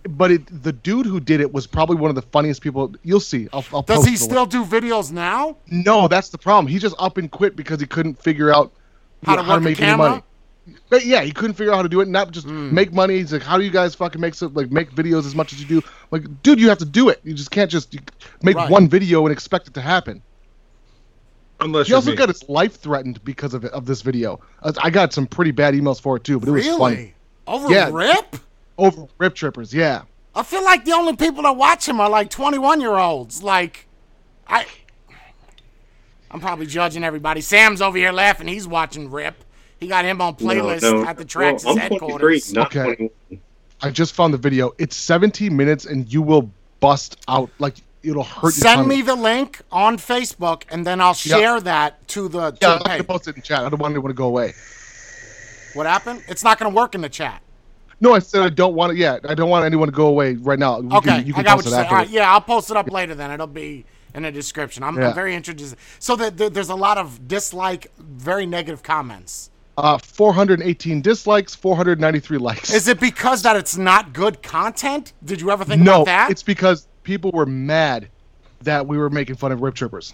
[0.10, 2.94] But it, the dude who did it was probably one of the funniest people.
[3.04, 3.48] You'll see.
[3.54, 4.32] I'll, I'll Does post he the link.
[4.32, 5.58] still do videos now?
[5.70, 6.68] No, that's the problem.
[6.68, 8.72] He just up and quit because he couldn't figure out
[9.26, 10.24] How know, to work a make any money.
[10.90, 12.74] But yeah, he couldn't figure out how to do it, not just Hmm.
[12.74, 13.18] make money.
[13.18, 15.62] He's like, "How do you guys fucking make so, like make videos as much as
[15.62, 17.22] you do?" Like, dude, you have to do it.
[17.24, 17.96] You just can't just
[18.42, 18.70] make Right.
[18.72, 20.24] one video and expect it to happen.
[21.60, 22.18] Unless He you're also me.
[22.18, 24.40] got his life threatened because of it, of this video.
[24.82, 26.78] I got some pretty bad emails for it too, but it was Really?
[26.96, 27.14] funny.
[27.48, 27.90] Over Yeah.
[27.94, 28.38] Rip?
[28.78, 30.04] Over Rip Trippers, yeah.
[30.34, 33.42] I feel like the only people that watch him are like 21 year olds.
[33.42, 33.88] Like,
[34.48, 34.66] I.
[36.32, 37.40] I'm probably judging everybody.
[37.40, 38.48] Sam's over here laughing.
[38.48, 39.36] He's watching Rip.
[39.80, 41.06] He got him on playlist No, no.
[41.08, 42.52] at the Traxxas well, headquarters.
[42.54, 42.96] not Okay.
[43.30, 43.42] 21.
[43.82, 44.72] I just found the video.
[44.78, 46.50] It's 17 minutes, and you will
[46.80, 48.44] bust out like it'll hurt.
[48.44, 48.98] your Send tummy.
[48.98, 52.90] me the link on Facebook, and then I'll share that to the, to Yeah, the
[52.92, 53.60] I'm post it in chat.
[53.64, 54.54] I don't want anyone to go away.
[55.74, 56.24] What happened?
[56.28, 57.42] It's not going to work in the chat.
[58.02, 59.22] No, I said I don't want it yet.
[59.30, 60.80] I don't want anyone to go away right now.
[60.82, 61.86] You Okay, can, you I got what you said.
[61.88, 62.12] All right, afterwards.
[62.12, 63.16] yeah, I'll post it up later.
[63.16, 64.84] Then it'll be in the description.
[64.84, 65.10] I'm, Yeah.
[65.10, 65.78] I'm very interested.
[66.00, 69.50] So that there, there's a lot of dislike, very negative comments.
[69.78, 72.74] Uh, 418 dislikes, 493 likes.
[72.74, 75.12] Is it because that it's not good content?
[75.24, 76.32] Did you ever think no, about that?
[76.32, 78.08] it's because people were mad
[78.62, 80.14] that we were making fun of Rip Trippers.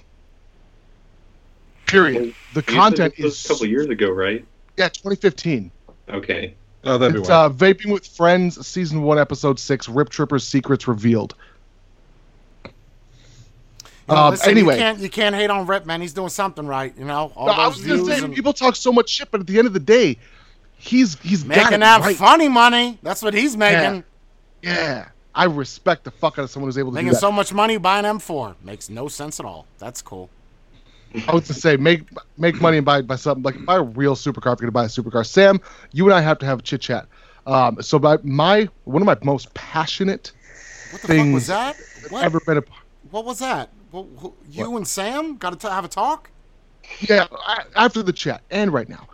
[1.85, 2.33] Period.
[2.53, 4.45] The You content was is a couple years ago, right?
[4.77, 5.71] yeah, 2015.
[6.09, 6.55] Okay.
[6.83, 7.35] Oh, that'd be It's why.
[7.35, 9.87] uh, Vaping with Friends, season one, episode six.
[9.87, 11.35] Rip Trippers secrets revealed.
[12.65, 14.73] You know, um, listen, anyway.
[14.75, 16.01] you can't you can't hate on Rip, man.
[16.01, 16.93] He's doing something right.
[16.97, 19.41] You know, all No, I was gonna say and people talk so much shit, but
[19.41, 20.17] at the end of the day,
[20.77, 22.15] he's he's making it that right.
[22.15, 22.97] funny money.
[23.03, 24.03] That's what he's making.
[24.63, 27.19] Yeah, I respect the fuck out of someone who's able to Making do that.
[27.19, 29.65] so much money buying M4 makes no sense at all.
[29.79, 30.29] That's cool.
[31.27, 32.03] I was to say make
[32.37, 34.85] make money and buy buy something like buy a real supercar if you're gonna buy
[34.85, 35.25] a supercar.
[35.25, 35.59] Sam,
[35.91, 37.07] you and I have to have a chit chat.
[37.45, 40.31] Um, so by my one of my most passionate
[40.91, 41.75] What the fuck Things was that?
[42.09, 42.23] What?
[42.23, 42.63] ever been a
[43.09, 43.69] What was that?
[43.93, 46.29] Wh- wh- you and Sam got to have a talk?
[47.01, 49.07] yeah I, after the chat and right now.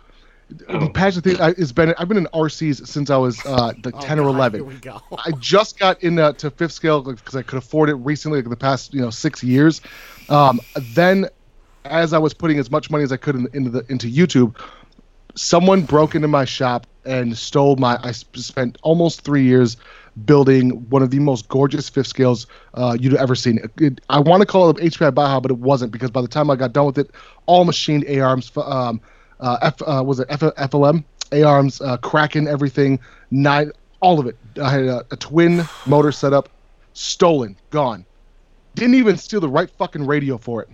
[0.50, 0.88] The Oh.
[0.88, 4.00] passionate thing I- has been I've been in RCs since I was uh, like Oh,
[4.00, 4.60] ten or God, eleven.
[4.60, 5.00] Here we go.
[5.18, 8.56] I just got into to fifth scale because I could afford it recently, like the
[8.56, 9.82] past you know six years.
[10.30, 10.58] Um,
[10.94, 11.26] then,
[11.88, 14.56] as I was putting as much money as I could in, into the into YouTube,
[15.34, 17.98] someone broke into my shop and stole my.
[18.02, 19.76] I spent almost three years
[20.24, 23.60] building one of the most gorgeous fifth scales uh, you'd ever seen.
[23.78, 26.50] It, I want to call it HPI Baja, but it wasn't because by the time
[26.50, 27.10] I got done with it,
[27.46, 29.00] all machined arms, um,
[29.40, 32.98] uh, F, uh, was it F, FLM A arms, uh, Kraken, everything,
[34.00, 34.36] all of it.
[34.60, 36.48] I had a, a twin motor setup,
[36.94, 38.04] stolen, gone.
[38.74, 40.68] Didn't even steal the right fucking radio for it.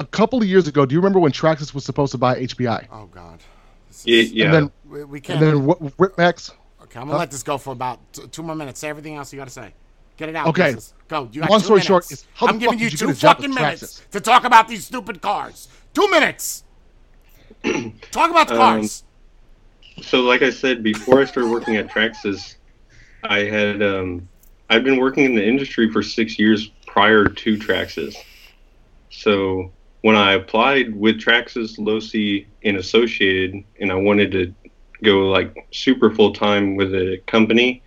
[0.00, 2.88] A couple of years ago, do you remember when Traxxas was supposed to buy HPI?
[2.90, 3.38] Oh God.
[3.88, 4.44] This Yeah, yeah.
[4.46, 5.38] And then, We, we can't.
[5.40, 6.52] then what, Ripmax.
[6.84, 8.80] okay, I'm gonna let this go for about t- two more minutes.
[8.80, 9.74] Say everything else you got to say.
[10.16, 10.46] Get it out.
[10.48, 10.72] Okay.
[10.72, 10.94] pieces.
[11.08, 11.28] Go.
[11.32, 11.86] You got Long two story minutes.
[11.86, 14.10] short is, how I'm giving you did you two get a job fucking minutes Traxxas?
[14.10, 15.68] to talk about these stupid cars.
[15.92, 16.64] Two minutes.
[18.10, 19.04] talk about the Um, cars.
[20.02, 22.56] So, like I said, before I started working at Traxxas,
[23.24, 24.26] I had um,
[24.70, 28.14] I've been working in the industry for six years prior to Traxxas.
[29.10, 29.70] So
[30.02, 34.54] when I applied with Traxxas, Losi, and Associated, and I wanted to
[35.02, 37.82] go like super full time with a company,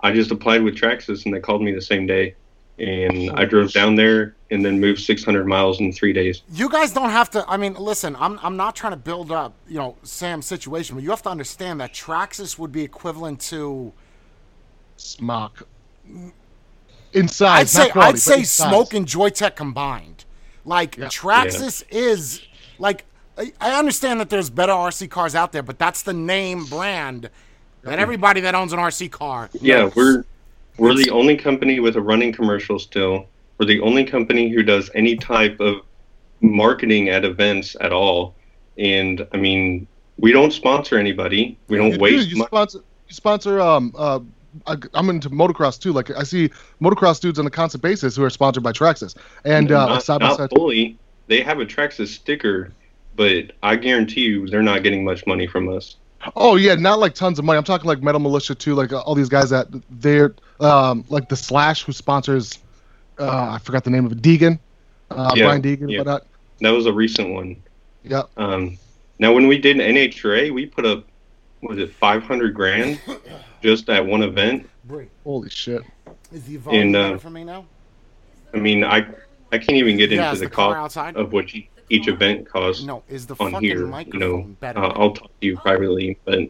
[0.00, 2.34] I just applied with Traxxas, and they called me the same day,
[2.78, 6.42] and I drove down there and then moved 600 miles in three days.
[6.52, 7.44] you guys don't have to.
[7.48, 11.02] I mean, listen, I'm I'm not trying to build up, you know, Sam's situation, but
[11.02, 13.92] you have to understand that Traxxas would be equivalent to.
[14.96, 15.64] SMOK.
[17.14, 18.42] In size, I'd say quality, I'd say in.
[18.42, 20.13] SMOK and Joyetech combined.
[20.64, 21.06] Like Yeah.
[21.06, 22.42] Traxxas is
[22.78, 23.04] like
[23.36, 27.30] I, I understand that there's better RC cars out there, but that's the name brand
[27.82, 29.50] that everybody that owns an RC car.
[29.60, 29.96] Yeah, knows.
[29.96, 30.24] we're
[30.78, 33.26] we're the only company with a running commercial still.
[33.58, 35.82] We're the only company who does any type of
[36.40, 38.34] marketing at events at all.
[38.78, 39.86] And I mean,
[40.18, 41.58] we don't sponsor anybody.
[41.68, 42.48] We don't You, waste do, you money.
[42.48, 42.78] sponsor.
[43.08, 43.60] You sponsor.
[43.60, 43.92] Um.
[43.96, 44.20] Uh.
[44.66, 45.92] I, I'm into motocross too.
[45.92, 46.50] Like I see
[46.80, 50.20] motocross dudes on a constant basis who are sponsored by Traxxas, and uh, not, side
[50.20, 50.50] by not side.
[50.50, 50.96] fully.
[51.26, 52.72] They have a Traxxas sticker,
[53.16, 55.96] but I guarantee you they're not getting much money from us.
[56.36, 57.58] Oh yeah, not like tons of money.
[57.58, 58.74] I'm talking like Metal Mulisha too.
[58.74, 62.58] Like uh, all these guys that they're um like the Slash who sponsors.
[63.18, 64.22] Uh, I forgot the name of it.
[64.22, 64.58] Deegan.
[65.10, 65.90] Uh, Yeah, Brian Deegan.
[65.90, 65.98] yeah.
[65.98, 66.26] and whatnot.
[66.60, 67.62] That was a recent one.
[68.02, 68.22] Yeah.
[68.36, 68.78] Um,
[69.18, 71.04] now, when we did NHRA, we put up,
[71.62, 73.00] was it 500 grand
[73.64, 74.68] just at one event?
[75.24, 75.82] Holy shit.
[76.30, 77.64] is the volume And, uh, better for me now?
[78.52, 79.06] I mean, I
[79.50, 81.16] I can't even get Yeah, into the the cost outside?
[81.16, 83.78] of what each, each event costs No, is the on fucking here.
[83.80, 84.80] You microphone know, better?
[84.80, 86.40] uh, I'll talk to you privately, but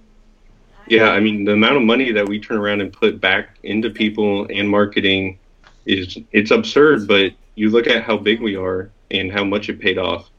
[0.89, 3.89] yeah, I mean, the amount of money that we turn around and put back into
[3.91, 5.39] people and marketing
[5.87, 7.07] is it's absurd.
[7.07, 10.31] But you look at how big we are and how much it paid off.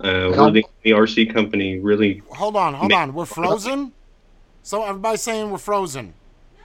[0.00, 2.22] Uh, we're the, the RC company really.
[2.30, 3.14] hold on, hold on.
[3.14, 3.92] We're frozen.
[4.62, 6.12] So everybody's saying we're frozen.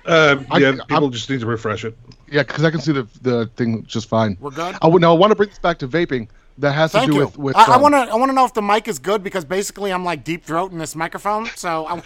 [0.05, 1.97] Uh, I- yeah, I'm- people just need to refresh it.
[2.31, 4.37] Yeah, because I can see the the thing just fine.
[4.39, 4.75] We're good.
[4.81, 6.27] I would now I want to bring this back to vaping.
[6.59, 7.25] That has Thank to do you.
[7.25, 7.55] with with.
[7.55, 7.99] I, I um, want to.
[7.99, 10.77] I want to know if the mic is good because basically I'm like deep throating
[10.77, 11.45] this microphone.
[11.55, 11.93] So I,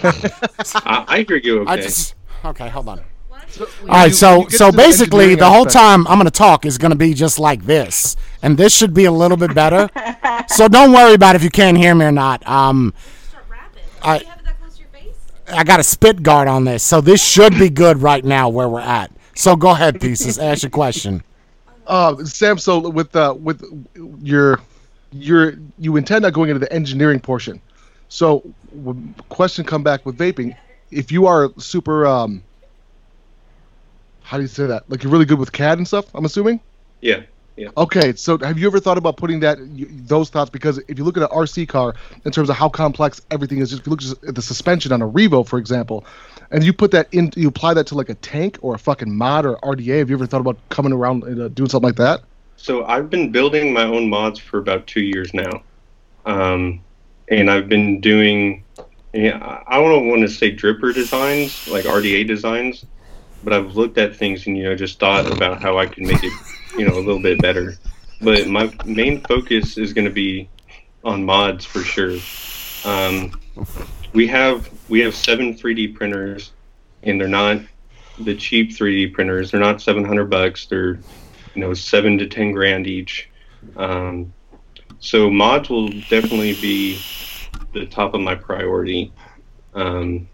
[0.85, 1.61] I, I hear you.
[1.61, 1.71] Okay.
[1.71, 2.13] I just.
[2.45, 3.01] Okay, hold on.
[3.29, 5.73] Why All right, you- so you so to the basically the whole aspect.
[5.73, 8.93] time I'm going to talk is going to be just like this, and this should
[8.93, 9.89] be a little bit better.
[10.47, 12.47] so don't worry about if you can't hear me or not.
[12.47, 12.93] Um,
[13.29, 13.83] start rapping?
[14.03, 14.32] I-
[15.47, 18.69] I got a spit guard on this, so this should be good right now where
[18.69, 19.11] we're at.
[19.35, 20.37] So go ahead, pieces.
[20.39, 21.23] Ask your question.
[21.87, 23.63] Uh, Sam, so with uh, with
[24.21, 24.59] your
[25.11, 27.61] your you intend on going into the engineering portion.
[28.09, 28.43] So,
[29.29, 30.55] question come back with vaping.
[30.91, 32.43] If you are super, um,
[34.21, 34.87] how do you say that?
[34.87, 36.05] Like you're really good with CAD and stuff.
[36.13, 36.59] I'm assuming.
[37.01, 37.21] yeah.
[37.55, 37.69] Yeah.
[37.77, 39.59] Okay, so have you ever thought about putting that
[40.07, 40.49] those thoughts?
[40.49, 41.93] Because if you look at an RC car
[42.25, 45.07] in terms of how complex everything is, if you look at the suspension on a
[45.07, 46.03] Revo, for example,
[46.49, 49.15] and you put that in, you apply that to like a tank or a fucking
[49.15, 49.99] mod or RDA.
[49.99, 52.21] Have you ever thought about coming around and uh, doing something like that?
[52.57, 55.61] So I've been building my own mods for about two years now,
[56.25, 56.81] um,
[57.30, 58.63] and I've been doing.
[59.13, 62.84] Yeah, I I don't want to say dripper designs like RDA designs,
[63.43, 66.23] but I've looked at things and you know just thought about how I could make
[66.23, 66.34] it
[66.77, 67.75] you know a little bit better.
[68.21, 70.49] But my main focus is going to be
[71.03, 72.17] on mods for sure.
[72.85, 73.39] Um,
[74.13, 76.51] we have we have seven 3D printers,
[77.03, 77.61] and they're not
[78.19, 79.51] the cheap 3D printers.
[79.51, 80.65] They're not 700 bucks.
[80.65, 80.99] They're
[81.55, 83.29] you know seven to ten grand each.
[83.77, 84.33] Um,
[84.99, 86.99] so mods will definitely be
[87.73, 89.11] the top of my priority.
[89.73, 90.27] Um,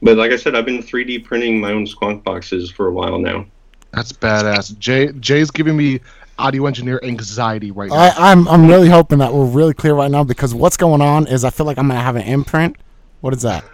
[0.00, 3.18] but like I said, I've been 3D printing my own squonk boxes for a while
[3.18, 3.46] now.
[3.92, 4.78] That's badass.
[4.78, 6.00] Jay Jay's giving me
[6.38, 7.96] audio engineer anxiety right now.
[7.96, 11.26] I, I'm I'm really hoping that we're really clear right now because what's going on
[11.26, 12.76] is I feel like I'm gonna have an imprint.
[13.20, 13.64] What is that?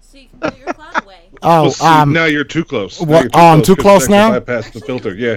[0.00, 1.12] So you can put your cloud away.
[1.42, 2.98] Oh, Well, see, um, now you're too close.
[2.98, 4.32] What- you're oh, I'm too close it's now?
[4.32, 5.14] actually Bypass the filter.
[5.14, 5.36] Yeah.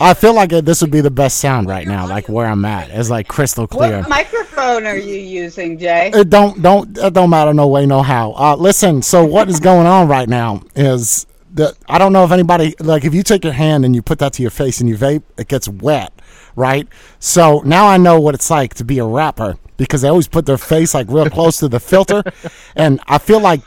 [0.00, 2.64] I feel like it, this would be the best sound right now, like where I'm
[2.64, 2.90] at.
[2.90, 4.00] It's like crystal clear.
[4.00, 6.10] What microphone are you using, Jay?
[6.12, 8.32] It don't don't it don't matter no way no how.
[8.32, 11.24] Uh, listen, so what is going on right now is
[11.54, 14.18] that I don't know if anybody like if you take your hand and you put
[14.18, 16.12] that to your face and you vape, it gets wet,
[16.56, 16.88] right?
[17.18, 20.46] So now I know what it's like to be a rapper because they always put
[20.46, 22.22] their face like real close to the filter,
[22.76, 23.62] and I feel like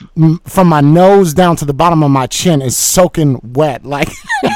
[0.45, 4.09] from my nose down to the bottom of my chin is soaking wet, like.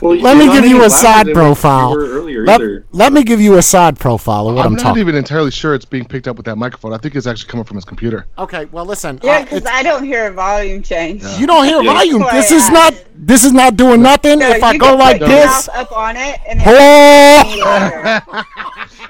[0.00, 1.90] Well, Let me give you a louder side profile.
[1.92, 2.60] You were earlier Let,
[2.92, 5.00] let me give you a side profile of what I'm, I'm not talking.
[5.00, 6.92] even entirely sure it's being picked up with that microphone.
[6.92, 8.26] I think it's actually coming from his computer.
[8.38, 9.18] Okay, well listen.
[9.22, 11.22] Yeah, uh, because it's- I don't hear a volume change.
[11.38, 11.92] you don't hear Yeah.
[11.94, 12.24] volume.
[12.32, 12.94] This is not.
[13.20, 14.38] This is not doing nothing.
[14.38, 18.20] No, if I go like this, mouth up on it, and hello.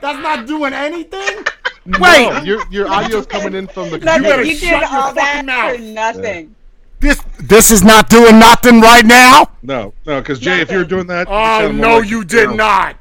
[0.01, 1.45] That's not doing anything.
[1.85, 4.23] No, Wait, your your audio's coming in from the Nothing.
[4.23, 4.29] computer.
[4.29, 5.77] better You shut did your all that fucking mouth.
[5.77, 6.55] for nothing.
[7.01, 9.51] This this is not doing nothing right now.
[9.63, 12.51] No, no, because Jay, if you were doing that, Oh sound no, like- you did
[12.51, 12.97] not.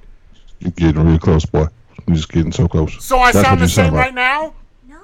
[0.60, 1.68] You're getting real close, boy.
[2.08, 3.04] You're just getting so close.
[3.04, 4.16] So I That's sound the same sound right like.
[4.16, 4.54] now.
[4.88, 4.98] No.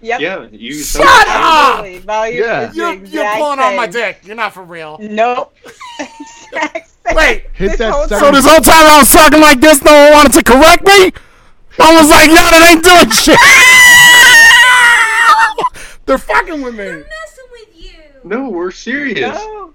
[0.00, 0.20] Yep.
[0.20, 0.74] Yeah, you.
[0.74, 1.84] Shut up!
[2.02, 3.92] Volume yeah, you're, you're exact pulling on my same.
[3.92, 4.20] dick.
[4.24, 4.98] You're not for real.
[5.00, 5.54] Nope.
[6.00, 6.90] Exact.
[7.16, 7.44] Wait.
[7.52, 10.32] Hit that whole So this whole time I was talking like this, no one wanted
[10.34, 11.12] to correct me.
[11.78, 13.36] I was like, yo, that ain't doing shit.
[16.06, 17.02] They're fucking with me.
[18.24, 18.52] Messing with you.
[18.52, 19.20] No, we're serious.
[19.20, 19.74] No.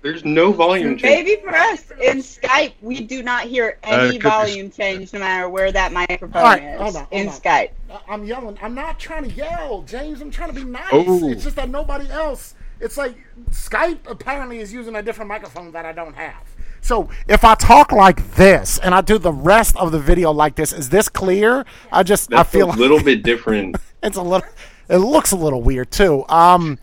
[0.00, 1.26] There's no volume change.
[1.26, 5.18] Maybe for us in Skype, we do not hear any could be- volume change no
[5.18, 7.34] matter where that microphone All right, is hold on, hold in on.
[7.34, 7.70] Skype.
[7.90, 8.56] I- I'm yelling.
[8.62, 10.20] I'm not trying to yell, James.
[10.20, 10.86] I'm trying to be nice.
[10.92, 11.28] Oh.
[11.28, 12.54] It's just that nobody else.
[12.80, 13.16] It's like
[13.50, 16.44] Skype apparently is using a different microphone that I don't have.
[16.80, 20.54] So if I talk like this and I do the rest of the video like
[20.54, 21.66] this, is this clear?
[21.90, 23.76] I just That's I feel a little bit different.
[24.04, 24.48] it's a little.
[24.88, 26.24] It looks a little weird too.
[26.28, 26.78] Um,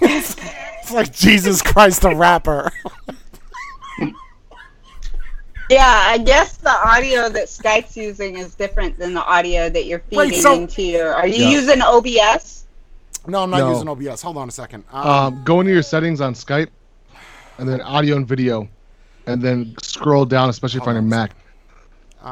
[0.00, 0.36] it's,
[0.82, 2.70] it's like Jesus Christ, the rapper.
[5.68, 9.98] Yeah, I guess the audio that Skype's using is different than the audio that you're
[9.98, 11.12] feeding Wait, so- into your.
[11.12, 11.50] Are you Yeah.
[11.50, 12.66] using OBS?
[13.26, 13.72] No, I'm not No.
[13.72, 14.22] using OBS.
[14.22, 14.84] Hold on a second.
[14.92, 16.68] Um, Um, go into your settings on Skype,
[17.58, 18.68] and then audio and video,
[19.26, 21.32] and then scroll down, especially if you're on your Mac.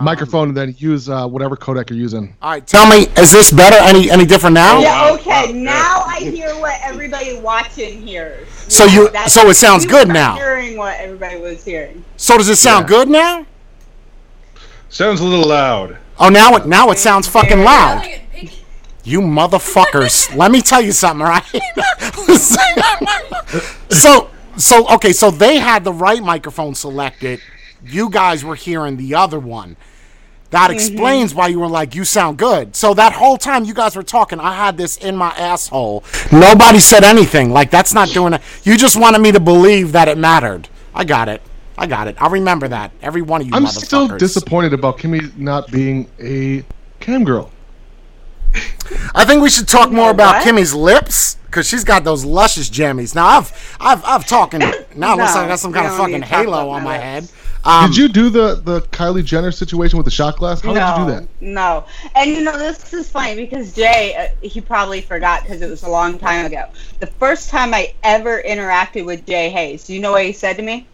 [0.02, 2.35] Microphone, and then use uh, whatever codec you're using.
[2.43, 3.77] all right, tell me, is this better?
[3.81, 4.81] Any any different now?
[4.81, 5.11] yeah.
[5.11, 5.52] wow, Okay.
[5.52, 8.48] wow, now I hear what everybody watching hears.
[8.48, 10.35] So you- so it sounds you good were now.
[10.35, 12.05] Hearing what everybody was hearing.
[12.16, 12.89] So does it sound Yeah.
[12.97, 13.47] good now?
[14.89, 15.97] sounds a little loud.
[16.19, 17.98] Oh, now it now it sounds fucking loud.
[18.02, 18.65] Calling it picky.
[19.05, 20.35] You motherfuckers.
[20.35, 21.44] Let me tell you something, all right?
[23.90, 27.40] so so okay, so they had the right microphone selected.
[27.85, 29.77] You guys were hearing the other one.
[30.51, 32.77] That explains why you were like, you sound good.
[32.77, 36.05] So that whole time you guys were talking, I had this in my asshole.
[36.31, 37.51] Nobody said anything.
[37.51, 38.43] Like that's not doing it.
[38.62, 40.69] You just wanted me to believe that it mattered.
[40.94, 41.43] I got it.
[41.77, 42.15] I got it.
[42.23, 42.93] I remember that.
[43.02, 46.65] Every one of you I'm still disappointed about Kimmy not being a
[47.01, 47.51] cam girl.
[49.12, 50.47] I think we should talk more about what?
[50.47, 53.15] Kimmy's lips because she's got those luscious jammies.
[53.15, 54.61] Now I've I've I've talking.
[54.94, 57.32] Now it looks like I got some kind of fucking halo on my my lips.
[57.32, 57.43] head.
[57.64, 60.60] Um, Did you do the the Kylie Jenner situation with the shot glass?
[60.60, 61.28] How no, did you do that?
[61.40, 61.84] No.
[62.14, 65.82] And you know, this is funny because Jay, uh, he probably forgot because it was
[65.82, 66.64] a long time ago.
[67.00, 70.56] The first time I ever interacted with Jay Hayes, do you know what he said
[70.56, 70.86] to me?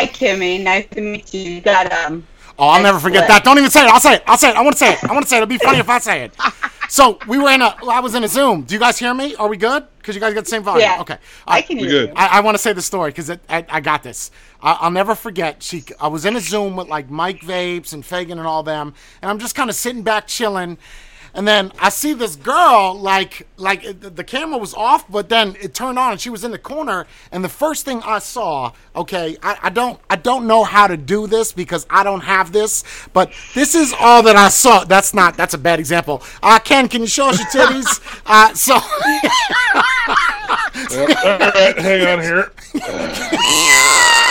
[0.00, 1.40] Hey, Kimmy, nice to meet you.
[1.40, 2.26] You got, um,
[2.58, 3.42] Oh, I'll never forget that.
[3.42, 3.90] Don't even say it.
[3.90, 4.22] I'll say it.
[4.26, 4.56] I'll say it.
[4.56, 5.04] I want to say it.
[5.04, 5.42] I want to say it.
[5.42, 6.34] It'll be funny if I say it.
[6.90, 7.72] So we were in a.
[7.88, 8.62] I was in a Zoom.
[8.62, 9.36] Do you guys hear me?
[9.36, 9.86] Are we good?
[9.98, 10.88] Because you guys got the same volume.
[10.88, 11.00] yeah.
[11.00, 11.18] Okay.
[11.46, 12.08] I can hear good.
[12.08, 12.14] you.
[12.16, 14.32] I, I want to say the story because I, I got this.
[14.60, 15.62] I, I'll never forget.
[15.62, 18.92] She, I was in a Zoom with like Mike Vapes and Fagan and all them,
[19.22, 20.78] and I'm just kind of sitting back chilling.
[21.34, 25.28] And then I see this girl, like, like it- the, the camera was off, but
[25.28, 27.06] then it turned on, and she was in the corner.
[27.30, 30.96] And the first thing I saw, okay, I, I don't, I don't know how to
[30.96, 32.82] do this because I don't have this,
[33.12, 34.84] but this is all that I saw.
[34.84, 36.22] That's not, that's a bad example.
[36.42, 38.22] Uh, Ken, can you show us your titties?
[38.26, 38.74] uh, so.
[40.92, 42.52] All right, hang on here.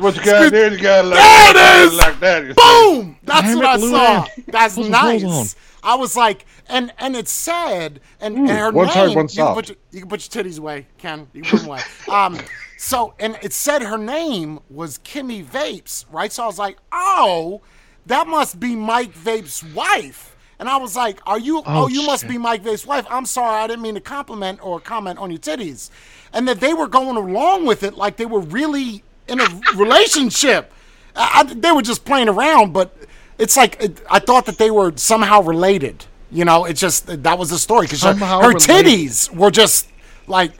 [0.00, 0.72] what you got there?
[0.72, 1.14] You got like,
[1.54, 1.94] There it is!
[1.98, 2.46] like that.
[2.46, 4.44] you boom that's Damn what it, i saw Ann.
[4.48, 5.30] that's Put some clothes on.
[5.30, 9.28] nice i was like and and it said and, and her one name tight, one
[9.30, 11.68] you, can put your, you can put your titties away ken you can put them
[11.70, 12.38] away um
[12.78, 17.60] so and it said her name was kimmy vapes right so i was like oh
[18.06, 21.58] that must be mike vapes wife and I was like, "Are you?
[21.58, 23.04] Oh, Oh, you must be Mike Vapes' wife.
[23.10, 25.90] I'm sorry, I didn't mean to compliment or comment on your titties."
[26.32, 30.72] And that they were going along with it like they were really in a relationship.
[31.14, 32.96] I, I- they were just playing around, but
[33.38, 36.04] it's like it, I thought that they were somehow related.
[36.30, 39.88] You know, it just that was the story because her, her titties were just
[40.26, 40.52] like.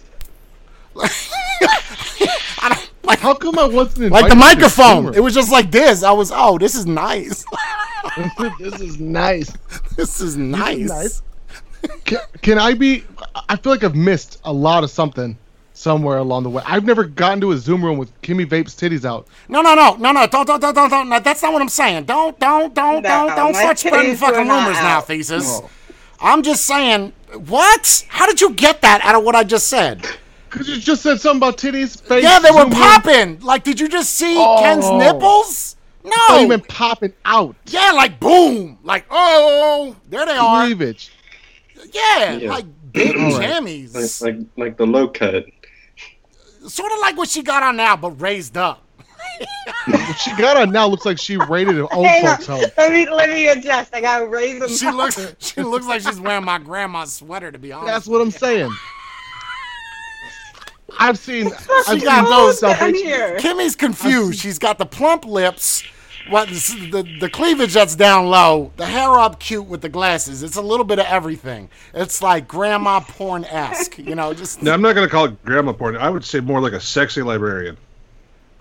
[3.06, 5.14] Like, How come I wasn't like the invited to your microphone.
[5.14, 6.02] It was just like this.
[6.02, 7.44] I was, oh, this is nice.
[8.58, 9.52] this is nice.
[9.96, 10.88] this is nice.
[10.88, 11.22] nice.
[12.04, 13.04] Can, can I be?
[13.48, 15.38] I feel like I've missed a lot of something
[15.76, 16.62] somewhere along the way.
[16.66, 19.28] I've never gotten to a Zoom room with Kimmy Vape's titties out.
[19.48, 20.26] No, no, no, no, no.
[20.26, 21.08] Don't, don't, don't, don't, don't.
[21.08, 22.04] No, that's not what I'm saying.
[22.04, 25.06] Don't, don't, don't, No, don't, don't start spreading fucking not rumors now, out.
[25.06, 25.60] Thesis.
[26.20, 27.12] I'm just saying.
[27.46, 28.04] What?
[28.08, 30.04] How did you get that out of what I just said?
[30.48, 32.00] Cause you just said something about titties.
[32.00, 32.78] Face, Yeah, they were Zoom room.
[32.78, 33.40] popping.
[33.40, 34.58] Like, did you just see Oh.
[34.60, 35.76] Ken's nipples?
[36.04, 36.48] I thought you No.
[36.48, 37.56] meant popping out.
[37.66, 38.78] Yeah, like boom.
[38.82, 40.64] Like, oh, there they are.
[40.64, 41.10] Cleavage.
[41.92, 42.48] Yeah, Yeah.
[42.50, 43.62] like big All right.
[43.62, 43.94] jammies.
[44.22, 45.44] Like, like like the low cut.
[46.68, 48.82] Sort of like what she got on now, but raised up.
[49.86, 52.36] What she got on now looks like she raided an old Hang on.
[52.36, 52.64] folks home.
[52.78, 53.94] Let me let me adjust.
[53.94, 54.68] I gotta raise them.
[54.70, 57.86] She looks she looks like she's wearing my grandma's sweater, to be honest.
[57.92, 58.70] That's what I'm saying.
[60.98, 61.48] I've seen.
[61.88, 63.38] I've got seen those stuff down where she- here.
[63.38, 64.40] Kimmy's confused.
[64.40, 65.84] She's got the plump lips,
[66.28, 70.42] what the, the the cleavage that's down low, the hair up cute with the glasses.
[70.42, 71.68] It's a little bit of everything.
[71.94, 74.34] It's like grandma porn esque, you know.
[74.34, 75.96] Just Now, I'm not going to call it grandma porn.
[75.96, 77.76] I would say more like a sexy librarian.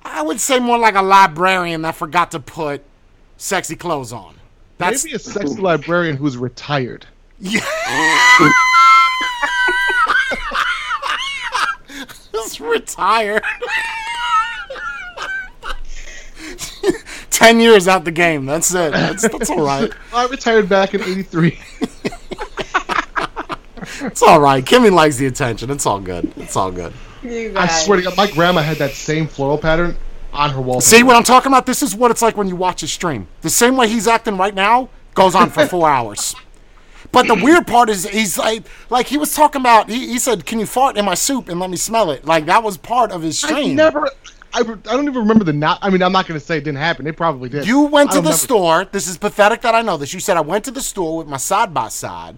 [0.04, 2.84] I would say more like a librarian that forgot to put
[3.38, 4.36] sexy clothes on.
[4.78, 7.08] That's Maybe a sexy librarian who's retired.
[7.40, 7.62] Yeah.
[12.34, 13.44] Just retired.
[17.46, 18.46] Ten years out the game.
[18.48, 18.92] That's it.
[18.92, 19.92] That's, that's all right.
[20.14, 21.60] I retired back in '83.
[24.02, 24.64] It's all right.
[24.66, 25.70] Kimmy likes the attention.
[25.70, 26.32] It's all good.
[26.38, 26.92] It's all good.
[27.24, 29.96] I swear to God, my grandma had that same floral pattern
[30.34, 30.82] on her wall.
[30.82, 31.66] See what I'm talking about?
[31.66, 33.28] This is what it's like when you watch a stream.
[33.42, 36.36] The same way he's acting right now goes on for four hours.
[37.12, 39.90] But the weird part is he's like, like he was talking about.
[39.90, 42.46] He, he said, "Can you fart in my soup and let me smell it?" Like
[42.48, 43.76] that was part of his I stream.
[43.76, 44.10] never.
[44.56, 44.64] I, I
[44.96, 45.80] don't even remember the not.
[45.82, 47.06] I mean, I'm not going to say it didn't happen.
[47.08, 47.68] It probably did.
[47.68, 48.38] You went to the remember.
[48.38, 48.86] store.
[48.86, 50.14] This is pathetic that I know this.
[50.14, 52.38] You said I went to the store with my side by side.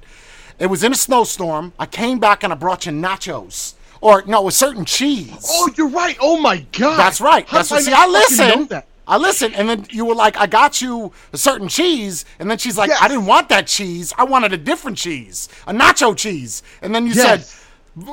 [0.59, 1.73] It was in a snowstorm.
[1.77, 5.45] I came back and I brought you nachos, or no, a certain cheese.
[5.47, 6.17] Oh, you're right.
[6.19, 6.97] Oh my God.
[6.97, 7.47] That's right.
[7.47, 7.83] How That's what.
[7.83, 8.83] See, I listen.
[9.09, 12.57] I listen, and then you were like, "I got you a certain cheese," and then
[12.57, 13.01] she's like, Yes.
[13.01, 14.11] "I didn't want that cheese.
[14.17, 17.49] I wanted a different cheese, a nacho cheese." And then you Yes.
[17.49, 17.63] said,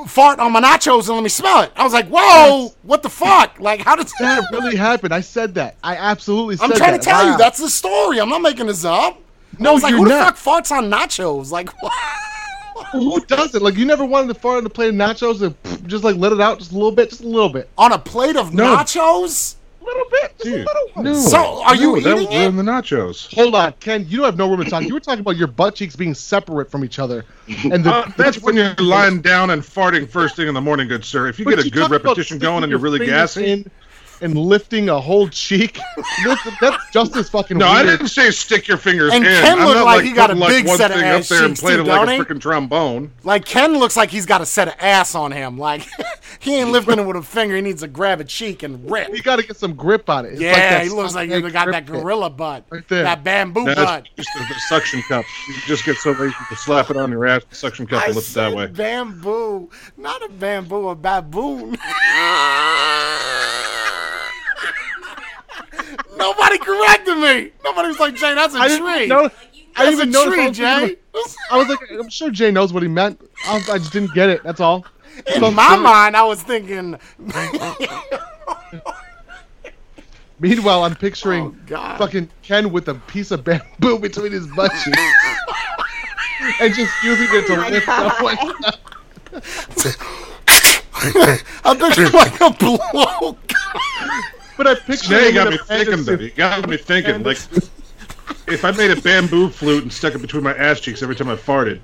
[0.07, 2.75] "Fart on my nachos and let me smell it." I was like, "Whoa, Yes.
[2.83, 3.59] what the fuck?
[3.59, 5.11] Like, how did That really happen?
[5.11, 5.75] I said that.
[5.83, 7.01] I absolutely said I'm trying that.
[7.01, 8.19] to tell you that's the story.
[8.19, 9.19] I'm not making this up.
[9.59, 10.35] No, I was like, who not.
[10.35, 11.51] the fuck farts on nachos?
[11.51, 11.93] Like, what?
[12.91, 13.61] Who does it?
[13.61, 16.31] Like, you never wanted to fart on a plate of nachos and just like let
[16.33, 18.75] it out just a little bit, just a little bit, on a plate of No.
[18.75, 19.55] nachos?
[19.85, 20.89] A little bit, just Dude, a little.
[20.93, 21.05] one.
[21.05, 21.13] no.
[21.13, 22.41] So, are you no, that eating was it?
[22.47, 23.33] in the nachos.
[23.35, 24.05] Hold on, Ken.
[24.07, 24.83] You don't have no room to talk.
[24.83, 28.11] You were talking about your butt cheeks being separate from each other, and the, Uh,
[28.17, 31.27] that's when you're lying down and farting first thing in the morning, good sir.
[31.27, 33.51] If you But get a you good repetition going and you're really your gassy.
[33.51, 33.71] in
[34.21, 35.79] and lifting a whole cheek,
[36.25, 37.87] that's, that's just as fucking No, weird.
[37.87, 39.31] I didn't say stick your fingers And in.
[39.41, 40.97] Ken I'm looked not like like he got a putting, like, big one set of
[40.97, 43.11] thing ass up there and cheeks playing too, it like a don't freaking trombone.
[43.23, 45.57] Like Ken looks like he's got a set of ass on him.
[45.57, 45.85] Like
[46.39, 47.55] he ain't lifting it with a finger.
[47.55, 49.09] He needs to grab a cheek and rip.
[49.15, 50.33] You got to get some grip on it.
[50.33, 52.01] It's Yeah, like he looks like he's soft got that bit.
[52.01, 53.03] gorilla butt, Right there.
[53.03, 54.07] that bamboo That's butt.
[54.17, 55.25] just the, the suction cup.
[55.47, 58.07] You just get so lazy to slap it on your ass, the suction cup, I
[58.07, 58.67] and lift it that way.
[58.67, 61.77] bamboo, not a bamboo, a baboon.
[66.17, 67.51] Nobody corrected me.
[67.63, 68.77] Nobody was like, Jay, that's a I tree.
[68.77, 69.29] didn't know.
[69.77, 70.31] I That's didn't even a know.
[70.31, 70.95] tree, Jay.
[71.51, 73.19] I was like, I'm sure Jay knows what he meant.
[73.47, 74.41] I, was- I just didn't get it.
[74.43, 74.85] That's all.
[75.35, 76.97] In So- my mind, I was thinking,
[80.39, 81.97] Meanwhile, I'm picturing Oh, God.
[81.97, 84.97] fucking Ken with a piece of bamboo between his butt cheeks.
[86.59, 88.37] and just using it to oh my lift up like
[91.63, 93.37] I'm picturing like a blow.
[94.57, 96.13] But I picture Now you got me thinking, though.
[96.13, 97.23] You got me thinking.
[97.23, 97.37] Like,
[98.47, 101.29] if I made a bamboo flute and stuck it between my ass cheeks every time
[101.29, 101.79] I farted,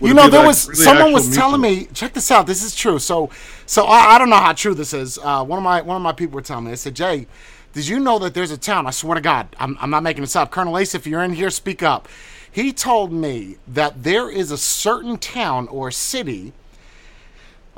[0.00, 1.88] you know there like, was really someone was telling music?
[1.88, 3.30] me check this out this is true so
[3.66, 6.02] so I, I don't know how true this is uh, one of my one of
[6.02, 7.26] my people were telling me they said jay
[7.72, 10.22] did you know that there's a town i swear to god i'm, I'm not making
[10.22, 12.08] this up colonel ace if you're in here speak up
[12.50, 16.52] he told me that there is a certain town or city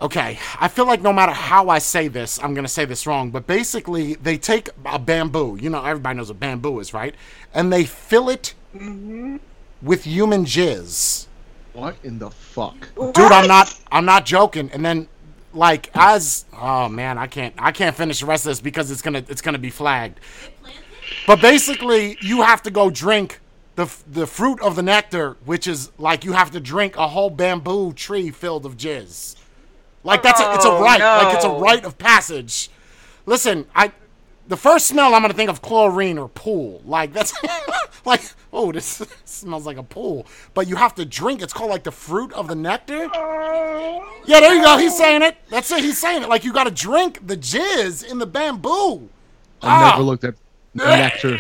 [0.01, 3.07] okay i feel like no matter how i say this i'm going to say this
[3.07, 7.15] wrong but basically they take a bamboo you know everybody knows what bamboo is right?
[7.55, 9.37] And they fill it mm-hmm.
[9.83, 11.27] with human jizz.
[11.73, 12.77] What in the fuck?
[12.95, 14.71] dude i'm not i'm not joking.
[14.73, 15.09] And then
[15.53, 19.03] like as oh man i can't i can't finish the rest of this because it's
[19.03, 20.21] gonna it's gonna be flagged.
[21.27, 23.41] But basically you have to go drink
[23.77, 27.31] the the fruit of the nectar which is like you have to drink a whole
[27.31, 29.37] bamboo tree filled of jizz
[30.05, 32.71] like that's a, it's a Oh, rite like it's a rite of passage
[33.27, 33.93] listen, I
[34.49, 36.83] the first smell I'm gonna think of chlorine or pool.
[36.85, 37.33] Like that's
[38.05, 38.21] like
[38.53, 40.27] oh this smells like a pool.
[40.55, 41.41] But you have to drink.
[41.41, 43.05] It's called like the fruit of the nectar.
[44.27, 44.77] Yeah, there you go.
[44.79, 45.37] He's saying it.
[45.51, 45.85] That's it.
[45.85, 46.29] He's saying it.
[46.29, 49.09] Like you got to drink the jizz in the bamboo.
[49.63, 49.91] I Ah.
[49.91, 50.35] never looked at
[50.75, 51.39] nectar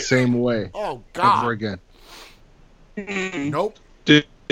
[0.00, 1.44] same way Oh God.
[1.44, 1.78] ever God.
[2.96, 3.50] again.
[3.50, 3.78] Nope.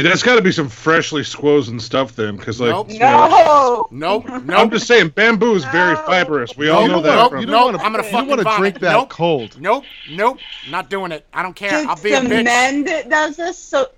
[0.02, 2.90] Dude, that's got to be some freshly squozen stuff then, because like, Nope.
[2.90, 4.22] you know, No.
[4.24, 4.24] Nope.
[4.51, 6.56] I'm just saying, bamboo is very fibrous.
[6.56, 7.14] We all You know that.
[7.14, 7.55] nope, from- You nope.
[7.55, 9.09] don't wanna, I'm gonna you fucking don't want to drink that Nope.
[9.10, 9.60] cold.
[9.60, 9.85] Nope.
[10.10, 10.39] Nope.
[10.70, 11.27] Not doing it.
[11.32, 11.72] I don't care.
[11.89, 12.44] I'll be a the bitch.
[12.44, 13.59] men that does this.
[13.59, 13.89] So,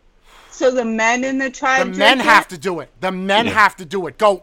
[0.51, 1.93] so the men in the tribe.
[1.93, 2.49] The men drink have it?
[2.51, 2.91] to do it.
[3.01, 3.53] The men Yeah.
[3.53, 4.19] have to do it.
[4.19, 4.43] Go.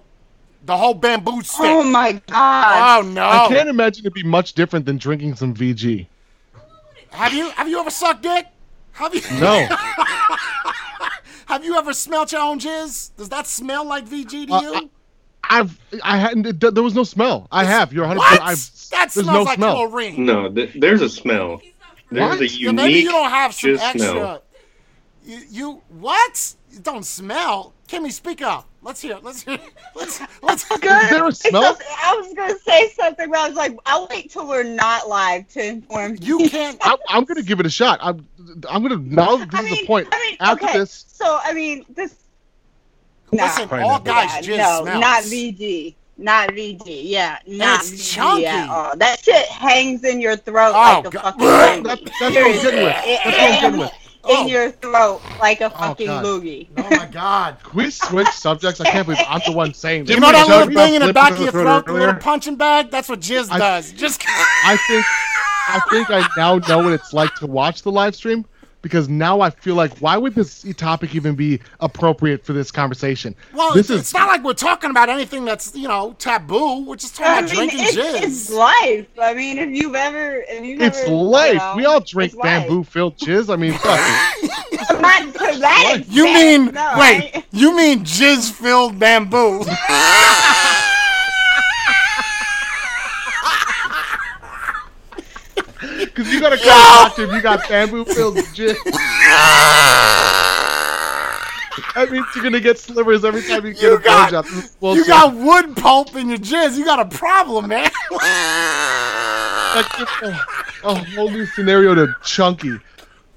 [0.65, 1.61] The whole bamboo oh stick.
[1.65, 3.03] Oh my god.
[3.05, 3.23] Oh no!
[3.25, 6.07] I can't imagine it'd be much different than drinking some VG.
[7.11, 8.45] Have you have you ever sucked dick?
[8.91, 9.67] Have you No.
[11.49, 13.11] have you ever smelled your own jizz?
[13.17, 14.89] Does that smell like VG to Uh, you?
[15.43, 17.47] I've I hadn't it, there was no smell.
[17.51, 17.91] I have.
[17.91, 18.41] You're 100 what?
[18.41, 19.75] I've, that smells no like smell.
[19.75, 20.25] chlorine.
[20.25, 21.61] No, th- there's a smell.
[22.11, 22.39] There's What?
[22.41, 23.99] a Yeah, Yeah, unique maybe you don't have some extra.
[23.99, 24.43] smell.
[25.25, 26.55] You, you what?
[26.71, 27.73] You don't smell.
[27.89, 28.67] Kimmy, speak up.
[28.83, 29.17] Let's hear.
[29.17, 29.23] it.
[29.23, 29.55] Let's hear.
[29.55, 29.61] it.
[29.95, 30.63] Let's let's.
[30.77, 30.83] Good.
[31.03, 31.77] Is there a smell?
[32.03, 35.47] I was gonna say something, but I was like, I'll wait till we're not live
[35.49, 36.77] to inform You can't.
[36.83, 37.99] I'm, I'm gonna give it a shot.
[38.01, 38.25] I'm
[38.69, 39.37] I'm gonna now.
[39.37, 40.07] This I is mean, the point.
[40.11, 42.15] I mean, After okay, this, So I mean, this.
[43.31, 43.43] No.
[43.43, 44.05] Listen, all not.
[44.05, 44.99] guys Yeah, jizz no, smells.
[45.01, 45.95] not VG.
[46.17, 47.01] Not VG.
[47.05, 48.45] Yeah, not it's VG chunky.
[48.45, 48.97] at all.
[48.97, 51.21] That shit hangs in your throat Oh, like a God.
[51.39, 52.63] fucking That- that's what I'm getting with.
[52.63, 53.91] That's what I'm getting with.
[54.29, 54.45] In Oh.
[54.45, 56.25] your throat like a oh, fucking God.
[56.25, 56.67] loogie.
[56.77, 57.57] Oh my god.
[57.63, 58.79] can we switch subjects?
[58.79, 60.15] I can't believe I'm the one saying this.
[60.15, 61.93] You know that talk little thing in the back of your the throat throat, the
[61.93, 62.91] little punching bag?
[62.91, 63.91] That's what jizz I- does.
[63.93, 65.05] Just I think
[65.67, 68.45] I think I now know what it's like to watch the live stream
[68.81, 73.35] because now I feel like why would this topic even be appropriate for this conversation?
[73.53, 76.85] well, this it's, is not like we're talking about anything that's you know taboo.
[76.85, 78.21] We're just talking I about mean, drinking it's, jizz.
[78.23, 79.07] it's life.
[79.21, 81.55] I mean, if you've ever, if you've it's ever, you life.
[81.55, 83.51] know, we all drink bamboo filled jizz.
[83.51, 85.01] I mean, fuck.
[85.01, 86.03] Not to that.
[86.07, 87.31] You mean no, wait?
[87.35, 89.63] I- You mean jizz filled bamboo?
[96.15, 98.75] Because you gotta call a doctor if you got bamboo filled jizz.
[101.95, 104.93] That means you're gonna get slivers every time you get You a got- blowjob.
[104.93, 106.77] Is you got wood pulp in your jizz.
[106.77, 107.89] You got a problem, man.
[109.75, 110.29] Like, just a,
[110.83, 112.77] a whole new scenario to chunky.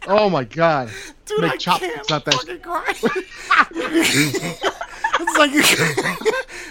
[0.07, 0.91] Oh my god.
[1.27, 2.85] Dude, Make I chopsticks can't out that fucking cry.
[5.21, 5.61] it's like you,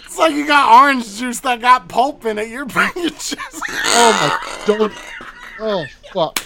[0.04, 2.50] it's like you got orange juice that got pulp in it.
[2.50, 3.62] You're bringing jizz.
[3.70, 4.92] Oh my don't
[5.62, 6.44] Oh fuck.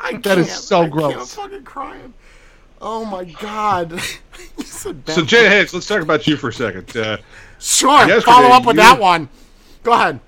[0.00, 0.60] I That is can't.
[0.60, 0.92] so I can't.
[0.92, 1.14] gross.
[1.38, 2.14] I'm fucking crying.
[2.80, 3.98] Oh my god.
[4.64, 4.92] So.
[5.24, 6.94] Jay Hicks, let's talk about you for a second.
[6.96, 7.16] Uh,
[7.58, 8.20] Sure.
[8.20, 9.28] Follow up with you- that one.
[9.82, 10.20] Go ahead.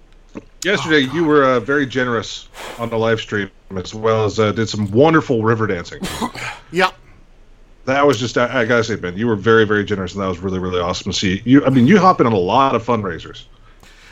[0.64, 4.68] yesterday, you were uh, very generous on the live stream, as well as uh, did
[4.68, 6.00] some wonderful river dancing.
[6.72, 6.94] Yep.
[7.84, 10.28] That was just, I, I gotta say, Ben, you were very, very generous, and that
[10.28, 11.40] was really, really awesome to see.
[11.44, 13.44] You, I mean, you hop in on a lot of fundraisers.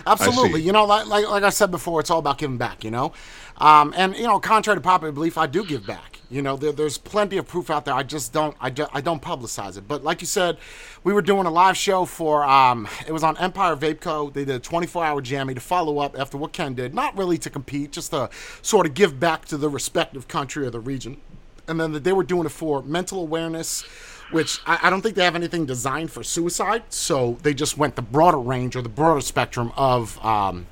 [0.06, 0.62] Absolutely.
[0.62, 2.84] You know, like, like like I said before, it's all about giving back.
[2.84, 3.12] You know,
[3.58, 6.20] um, and you know, contrary to popular belief, I do give back.
[6.30, 7.94] You know, there, there's plenty of proof out there.
[7.94, 9.86] I just don't I, do, I don't publicize it.
[9.86, 10.58] But like you said,
[11.04, 14.30] we were doing a live show for um, it was on Empire Vape Co.
[14.30, 16.94] They did a 24 hour jammy to follow up after what Ken did.
[16.94, 18.28] Not really to compete, just to
[18.62, 21.20] sort of give back to the respective country or the region.
[21.68, 23.84] And then they were doing it for mental awareness,
[24.30, 26.82] which I, I don't think they have anything designed for suicide.
[26.90, 30.66] So they just went the broader range or the broader spectrum of um,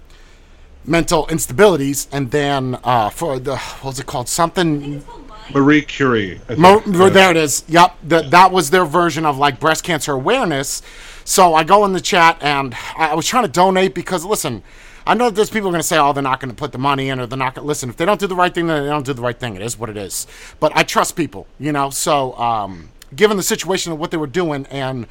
[0.84, 2.08] mental instabilities.
[2.12, 4.28] And then uh, for the, what was it called?
[4.28, 5.04] Something
[5.52, 6.40] Marie Curie.
[6.56, 6.96] Mo- think.
[7.12, 7.64] there it is.
[7.68, 10.82] Yep, that that was their version of like breast cancer awareness.
[11.24, 14.62] So I go in the chat and I, I was trying to donate because listen,
[15.06, 16.78] I know that there's people going to say, "Oh, they're not going to put the
[16.78, 18.66] money in, or they're not going to listen." If they don't do the right thing,
[18.66, 19.54] then they don't do the right thing.
[19.54, 20.26] It is what it is.
[20.60, 21.90] But I trust people, you know.
[21.90, 25.06] So um, given the situation of what they were doing, and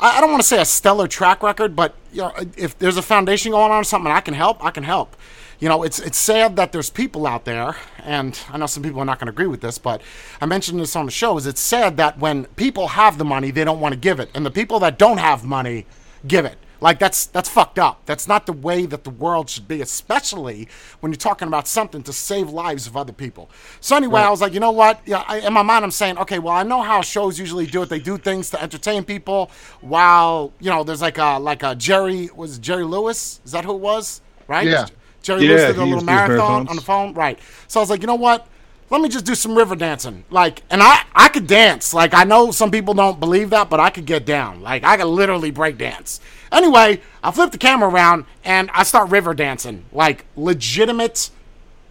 [0.00, 3.02] I, don't want to say a stellar track record, but you know, if there's a
[3.02, 4.64] foundation going on or something, I can help.
[4.64, 5.16] I can help
[5.62, 9.00] you know, it's it's sad that there's people out there, and I know some people
[9.00, 10.02] are not going to agree with this, but
[10.40, 11.36] I mentioned this on the show.
[11.36, 14.28] Is it's sad that when people have the money, they don't want to give it,
[14.34, 15.86] and the people that don't have money
[16.26, 16.58] give it.
[16.82, 18.04] Like that's that's fucked up.
[18.06, 20.68] That's not the way that the world should be, especially
[20.98, 23.48] when you're talking about something to save lives of other people.
[23.80, 25.00] So anyway, I was like, you know what?
[25.06, 27.82] Yeah, I, in my mind, I'm saying, okay, well, I know how shows usually do
[27.82, 27.88] it.
[27.88, 29.50] They do things to entertain people,
[29.80, 33.40] while you know, there's like a like a Jerry was Jerry Lewis?
[33.44, 34.20] Is that who it was?
[34.48, 34.66] Right?
[34.66, 34.86] Yeah.
[35.22, 37.14] Jerry Yeah, Lewis did a little used to do marathon on the phone.
[37.14, 37.38] Right.
[37.68, 38.48] So I was like, you know what?
[38.92, 40.22] let me just do some river dancing.
[40.28, 41.94] Like, and I, I could dance.
[41.94, 44.60] Like, I know some people don't believe that, but I could get down.
[44.60, 46.20] Like, I could literally break dance.
[46.52, 49.84] Anyway, I flip the camera around and I start river dancing.
[49.90, 51.30] Like, legitimate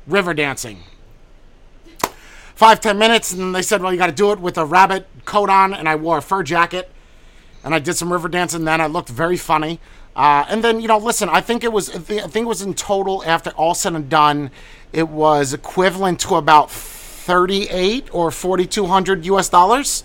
[0.08, 0.84] river dancing.
[2.56, 5.08] Five, ten minutes, and they said, well, you got to do it with a rabbit
[5.26, 6.92] coat on, and I wore a fur jacket
[7.64, 8.66] and I did some river dancing.
[8.66, 9.80] Then I looked very funny.
[10.16, 12.50] Uh, and then you know, listen, I think it was I thi- I think it
[12.50, 14.52] was in total after all said and done,
[14.92, 19.48] it was equivalent to about thirty-eight or forty-two hundred U.S.
[19.48, 20.04] dollars.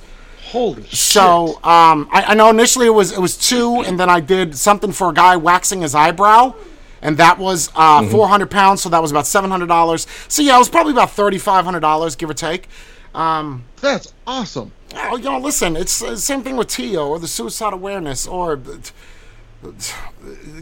[0.56, 4.20] Holy So um, I, I know initially it was it was two, and then I
[4.20, 6.54] did something for a guy waxing his eyebrow,
[7.02, 8.80] and that was uh, four hundred pounds.
[8.82, 10.06] So that was about seven hundred dollars.
[10.28, 12.68] So yeah, it was probably about thirty-five hundred dollars, give or take.
[13.14, 14.72] Um, That's awesome.
[14.94, 18.56] Oh, you know, listen, it's the same thing with Tio or the suicide awareness or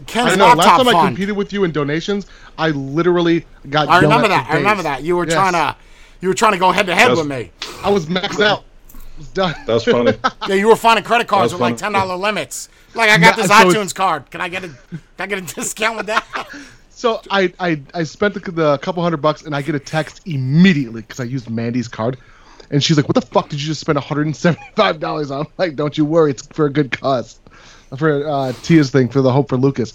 [0.07, 0.45] Ken's I know.
[0.45, 2.27] Last laptop time I competed with you in donations,
[2.57, 3.87] I literally got.
[3.87, 4.47] I remember that.
[4.49, 5.03] I remember that.
[5.03, 5.33] You were Yes.
[5.33, 5.75] trying to,
[6.21, 7.51] you were trying to go head to head with me.
[7.83, 8.63] I was maxed out.
[9.15, 9.55] It was done.
[9.65, 10.11] That was funny.
[10.47, 12.69] Yeah, you were finding credit cards with like ten dollar limits.
[12.93, 14.29] Like I got this so iTunes card.
[14.29, 16.25] Can I get a, can I get a discount with that?
[16.89, 20.21] So I I, I spent the, the couple hundred bucks and I get a text
[20.25, 22.17] immediately because I used Mandy's card,
[22.71, 25.75] and she's like, "What the fuck did you just spend 175 dollars on?" I'm like,
[25.75, 27.37] "Don't you worry, it's for a good cause,
[27.97, 29.91] for uh, Tia's thing for the Hope for Lucas."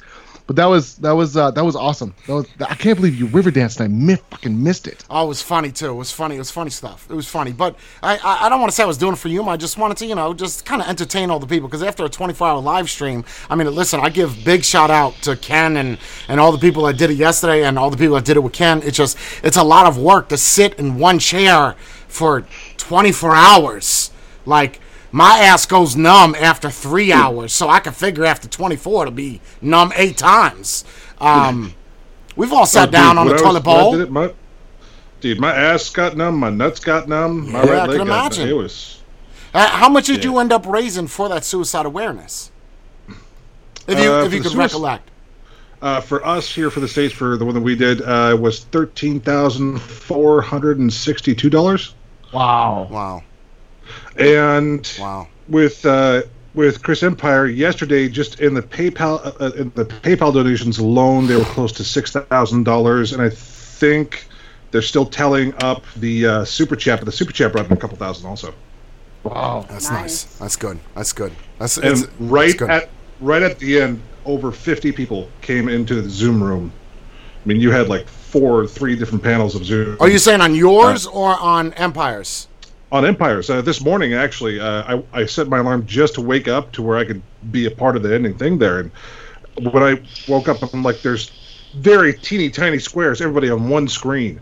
[0.51, 2.13] But that was that was uh, that was awesome.
[2.27, 5.05] That was I can't believe you river danced and I fucking missed it.
[5.09, 5.91] Oh, it was funny too.
[5.91, 6.35] It was funny.
[6.35, 7.07] It was funny stuff.
[7.09, 9.21] It was funny, but I I, I don't want to say I was doing it
[9.21, 9.45] for you.
[9.45, 12.05] I just wanted to you know just kind of entertain all the people because after
[12.05, 15.77] a 24 hour live stream, I mean, listen, I give big shout out to Ken
[15.77, 18.37] and and all the people that did it yesterday and all the people that did
[18.37, 18.83] it with Ken.
[18.83, 21.77] It's just it's a lot of work to sit in one chair
[22.09, 22.45] for
[22.77, 24.11] 24 hours.
[24.47, 24.81] Like
[25.13, 29.41] my ass goes numb after three hours, so I can figure after 24 to be
[29.61, 30.85] numb eight times.
[31.21, 31.75] Um,
[32.37, 33.93] we've all sat Oh, down dude, on the when toilet was- bowl.
[33.93, 34.33] did it, my-
[35.21, 38.07] dude, my ass got numb, my nuts got numb, my Yeah, I right leg can
[38.07, 38.45] got imagine.
[38.49, 38.59] numb.
[38.59, 38.97] It was.
[39.53, 40.31] Uh, how much did Yeah.
[40.31, 42.51] you end up raising for that suicide awareness?
[43.89, 45.11] If you Uh, if you could the suic- recollect.
[45.83, 48.61] Uh, for us here for the states, for the one that we did, uh, was
[48.71, 51.95] thirteen thousand four hundred and sixty-two dollars.
[52.33, 52.87] Wow.
[52.91, 53.23] Wow,
[54.21, 55.29] And wow.
[55.49, 56.23] with uh,
[56.55, 61.27] with Chris Empire yesterday, just in the PayPal uh, uh, in the PayPal donations alone,
[61.27, 64.27] they were close to six thousand dollars, and I think
[64.71, 67.77] they're still telling up the uh, super chat, but the super chat brought in a
[67.77, 68.55] couple thousand also.
[69.25, 69.67] Wow.
[69.69, 70.01] That's Nice.
[70.01, 70.39] nice.
[70.39, 70.79] That's good.
[70.95, 71.33] That's good.
[71.59, 72.71] That's And it's, right it's good.
[72.71, 72.91] at
[73.21, 76.73] right at the end, over fifty people came into the Zoom room.
[77.45, 79.97] I mean, you had like four, or three different panels of Zoom.
[80.01, 82.49] Are you saying on yours or on Empires?
[82.93, 83.49] On Empires.
[83.51, 86.83] Uh, this morning, actually, uh, I, I set my alarm just to wake up to
[86.83, 88.81] where I could be a part of the ending thing there.
[88.81, 88.91] And
[89.73, 91.31] when I woke up, I'm like, there's
[91.75, 94.41] very teeny tiny squares, everybody on one screen,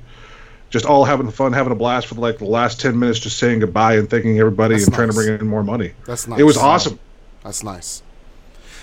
[0.71, 3.61] just all having fun, having a blast for like the last 10 minutes, just saying
[3.61, 5.93] goodbye and thanking everybody That's and trying to bring in more money.
[6.07, 6.41] That's nice.
[6.41, 6.99] It was awesome.
[7.43, 8.03] That's nice.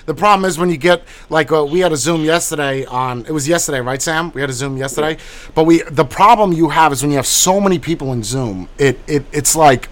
[0.06, 3.32] The problem is when you get like uh, we had a Zoom yesterday on it
[3.32, 4.32] was yesterday, right, Sam?
[4.34, 5.18] We had a Zoom yesterday,
[5.56, 8.70] but we the problem you have is when you have so many people in Zoom,
[8.78, 9.90] it it it's like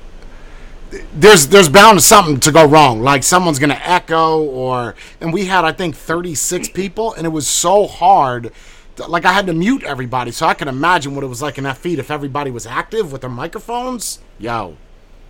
[1.14, 3.02] there's there's bound to something to go wrong.
[3.02, 7.48] Like someone's gonna echo or and we had I think 36 people and it was
[7.48, 8.52] so hard.
[8.98, 11.58] that, Like I had to mute everybody, so I can imagine what it was like
[11.58, 14.20] in that feed if everybody was active with their microphones.
[14.38, 14.78] Yo,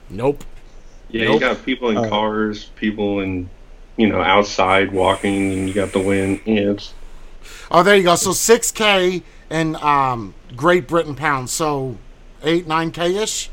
[0.09, 0.43] nope.
[1.09, 1.33] Yeah, Nope.
[1.35, 3.49] you got people in Uh, cars, people in,
[3.97, 6.41] you know, outside walking, and you got the wind.
[6.45, 6.93] Yeah, it's
[7.71, 8.15] Oh, there you go.
[8.15, 11.51] So 6K in um, Great Britain pounds.
[11.51, 11.97] So
[12.43, 13.49] 8, 9K ish,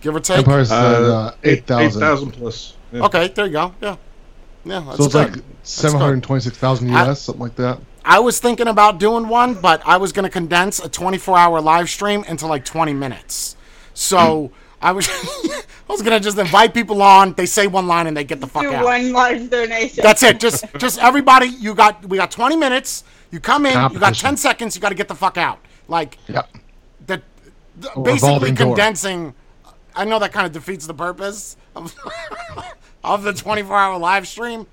[0.00, 0.38] give or take.
[0.38, 2.02] Empire Uh, uh, eight thousand.
[2.02, 2.74] 8,000 plus.
[2.92, 3.02] Yeah.
[3.04, 3.74] Okay, there you go.
[3.80, 3.96] Yeah.
[4.64, 5.36] Yeah, that's So it's good.
[5.36, 7.78] like seven hundred twenty-six thousand I- US, something like that.
[8.04, 11.60] I was thinking about doing one, but I was going to condense a 24 hour
[11.60, 13.54] live stream into like 20 minutes.
[13.94, 14.50] So
[14.82, 15.08] I was
[15.88, 17.32] I was going to just invite people on.
[17.34, 18.84] They say one line and they get the fuck Do out.
[18.84, 20.02] one large donation.
[20.02, 20.40] That's it.
[20.40, 21.46] Just just everybody.
[21.46, 23.04] You got we got 20 minutes.
[23.30, 23.92] You come in.
[23.92, 24.74] You got 10 seconds.
[24.76, 25.58] You got to get the fuck out.
[25.88, 26.42] Like Yeah.
[27.06, 27.22] that
[27.80, 28.66] th- basically revolving door.
[28.68, 29.34] condensing
[29.94, 31.94] i know that kind of defeats the purpose of,
[33.04, 34.66] of the 24 hour live stream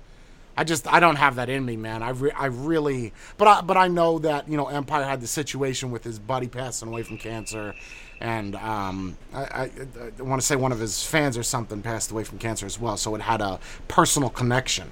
[0.56, 3.60] i just i don't have that in me man i, re- I really but i
[3.60, 7.02] but i know that you know empire had the situation with his buddy passing away
[7.02, 7.74] from cancer
[8.20, 9.70] and um, I, I,
[10.18, 12.78] I want to say one of his fans or something passed away from cancer as
[12.78, 14.88] well so it had a personal connection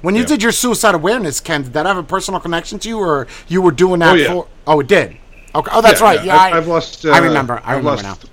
[0.00, 0.26] when you Yeah.
[0.26, 3.60] did your suicide awareness ken did that have a personal connection to you or you
[3.62, 4.26] were doing that Oh, yeah.
[4.28, 5.16] for oh it did
[5.54, 7.04] okay oh that's Yeah, right yeah, I, have lost.
[7.04, 7.60] Uh, I remember.
[7.64, 8.26] I I've remember lost,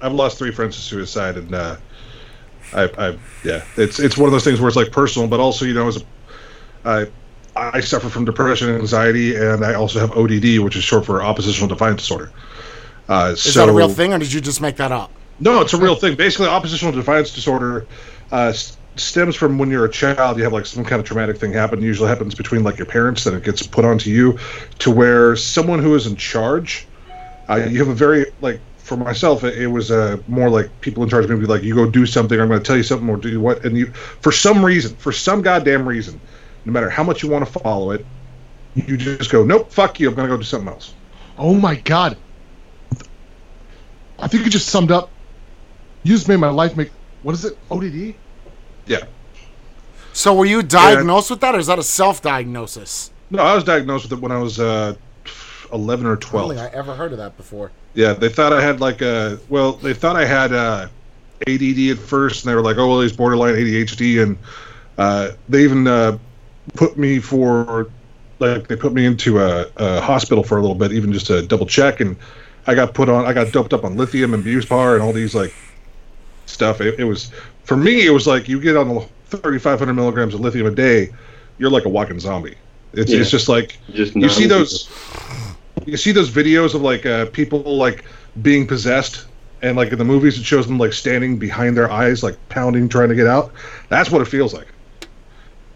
[0.00, 1.76] I've lost three friends to suicide, and uh,
[2.72, 5.64] I, I, yeah, it's it's one of those things where it's like personal, but also
[5.64, 6.02] you know, as a,
[6.84, 7.06] I,
[7.56, 11.22] I suffer from depression and anxiety, and I also have ODD, which is short for
[11.22, 12.32] oppositional defiance disorder.
[13.08, 15.10] Uh, Is so, that a real thing, or did you just make that up?
[15.40, 16.16] No, it's a real thing.
[16.16, 17.86] Basically, oppositional defiance disorder
[18.30, 18.52] uh,
[18.96, 20.36] stems from when you're a child.
[20.38, 21.80] You have like some kind of traumatic thing happen.
[21.80, 24.38] It usually happens between like your parents, then it gets put onto you,
[24.80, 26.86] to where someone who is in charge.
[27.48, 31.02] Uh, you have a very like for myself, it, it was uh, more like people
[31.02, 32.38] in charge of me would be like, "You go do something.
[32.38, 35.12] I'm going to tell you something, or do what." And you, for some reason, for
[35.12, 36.20] some goddamn reason,
[36.64, 38.04] no matter how much you want to follow it,
[38.74, 40.08] you just go, "Nope, fuck you.
[40.08, 40.94] I'm going to go do something else."
[41.38, 42.16] Oh my god.
[44.22, 45.10] I think you just summed up.
[46.04, 46.90] You just made my life make.
[47.22, 47.58] What is it?
[47.70, 48.14] ODD?
[48.86, 49.04] Yeah.
[50.12, 53.10] So were you diagnosed with that, or is that a self-diagnosis?
[53.30, 54.94] No, I was diagnosed with it when I was uh,
[55.72, 56.50] 11 or 12.
[56.50, 57.72] I don't I ever heard of that before.
[57.94, 60.88] Yeah, they thought I had like a well, they thought I had uh,
[61.48, 64.38] ADD at first, and they were like, "Oh, well, he's borderline ADHD," and
[64.98, 66.18] uh, they even uh,
[66.74, 67.90] put me for
[68.38, 71.42] like they put me into a, a hospital for a little bit, even just to
[71.42, 72.16] double check, and
[72.66, 75.34] I got put on, I got doped up on lithium and Buspar and all these
[75.34, 75.54] like
[76.46, 76.80] stuff.
[76.80, 77.30] It, it was
[77.64, 81.10] for me, it was like you get on the 3,500 milligrams of lithium a day,
[81.58, 82.56] you're like a walking zombie.
[82.92, 83.20] It's, Yeah.
[83.20, 84.88] it's just like Just you see numb those
[85.86, 88.04] you see those videos of like uh, people like
[88.42, 89.26] being possessed
[89.62, 92.88] and like in the movies it shows them like standing behind their eyes like pounding
[92.88, 93.52] trying to get out
[93.88, 94.68] that's what it feels like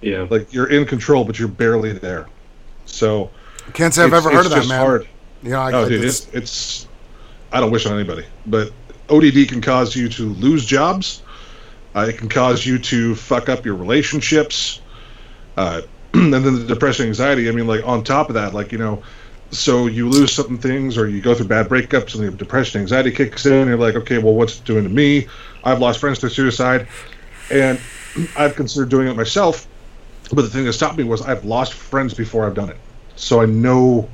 [0.03, 0.27] Yeah.
[0.31, 2.27] like you're in control but you're barely there
[2.85, 3.31] so
[3.73, 4.79] Can't say I've ever heard of that, man.
[4.79, 5.09] hard.
[5.43, 6.89] You know, I, no I- dude it's- it's, it's
[7.53, 8.73] i don't wish on anybody but
[9.09, 11.23] odd can cause you to lose jobs.
[11.95, 14.81] Uh, it can cause you to fuck up your relationships.
[15.57, 15.81] Uh,
[16.15, 19.03] and then the depression anxiety i mean like on top of that like you know
[19.51, 23.11] so you lose certain things or you go through bad breakups and the depression anxiety
[23.13, 25.29] kicks in and you're like okay well what's it doing to me?
[25.65, 26.89] I've lost friends to suicide
[27.51, 27.79] and
[28.37, 29.67] i've considered doing it myself.
[30.33, 32.79] But the thing that stopped me was i've lost friends before i've done it.
[33.15, 34.09] So i know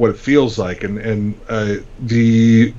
[0.00, 2.72] what it feels like and and uh, the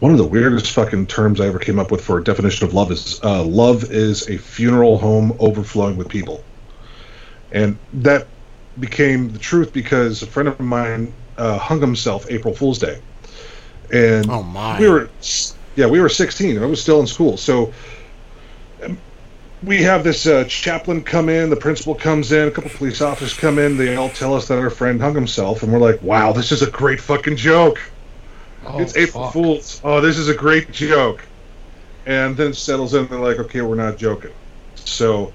[0.00, 2.74] one of the weirdest fucking terms I ever came up with for a definition of
[2.74, 6.44] love is uh, love is a funeral home overflowing with people,
[7.52, 8.28] and that
[8.78, 13.00] became the truth because a friend of mine uh, hung himself April Fool's Day,
[13.90, 14.78] and Oh, my.
[14.78, 15.08] we were
[15.74, 17.72] yeah we were 16 and I was still in school so.
[19.62, 23.34] We have this uh, chaplain come in, the principal comes in, a couple police officers
[23.34, 23.76] come in.
[23.76, 26.62] They all tell us that our friend hung himself, and we're like, "Wow, this is
[26.62, 27.80] a great fucking joke."
[28.66, 29.32] Oh, it's April fuck.
[29.32, 29.80] Fools.
[29.82, 31.24] Oh, this is a great joke.
[32.06, 33.06] And then it settles in.
[33.06, 34.32] They're like, okay, we're not joking.
[34.74, 35.32] So,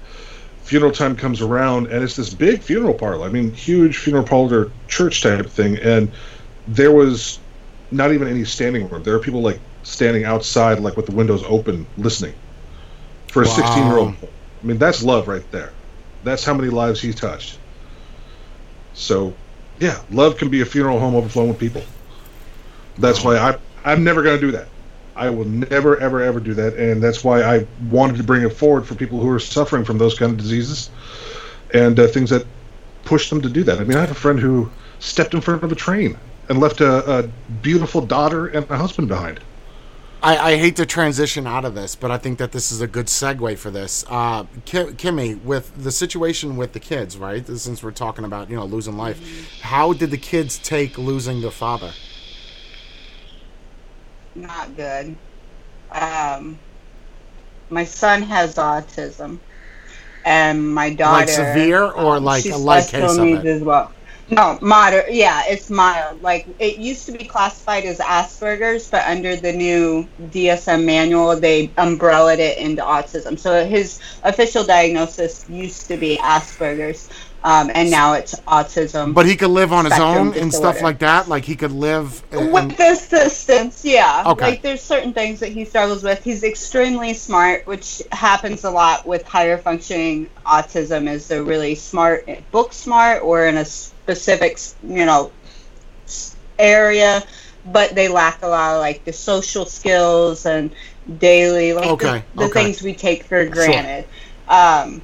[0.62, 3.26] funeral time comes around, and it's this big funeral parlor.
[3.26, 5.78] I mean, huge funeral parlor, church type thing.
[5.78, 6.10] And
[6.66, 7.38] there was
[7.90, 9.02] not even any standing room.
[9.02, 12.34] There were people like standing outside, like with the windows open, listening
[13.34, 13.54] for a Wow.
[13.56, 14.14] 16 year old.
[14.22, 15.72] I mean, that's love right there.
[16.22, 17.58] That's how many lives he touched.
[18.94, 19.34] So,
[19.80, 21.82] yeah, love can be a funeral home overflowing with people.
[22.96, 24.68] That's why I I'm never going to do that.
[25.16, 28.50] I will never ever ever do that, and that's why I wanted to bring it
[28.50, 30.90] forward for people who are suffering from those kind of diseases
[31.72, 32.46] and uh, things that
[33.04, 33.80] push them to do that.
[33.80, 34.70] I mean, I have a friend who
[35.00, 36.16] stepped in front of a train
[36.48, 37.22] and left a, a
[37.62, 39.40] beautiful daughter and a husband behind.
[40.24, 42.86] I, I hate to transition out of this, but I think that this is a
[42.86, 44.06] good segue for this.
[44.08, 47.46] Uh, Ki- Kimmy, with the situation with the kids, right?
[47.46, 51.50] Since we're talking about you know losing life, how did the kids take losing their
[51.50, 51.92] father?
[54.34, 55.14] not good.
[55.92, 56.58] Um,
[57.70, 59.38] my son has autism,
[60.24, 63.44] and my daughter Like severe or um, like a light case of it?
[63.44, 63.92] as well.
[64.30, 65.12] No, moderate.
[65.12, 66.22] Yeah, it's mild.
[66.22, 71.70] Like it used to be classified as Asperger's, but under the new DSM manual, they
[71.76, 73.38] umbrellaed it into autism.
[73.38, 77.08] So his official diagnosis used to be Asperger's,
[77.44, 79.12] um, and now it's autism.
[79.12, 81.28] But he could live on his own and stuff like that.
[81.28, 82.22] Like he could live.
[82.32, 84.22] and- with assistance, yeah.
[84.26, 84.50] Okay.
[84.52, 86.24] Like there's certain things that he struggles with.
[86.24, 91.10] He's extremely smart, which happens a lot with higher functioning autism.
[91.10, 93.66] Is they're really smart, book smart, or in a
[94.04, 95.32] specific, you know,
[96.58, 97.22] area,
[97.72, 100.74] but they lack a lot of like the social skills and
[101.18, 102.64] daily, like Okay, the, the okay.
[102.64, 104.06] things we take for granted.
[104.46, 105.02] Um,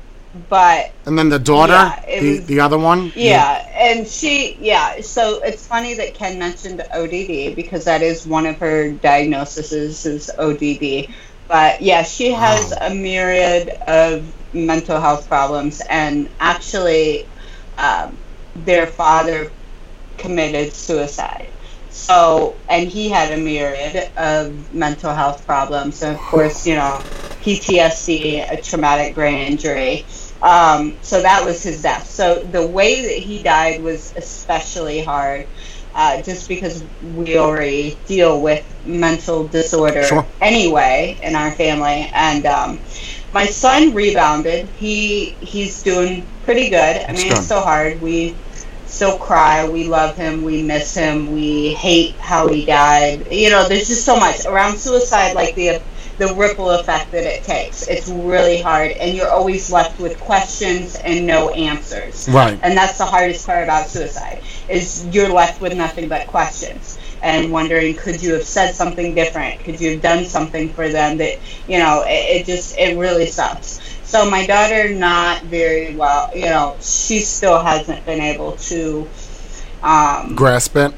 [0.48, 3.10] but and then the daughter, Yeah, the was- the other one.
[3.16, 5.00] yeah, and she, yeah.
[5.00, 10.30] So it's funny that Ken mentioned ODD because that is one of her diagnoses is
[10.38, 11.08] ODD.
[11.48, 17.26] But yeah, she has a myriad of mental health problems, and actually,
[17.78, 18.16] um,
[18.54, 19.52] their father
[20.18, 21.52] committed suicide.
[21.88, 27.04] So, and he had a myriad of mental health problems, and of course, you know,
[27.42, 30.06] PTSD, a traumatic brain injury.
[30.42, 32.06] Um, so that was his death.
[32.08, 35.48] So the way that he died was especially hard.
[35.94, 40.26] uh, just because we already deal with mental disorder Sure.
[40.40, 42.08] anyway in our family.
[42.14, 42.80] And um,
[43.32, 44.68] my son rebounded.
[44.78, 47.04] He he's doing pretty good.
[47.08, 48.00] I mean, it's so hard.
[48.00, 48.36] We
[48.86, 49.68] still cry.
[49.68, 50.42] We love him.
[50.42, 51.32] We miss him.
[51.32, 53.32] We hate how he died.
[53.32, 55.34] You know, there's just so much around suicide.
[55.34, 55.80] Like the
[56.18, 57.88] the ripple effect that it takes.
[57.88, 62.28] It's really hard, and you're always left with questions and no answers.
[62.28, 62.58] Right.
[62.62, 67.52] And that's the hardest part about suicide is you're left with nothing but questions and
[67.52, 69.60] wondering could you have said something different?
[69.60, 71.38] Could you have done something for them that
[71.68, 72.02] you know?
[72.06, 73.80] It, it just it really sucks.
[74.04, 76.30] So my daughter not very well.
[76.34, 79.08] You know, she still hasn't been able to.
[79.82, 80.92] Um, Grasp it.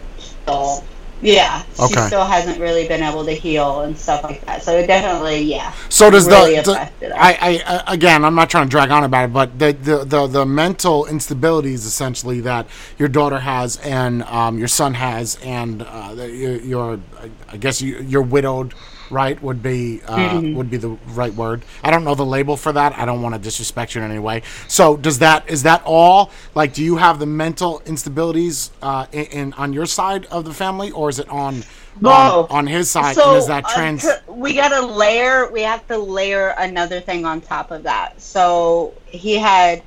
[0.46, 0.84] heal.
[1.22, 4.62] Yeah, she still hasn't really been able to heal and stuff like that.
[4.62, 5.72] So it definitely, yeah.
[5.88, 7.12] So does really the, the affected.
[7.12, 10.04] I, I uh, again I'm not trying to drag on about it, but the the,
[10.04, 12.66] the, the mental instabilities essentially that
[12.98, 17.00] your daughter has and um, your son has, and uh, your, your
[17.48, 18.74] I guess you, you're widowed,
[19.12, 19.40] right?
[19.42, 20.54] Would be uh, Mm-hmm.
[20.54, 21.64] would be the right word.
[21.84, 22.98] I don't know the label for that.
[22.98, 24.42] I don't want to disrespect you in any way.
[24.68, 26.32] So does that is that all?
[26.54, 30.54] Like, do you have the mental instabilities uh, in, in on your side of the
[30.54, 31.64] family, or is it on
[32.00, 32.50] No.
[32.50, 33.14] on, on his side?
[33.16, 34.02] So and is that uh, trans?
[34.02, 35.50] tr- we got to layer.
[35.52, 38.20] We have to layer another thing on top of that.
[38.22, 39.84] So he had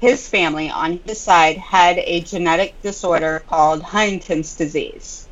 [0.00, 5.28] his family on his side had a genetic disorder called Huntington's disease.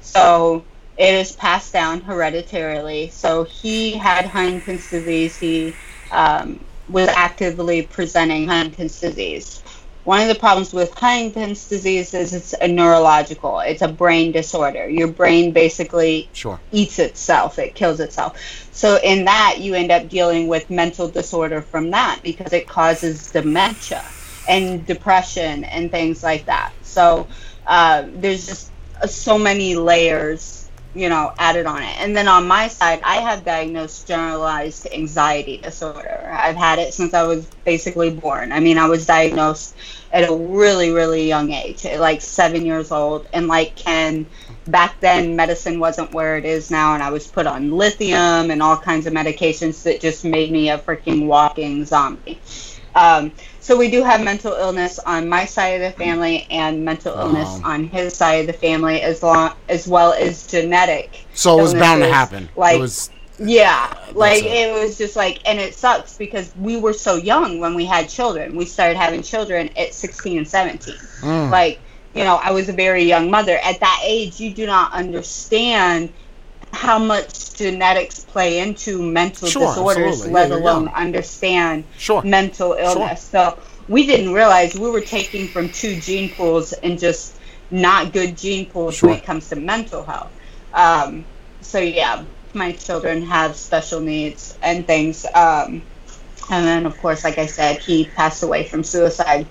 [0.00, 0.69] So
[1.00, 3.08] it is passed down hereditarily.
[3.08, 5.34] So he had Huntington's disease.
[5.34, 5.74] He
[6.12, 9.62] um, was actively presenting Huntington's disease.
[10.04, 13.60] One of the problems with Huntington's disease is it's a neurological.
[13.60, 14.90] It's a brain disorder.
[14.90, 16.60] Your brain basically sure.
[16.70, 17.58] eats itself.
[17.58, 18.38] It kills itself.
[18.72, 23.30] So in that, you end up dealing with mental disorder from that because it causes
[23.30, 24.04] dementia
[24.46, 26.72] and depression and things like that.
[26.82, 27.26] So
[27.66, 28.70] uh, there's just
[29.00, 30.59] uh, so many layers,
[30.94, 32.00] you know, added on it.
[32.00, 36.30] And then on my side, I have diagnosed generalized anxiety disorder.
[36.32, 38.52] I've had it since I was basically born.
[38.52, 39.76] I mean, I was diagnosed
[40.12, 43.28] at a really, really young age, like seven years old.
[43.32, 44.26] And like Ken,
[44.66, 48.62] back then medicine wasn't where it is now, and I was put on lithium and
[48.62, 52.40] all kinds of medications that just made me a freaking walking zombie.
[52.94, 57.14] Um, so we do have mental illness on my side of the family and mental
[57.16, 57.64] illness Um.
[57.64, 61.24] on his side of the family, as long as well as genetic.
[61.34, 62.48] So it was bound to happen.
[62.56, 63.10] Like it was
[63.42, 64.46] yeah, like it.
[64.46, 68.08] it was just like, and it sucks because we were so young when we had
[68.08, 68.54] children.
[68.54, 70.94] We started having children at 16 and 17.
[71.20, 71.50] Mm.
[71.50, 71.80] Like,
[72.14, 73.58] you know, I was a very young mother.
[73.64, 76.12] At that age, you do not understand
[76.72, 80.32] how much genetics play into mental Sure, disorders, absolutely.
[80.32, 80.94] let Yeah, alone young.
[80.94, 82.22] understand Sure.
[82.22, 83.22] mental illness.
[83.22, 87.36] So we didn't realize we were taking from two gene pools and just
[87.70, 89.10] not good gene pools Sure.
[89.10, 90.30] when it comes to mental health.
[90.72, 91.24] Um,
[91.60, 92.22] so yeah,
[92.54, 95.24] my children have special needs and things.
[95.34, 95.82] Um,
[96.50, 99.46] and then, of course, like I said, he passed away from suicide.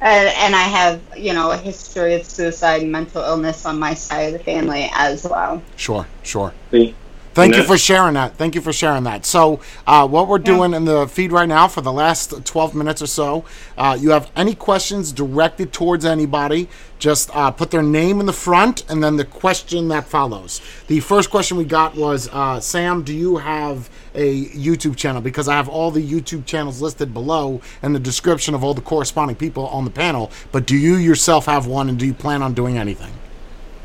[0.00, 3.94] And, and I have, you know, a history of suicide and mental illness on my
[3.94, 5.62] side of the family as well.
[5.76, 6.52] Sure, sure.
[6.70, 6.94] See?
[7.38, 8.34] Thank you for sharing that.
[8.34, 9.24] Thank you for sharing that.
[9.24, 13.00] So, uh, what we're doing in the feed right now for the last 12 minutes
[13.00, 13.44] or so,
[13.76, 16.68] uh, you have any questions directed towards anybody,
[16.98, 20.60] just uh, put their name in the front and then the question that follows.
[20.88, 23.88] The first question we got was uh, Sam, do you have
[24.18, 25.22] a YouTube channel?
[25.22, 28.82] Because I have all the YouTube channels listed below and the description of all the
[28.82, 32.42] corresponding people on the panel, but do you yourself have one and do you plan
[32.42, 33.12] on doing anything?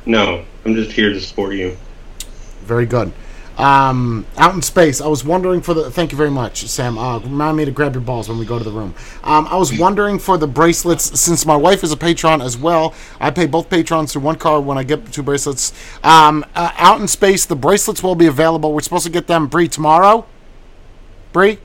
[0.06, 1.78] No, I'm just here to support you.
[2.64, 3.14] Very good.
[3.58, 5.92] Um, out in space, I was wondering for the.
[5.92, 6.98] Thank you very much, Sam.
[6.98, 8.96] Uh, remind me to grab your balls when we go to the room.
[9.24, 12.94] Um, I was wondering for the bracelets, since my wife is a patron as well.
[13.20, 15.72] I pay both patrons through one card when I get two bracelets.
[16.04, 18.74] Um, uh, out in space, the bracelets will be available.
[18.74, 20.26] We're supposed to get them, Bree, tomorrow.
[21.32, 21.60] Bree.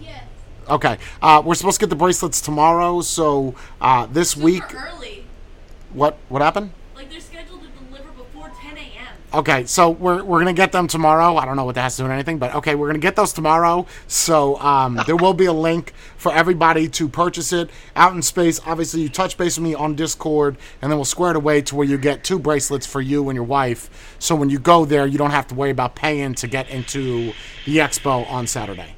[0.00, 0.24] Yes.
[0.68, 0.98] Okay.
[1.20, 3.00] Uh, we're supposed to get the bracelets tomorrow.
[3.00, 5.24] So uh, this Super week, early.
[5.92, 6.72] what what happened?
[6.96, 9.14] Like they're scheduled to deliver before 10 a.m.
[9.34, 11.36] Okay, so we're, we're gonna get them tomorrow.
[11.38, 13.16] I don't know what that has to do with anything, but okay, we're gonna get
[13.16, 13.86] those tomorrow.
[14.06, 18.60] So um, there will be a link for everybody to purchase it out in space.
[18.66, 21.74] Obviously, you touch base with me on Discord, and then we'll square it away to
[21.74, 24.16] where you get two bracelets for you and your wife.
[24.18, 27.32] So when you go there, you don't have to worry about paying to get into
[27.64, 28.94] the expo on Saturday.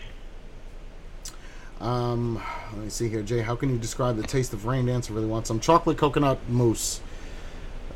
[1.80, 2.42] Um,
[2.72, 3.40] let me see here, Jay.
[3.40, 5.08] How can you describe the taste of rain dance?
[5.08, 7.00] I really want some chocolate coconut mousse.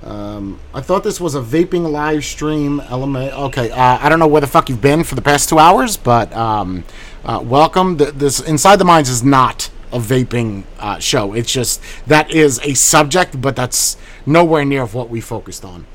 [0.03, 3.33] Um, I thought this was a vaping live stream element.
[3.35, 5.97] Okay, uh, I don't know where the fuck you've been for the past two hours,
[5.97, 6.85] but um,
[7.25, 7.99] uh, welcome.
[7.99, 11.33] Th- This Inside the Minds is not a vaping uh, show.
[11.33, 15.87] It's just that is a subject, but that's nowhere near of what we focused on.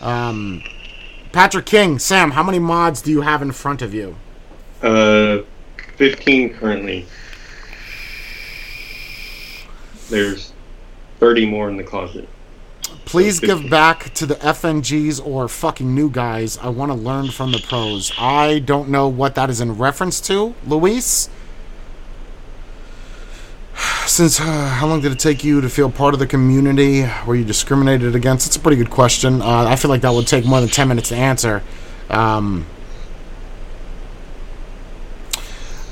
[0.00, 0.62] Um,
[1.32, 4.16] Patrick King, Sam, how many mods do you have in front of you?
[4.82, 5.40] Uh,
[5.96, 7.06] 15 currently.
[10.08, 10.52] There's
[11.20, 12.26] 30 more in the closet.
[13.10, 16.56] Please give back to the FNGs or fucking new guys.
[16.58, 18.12] I want to learn from the pros.
[18.16, 21.28] I don't know what that is in reference to, Luis.
[24.06, 27.04] Since uh, how long did it take you to feel part of the community?
[27.26, 28.46] Were you discriminated against?
[28.46, 29.42] It's a pretty good question.
[29.42, 31.64] Uh, I feel like that would take more than ten minutes to answer.
[32.10, 32.64] Um,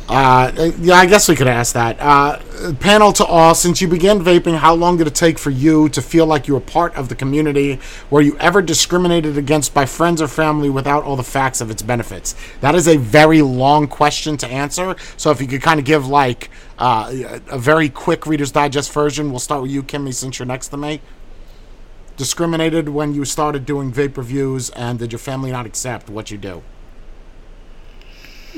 [0.09, 2.01] uh, yeah, I guess we could ask that.
[2.01, 2.39] Uh,
[2.81, 6.01] panel to all, since you began vaping, how long did it take for you to
[6.01, 7.79] feel like you were part of the community?
[8.09, 11.83] Were you ever discriminated against by friends or family without all the facts of its
[11.83, 12.35] benefits?
[12.63, 14.97] That is a very long question to answer.
[15.19, 16.49] So if you could kind of give like
[16.79, 20.69] uh, a very quick Reader's Digest version, we'll start with you, Kimmy, since you're next
[20.69, 21.03] to me.
[22.17, 26.39] Discriminated when you started doing vape reviews, and did your family not accept what you
[26.39, 26.63] do?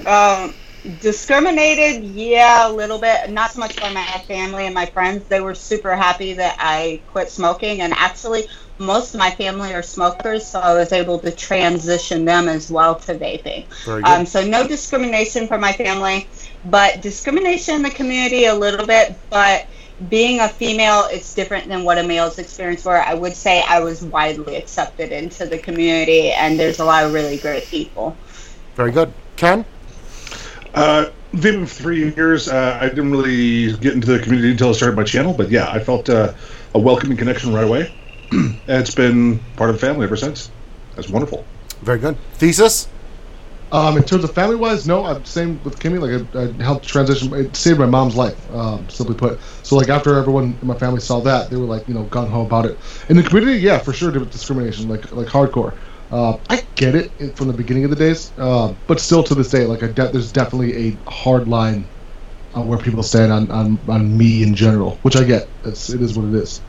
[0.07, 0.55] Um,
[1.01, 3.31] discriminated, yeah, a little bit.
[3.31, 5.25] Not so much by my family and my friends.
[5.29, 8.45] They were super happy that I quit smoking, and actually,
[8.79, 12.95] most of my family are smokers, so I was able to transition them as well
[12.97, 13.67] to vaping.
[14.05, 16.27] Um, so no discrimination from my family,
[16.65, 19.15] but discrimination in the community a little bit.
[19.29, 19.67] But
[20.09, 22.97] being a female, it's different than what a male's experience were.
[22.97, 27.13] I would say I was widely accepted into the community, and there's a lot of
[27.13, 28.17] really great people.
[28.77, 29.13] Very good.
[29.37, 29.67] Ken?
[30.75, 32.49] Uh, vaping for three years.
[32.49, 35.71] Uh, I didn't really get into the community until I started my channel, but yeah,
[35.71, 36.33] I felt uh,
[36.75, 37.93] a welcoming connection right away.
[38.33, 40.51] and it's been part of the family ever since.
[40.95, 41.45] That's wonderful.
[41.83, 42.17] Very good.
[42.35, 42.89] Thesis?
[43.73, 45.05] Um, in terms of family wise, no.
[45.05, 46.01] I'm same with Kimmy.
[46.01, 47.33] Like I, I helped transition.
[47.33, 48.53] It saved my mom's life.
[48.53, 49.39] Um, simply put.
[49.63, 52.29] So like after everyone in my family saw that, they were like you know gung
[52.29, 52.77] ho about it.
[53.09, 55.73] In the community, yeah, for sure, there was discrimination, like like hardcore.
[56.11, 59.51] Uh, I get it from the beginning of the days, uh, but still to this
[59.51, 61.93] day, like de- there's definitely a hard line
[62.55, 65.55] on where people stand on, on, on me in general, which I get.
[65.65, 66.63] It's, it is what it is.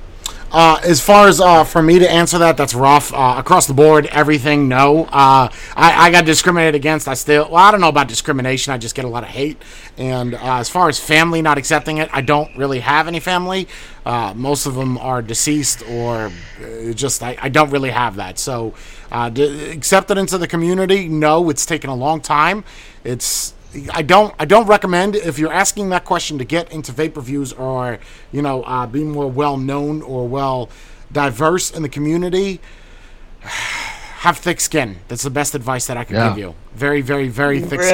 [0.51, 3.13] Uh, as far as uh, for me to answer that, that's rough.
[3.13, 5.05] Uh, across the board, everything, no.
[5.05, 7.07] Uh, I, I got discriminated against.
[7.07, 8.73] I still, well, I don't know about discrimination.
[8.73, 9.61] I just get a lot of hate.
[9.97, 13.69] And uh, as far as family not accepting it, I don't really have any family.
[14.05, 16.31] Uh, most of them are deceased or
[16.95, 18.37] just, I, I don't really have that.
[18.37, 18.73] So,
[19.31, 22.63] d- accepted into the community, no, it's taken a long time.
[23.03, 23.53] It's,
[23.93, 27.53] I don't I don't recommend if you're asking that question to get into vape reviews
[27.53, 27.99] or
[28.31, 30.69] you know uh, be more well known or well
[31.11, 32.59] diverse in the community.
[34.21, 34.97] Have thick skin.
[35.07, 36.29] That's the best advice that I can Yeah.
[36.29, 36.55] give you.
[36.75, 37.87] Very very very thick really,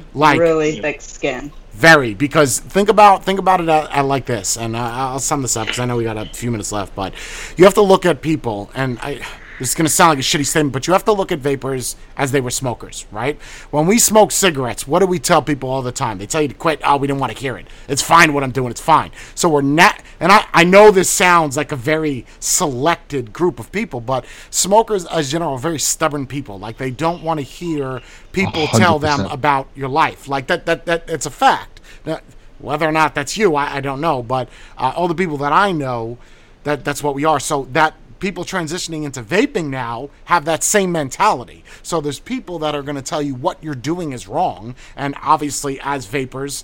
[0.00, 0.04] skin.
[0.12, 1.52] Like really thick skin.
[1.72, 5.40] very because think about think about it at, at like this, and uh, I'll sum
[5.42, 7.14] this up because I know we got a few minutes left, but
[7.56, 9.20] you have to look at people, and I.
[9.60, 11.38] This is going to sound like a shitty statement, but you have to look at
[11.38, 13.38] vapors as they were smokers, right?
[13.70, 16.16] When we smoke cigarettes, what do we tell people all the time?
[16.16, 16.80] They tell you to quit.
[16.82, 17.66] Oh, we didn't want to hear it.
[17.86, 18.70] It's fine what I'm doing.
[18.70, 19.10] It's fine.
[19.34, 23.70] So we're not, and I, I know this sounds like a very selected group of
[23.70, 26.58] people, but smokers, as general, are very stubborn people.
[26.58, 28.00] Like they don't want to hear
[28.32, 30.26] people tell them about your life.
[30.26, 31.82] Like that, that, that, it's a fact.
[32.06, 32.20] Now,
[32.60, 34.22] whether or not that's you, I, I don't know.
[34.22, 36.16] But uh, all the people that I know,
[36.64, 37.38] that that's what we are.
[37.38, 41.64] So that people transitioning into vaping now have that same mentality.
[41.82, 45.14] So there's people that are going to tell you what you're doing is wrong, and
[45.22, 46.62] obviously, as vapors.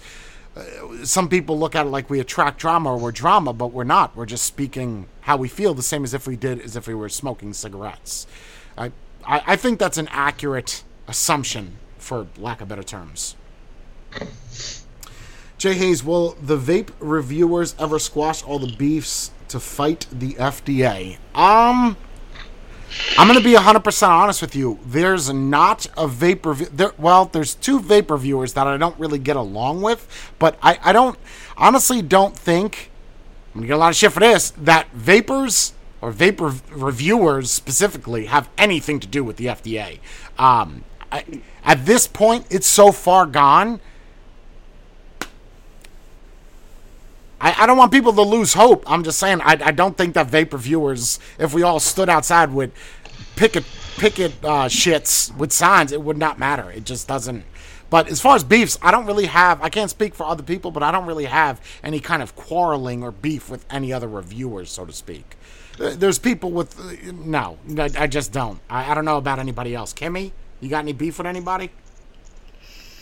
[0.56, 3.84] uh, Some people look at it like we attract drama or we're drama, but we're
[3.84, 4.14] not.
[4.14, 6.94] We're just speaking how we feel, the same as if we did as if we
[6.94, 8.26] were smoking cigarettes.
[8.78, 8.92] I,
[9.26, 13.34] I, I think that's an accurate assumption, for lack of better terms.
[15.58, 21.18] Jay Hayes, will the vape reviewers ever squash all the beefs to fight the FDA?
[21.34, 21.96] Um,
[23.18, 24.78] I'm going to be 100% honest with you.
[24.84, 26.68] There's not a review.
[26.72, 30.78] There, well, there's two vape viewers that I don't really get along with, but I,
[30.82, 31.18] I don't,
[31.56, 32.90] honestly don't think,
[33.54, 36.62] I'm going to get a lot of shit for this, that vapors or vape rev-
[36.70, 39.98] reviewers specifically have anything to do with the FDA.
[40.38, 43.80] Um, I, at this point, it's so far gone.
[47.46, 48.82] I, I don't want people to lose hope.
[48.90, 52.52] I'm just saying I, I don't think that vape reviewers, if we all stood outside
[52.52, 52.72] with
[53.36, 53.64] picket
[53.98, 56.68] picket uh, shits with signs, it would not matter.
[56.72, 57.44] It just doesn't.
[57.88, 59.62] But as far as beefs, I don't really have.
[59.62, 63.04] I can't speak for other people, but I don't really have any kind of quarreling
[63.04, 65.36] or beef with any other reviewers, so to speak.
[65.78, 66.76] There's people with
[67.12, 68.58] no, I, I just don't.
[68.68, 69.94] I, I don't know about anybody else.
[69.94, 71.70] Kimmy, you got any beef with anybody?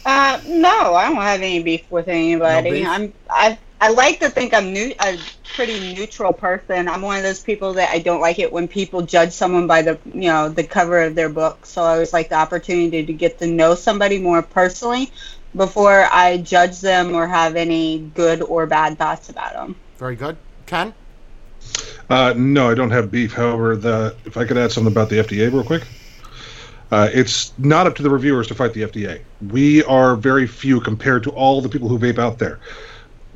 [0.04, 2.70] Uh, no, I don't have any beef with anybody.
[2.70, 2.86] beef?
[2.86, 5.18] I'm I've I like to think I'm new, a
[5.54, 6.88] pretty neutral person.
[6.88, 9.82] I'm one of those people that I don't like it when people judge someone by
[9.82, 11.66] the, you know, the cover of their book.
[11.66, 15.12] So I always like the opportunity to get to know somebody more personally
[15.54, 19.76] before I judge them or have any good or bad thoughts about them.
[19.98, 20.38] Very good.
[20.64, 20.94] Ken?
[22.08, 23.34] Uh, no, I don't have beef.
[23.34, 25.86] However, the if I could add something about the FDA real quick.
[26.90, 29.20] Uh, it's not up to the reviewers to fight the FDA.
[29.50, 32.60] We are very few compared to all the people who vape out there.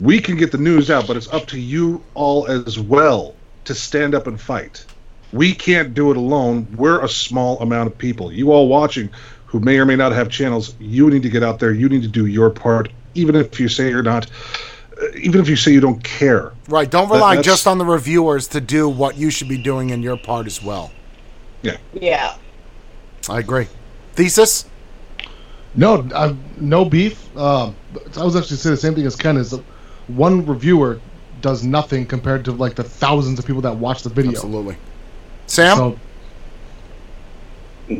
[0.00, 3.34] We can get the news out, but it's up to you all as well
[3.64, 4.84] to stand up and fight.
[5.32, 6.66] We can't do it alone.
[6.76, 8.32] We're a small amount of people.
[8.32, 9.10] You all watching
[9.48, 11.72] who may or may not have channels, you need to get out there.
[11.72, 14.26] You need to do your part, even if you say you're not,
[15.02, 16.52] uh, even if you say you don't care.
[16.68, 16.88] Right.
[16.88, 20.02] Don't rely that's- just on the reviewers to do what you should be doing in
[20.02, 20.90] your part as well.
[21.62, 21.78] Yeah.
[21.94, 22.34] Yeah.
[23.28, 23.68] I agree.
[24.14, 24.66] Thesis?
[25.74, 27.28] No, i no beef.
[27.36, 27.72] Uh,
[28.16, 29.36] I was actually saying the same thing as Ken.
[29.36, 29.62] Is that
[30.08, 31.00] one reviewer
[31.40, 34.32] does nothing compared to like the thousands of people that watch the video.
[34.32, 34.76] Absolutely.
[35.46, 35.76] Sam?
[35.76, 35.98] So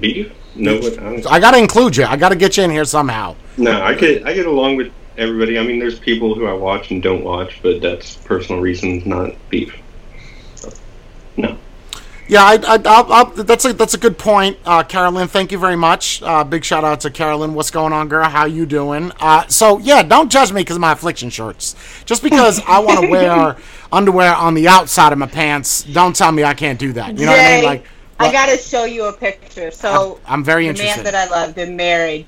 [0.01, 0.33] Beef?
[0.55, 2.05] No, I I got to include you.
[2.05, 3.37] I got to get you in here somehow.
[3.57, 3.81] no.
[3.81, 5.59] I get I get along with everybody.
[5.59, 9.35] I mean, there's people who I watch and don't watch, but that's personal reasons, not
[9.51, 9.77] beef.
[11.37, 11.57] No.
[12.29, 15.29] Yeah, I, I, I'll, I'll, that's a that's a good point, uh, Carolyn.
[15.29, 16.23] Thank you very much.
[16.23, 17.55] Uh, big shout out to Carolyn.
[17.55, 18.29] What's going on, girl?
[18.29, 19.13] How you doing?
[19.19, 21.75] Uh, so yeah, don't judge me because of my affliction shirts.
[22.05, 23.57] Just because I want to wear
[23.91, 27.19] underwear on the outside of my pants, don't tell me I can't do that.
[27.19, 27.65] You know what I mean?
[27.65, 27.85] Like,
[28.19, 29.71] I gotta show you a picture.
[29.71, 31.05] So I'm very the interested.
[31.05, 32.27] man that I loved and married.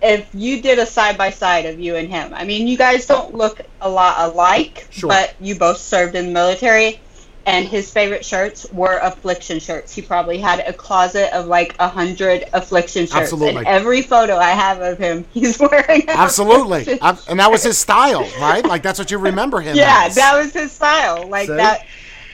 [0.00, 3.06] If you did a side by side of you and him, I mean, you guys
[3.06, 5.08] don't look a lot alike, Sure.
[5.08, 7.00] but you both served in the military.
[7.46, 9.94] And his favorite shirts were affliction shirts.
[9.94, 13.14] He probably had a closet of like a hundred affliction shirts.
[13.14, 13.58] Absolutely.
[13.58, 16.08] And every photo I have of him, he's wearing.
[16.08, 18.64] Absolutely, affliction Ab- and that was his style, right?
[18.64, 19.76] Like that's what you remember him.
[19.76, 20.14] Yeah, as.
[20.14, 21.28] that was his style.
[21.28, 21.56] Like See?
[21.56, 21.86] that.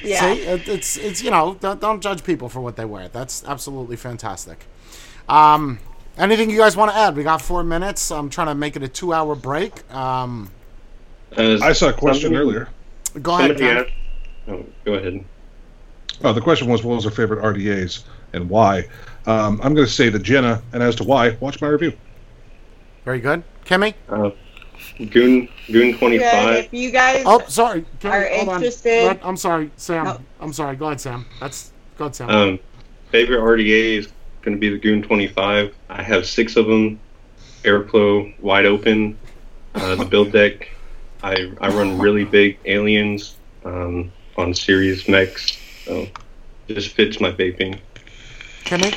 [0.02, 0.20] Yeah.
[0.34, 3.08] See, it's it's you know don't, don't judge people for what they wear.
[3.08, 4.64] That's absolutely fantastic.
[5.28, 5.78] Um,
[6.18, 7.16] anything you guys want to add?
[7.16, 8.10] We got four minutes.
[8.10, 9.92] I'm trying to make it a two-hour break.
[9.92, 10.50] Um,
[11.36, 12.68] Uh, I saw a question somebody- earlier.
[13.22, 13.92] go ahead.
[14.51, 14.64] Somebody Ken.
[14.64, 14.66] asked.
[14.66, 15.24] Oh, go ahead.
[16.22, 18.85] Oh, the question was, what was her favorite RDAs and why?
[19.27, 21.93] Um, I'm going to say the Jenna, and as to why, watch my review.
[23.05, 23.94] Very good, Kimmy.
[24.09, 24.31] Uh,
[25.10, 26.64] Goon Goon twenty Yeah, five.
[26.66, 27.85] if you guys Oh, sorry.
[28.01, 28.55] Kimmy, Are hold on.
[28.56, 30.05] interested- Let- I'm sorry, Sam.
[30.05, 30.20] No.
[30.40, 30.77] I'm sorry.
[30.77, 31.24] Go ahead, Sam.
[31.39, 32.31] That's go ahead, Sam.
[32.31, 32.59] Um,
[33.10, 34.09] favorite RDA is
[34.43, 35.74] going to be the Goon 25.
[35.90, 36.98] I have six of them.
[37.62, 39.18] Airflow wide open.
[39.74, 40.68] Uh, the build deck.
[41.22, 44.10] I, I run really big aliens um,
[44.40, 45.58] on series mechs.
[45.84, 46.06] So
[46.68, 47.80] just fits my vaping.
[48.64, 48.94] Kimmy.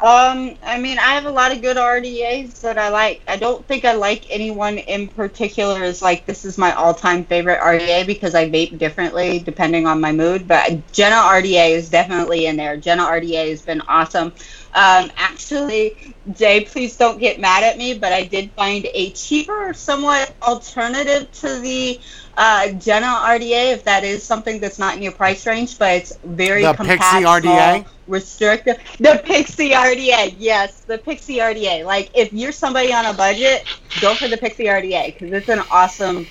[0.00, 3.20] Um, I mean, I have a lot of good RDAs that I like.
[3.26, 7.58] I don't think I like anyone in particular Is like this is my all-time favorite
[7.58, 10.46] RDA because I vape differently depending on my mood.
[10.46, 12.76] But Jenna RDA is definitely in there.
[12.76, 14.32] Jenna RDA has been awesome.
[14.72, 19.74] Um, actually, Jay, please don't get mad at me, but I did find a cheaper,
[19.74, 22.00] somewhat alternative to the
[22.38, 26.16] uh, Jenna RDA, if that is something that's not in your price range, but it's
[26.24, 27.42] very The compact, Pixie RDA?
[27.82, 28.78] small, restrictive.
[28.98, 31.84] The Pixie RDA, yes, the Pixie RDA.
[31.84, 33.64] Like, if you're somebody on a budget,
[34.00, 36.26] go for the Pixie RDA because it's an awesome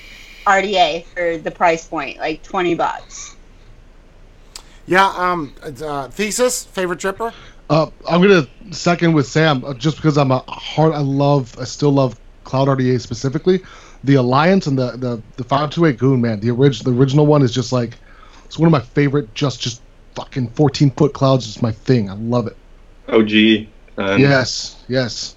[0.45, 3.35] RDA for the price point, like twenty bucks.
[4.85, 5.07] Yeah.
[5.09, 5.53] Um.
[5.61, 6.63] Uh, thesis.
[6.63, 7.33] Favorite dripper.
[7.69, 10.93] uh, I'm gonna second with Sam uh, just because I'm a hard.
[10.93, 11.53] I love.
[11.59, 13.61] I still love Cloud RDA specifically.
[14.03, 16.39] The Alliance and the the the 528 Goon man.
[16.39, 17.97] The original the original one is just like
[18.45, 19.33] it's one of my favorite.
[19.33, 19.81] Just just
[20.15, 22.09] fucking 14 foot clouds is my thing.
[22.09, 22.57] I love it.
[23.07, 23.67] OG.
[23.97, 25.35] Um, Yes, yes.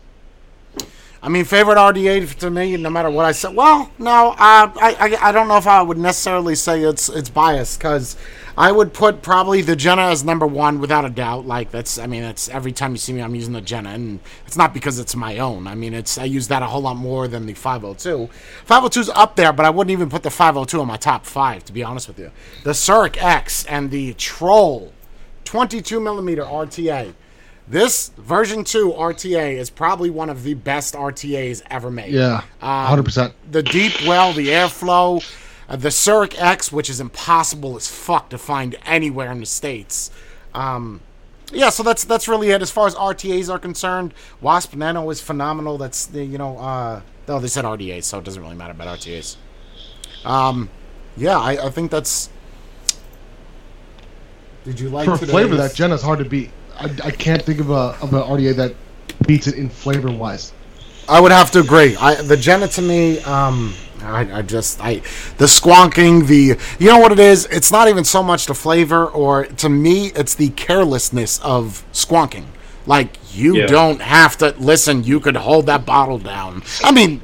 [1.23, 3.53] I mean, favorite RDA to me, no matter what I say.
[3.53, 7.29] Well, no, uh, I, I I don't know if I would necessarily say it's it's
[7.29, 8.17] biased because
[8.57, 11.47] I would put probably the Jenna as number one without a doubt.
[11.47, 14.21] Like that's, I mean, that's every time you see me, I'm using the Jenna, and
[14.47, 15.67] it's not because it's my own.
[15.67, 18.29] I mean, it's I use that a whole lot more than the 502.
[18.67, 21.73] 502's up there, but I wouldn't even put the 502 in my top five, to
[21.73, 22.31] be honest with you.
[22.65, 24.93] The Zurich X and the Troll
[25.45, 27.15] 22 millimeter RTA.
[27.69, 32.13] This version 2 RTA is probably one of the best RTAs ever made.
[32.13, 33.05] Yeah, Um, 100.
[33.05, 35.23] percent The deep well, the airflow,
[35.71, 40.11] uh, the Zurich X, which is impossible as fuck to find anywhere in the states.
[40.53, 41.01] Um,
[41.53, 44.13] yeah, so that's that's really it as far as RTAs are concerned.
[44.41, 45.79] Wasp Nano is phenomenal.
[45.79, 48.99] That's the you know, uh, oh they said RDAs, so it doesn't really matter about
[48.99, 49.37] RTAs.
[50.25, 50.69] Um,
[51.17, 52.29] yeah, I, I think that's.
[54.65, 56.51] Did you like For today's- flavor, that Jenna's hard to beat.
[56.79, 58.75] I, I can't think of a of an RDA that
[59.27, 60.53] beats it in flavor wise.
[61.09, 61.97] I would have to agree.
[61.97, 64.95] I, the Jenna to me, um, I, I just I
[65.39, 67.47] the squonking the you know what it is?
[67.47, 72.47] It's not even so much the flavor or to me it's the carelessness of squonking.
[72.87, 73.67] Like you Yeah.
[73.67, 76.63] don't have to listen you could hold that bottle down.
[76.83, 77.21] I mean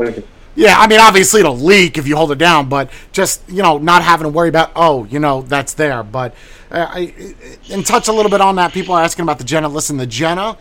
[0.55, 3.79] yeah I mean obviously it'll leak if you hold it down but just you know
[3.79, 6.03] not having to worry about oh you know that's there.
[6.03, 6.35] But
[6.71, 7.35] uh, I,
[7.71, 8.73] and touch a little bit on that.
[8.73, 9.69] People are asking about the Jenna.
[9.69, 10.57] Listen the Jenna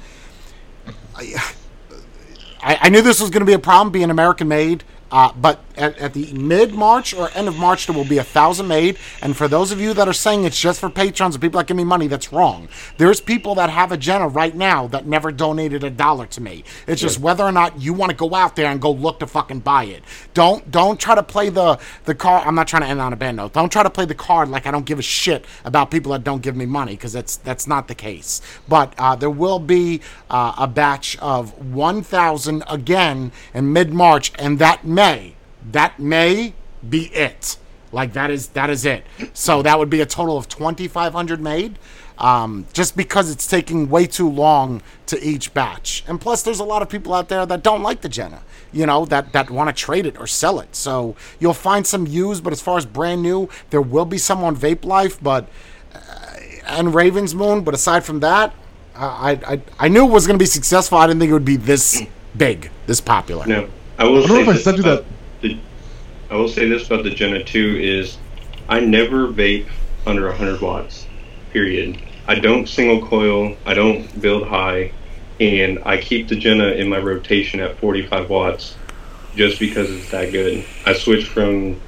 [1.18, 5.60] I, I knew this was going to be a problem being American made, uh, but
[5.78, 8.98] at, at the mid March or end of March, there will be a thousand made.
[9.22, 11.68] And for those of you that are saying it's just for patrons and people that
[11.68, 12.68] give me money, that's wrong.
[12.98, 16.64] There's people that have a Jenna right now that never donated a dollar to me.
[16.88, 19.28] It's just whether or not you want to go out there and go look to
[19.28, 20.04] fucking buy it.
[20.34, 22.48] Don't don't try to play the the card.
[22.48, 23.54] I'm not trying to end on a bad note.
[23.54, 26.24] Don't try to play the card like I don't give a shit about people that
[26.24, 28.42] don't give me money because that's that's not the case.
[28.68, 34.60] But uh, there will be uh, a batch of 1,000 again in mid March, and
[34.60, 35.35] that may
[35.72, 36.54] that may
[36.88, 37.58] be it.
[37.92, 39.06] Like that is that is it.
[39.34, 41.80] So that would be a total of 2,500 made.
[42.18, 46.64] Um, just because it's taking way too long to each batch, and plus there's a
[46.64, 49.68] lot of people out there that don't like the Jenna, you know, that that want
[49.68, 50.78] to trade it or sell it.
[50.78, 54.46] So you'll find some used, but as far as brand new, there will be some
[54.46, 55.50] on Vape Life, but
[55.94, 56.00] uh,
[56.68, 57.66] and Raven's Moon.
[57.66, 58.54] But aside from that,
[58.96, 60.98] I I, I knew it was going to be successful.
[60.98, 62.02] I didn't think it would be this
[62.38, 63.46] big, this popular.
[63.46, 63.68] No,
[63.98, 65.15] I will I don't know say if I sent you about that.
[65.46, 65.58] The,
[66.32, 68.18] I will say this about the Jenna 2 is
[68.68, 69.68] I never vape
[70.08, 71.06] under 100 watts.
[71.52, 72.02] Period.
[72.28, 73.56] I don't single coil.
[73.66, 74.92] I don't build high,
[75.40, 78.76] and I keep the Jenna in my rotation at 45 watts,
[79.36, 80.66] just because it's that good.
[80.88, 81.80] I switched from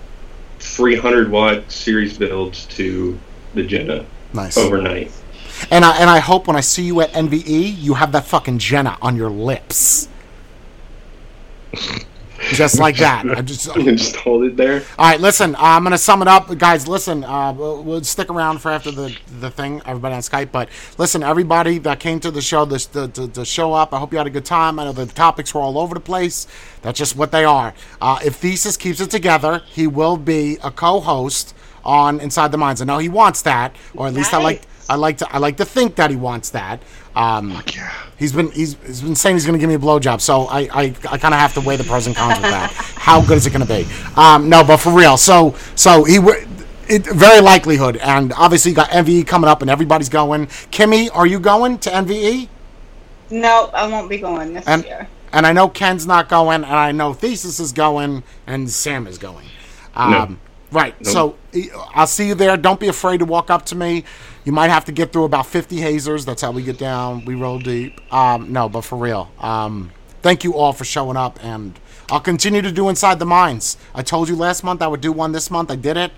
[0.60, 3.18] 300 watt series builds to
[3.56, 4.56] the Jenna Nice.
[4.58, 5.12] overnight.
[5.72, 8.60] And I and I hope when I see you at NVE, you have that fucking
[8.60, 10.08] Jenna on your lips.
[12.52, 13.26] Just like that.
[13.30, 14.84] I just just hold it there.
[14.98, 15.20] right.
[15.20, 16.88] Listen, uh, I'm gonna sum it up, guys.
[16.88, 19.82] Listen, uh, we'll, we'll stick around for after the the thing.
[19.86, 23.46] Everybody on Skype, but listen, everybody that came to the show, this the, the, the
[23.46, 23.94] show up.
[23.94, 24.80] I hope you had a good time.
[24.80, 26.48] I know the topics were all over the place.
[26.82, 27.74] That's just what they are.
[28.02, 32.82] Uh, if Thesis keeps it together, he will be a co-host on Inside the Minds.
[32.82, 34.62] I know he wants that, or at least I like.
[34.88, 34.96] Nice.
[34.96, 36.82] I like to I like to think that he wants that.
[37.16, 37.62] Um,
[38.18, 40.62] He's been he's, he's been saying he's going to give me a blowjob, so I
[40.74, 42.72] I, I kind of have to weigh the pros and cons with that.
[42.96, 43.88] How good is it going to be?
[44.16, 45.18] Um, no, but for real.
[45.18, 46.48] So so he w-
[46.90, 50.48] it very likelihood, and obviously you got MVE coming up, and everybody's going.
[50.72, 52.50] Kimmy, are you going to MVE?
[53.30, 55.08] No, I won't be going this And year.
[55.34, 59.18] and I know Ken's not going, and I know Thesis is going, and Sam is
[59.18, 59.46] going.
[59.96, 60.40] Um,
[60.70, 60.94] Right.
[61.06, 61.38] So
[61.96, 62.58] I'll see you there.
[62.58, 64.04] Don't be afraid to walk up to me.
[64.48, 66.24] You might have to get through about 50 hazers.
[66.24, 67.26] That's how we get down.
[67.26, 68.00] We roll deep.
[68.14, 69.30] Um, no, but for real.
[69.42, 69.92] Um,
[70.22, 71.78] thank you all for showing up, and
[72.10, 73.76] I'll continue to do Inside the Mines.
[73.94, 75.70] I told you last month I would do one this month.
[75.70, 76.14] I did it.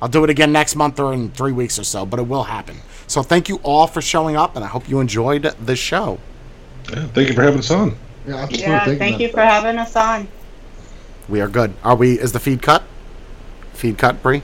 [0.00, 2.44] I'll do it again next month or in three weeks or so, but it will
[2.44, 2.78] happen.
[3.08, 6.18] So thank you all for showing up, and I hope you enjoyed the show.
[6.90, 7.94] Yeah, thank you for having us on.
[8.26, 8.72] Yeah, absolutely.
[8.72, 9.26] Yeah, Thank thank you.
[9.26, 10.28] you for having us on.
[11.28, 11.74] We are good.
[11.84, 12.18] Are we?
[12.18, 12.84] Is the feed cut?
[13.74, 14.40] Feed cut, Bree?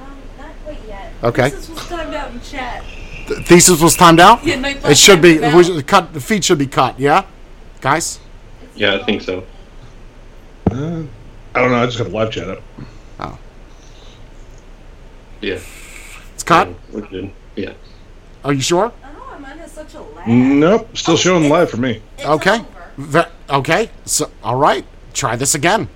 [0.00, 1.07] Um, not quite yet.
[1.22, 1.50] Okay.
[1.50, 2.84] This was timed out in chat.
[3.28, 4.44] The thesis was timed out.
[4.44, 5.38] Yeah, my It should be.
[5.38, 6.14] we cut.
[6.14, 6.98] The feed should be cut.
[6.98, 7.24] Yeah,
[7.80, 8.20] guys.
[8.74, 9.44] Yeah, I think so.
[10.70, 11.02] Uh,
[11.54, 11.82] I don't know.
[11.82, 12.62] I just got the live chat up.
[13.18, 13.38] Oh.
[15.40, 15.58] Yeah.
[16.34, 16.68] It's cut.
[16.68, 17.32] Yeah, we're good.
[17.56, 17.72] Yeah.
[18.44, 18.92] Are you sure?
[19.02, 20.28] I don't mine has such a lag.
[20.28, 22.00] Nope, still showing live for me.
[22.24, 22.60] Okay.
[22.60, 22.66] over.
[22.96, 23.90] Ve- okay.
[24.04, 24.84] So, all right.
[25.12, 25.88] Try this again.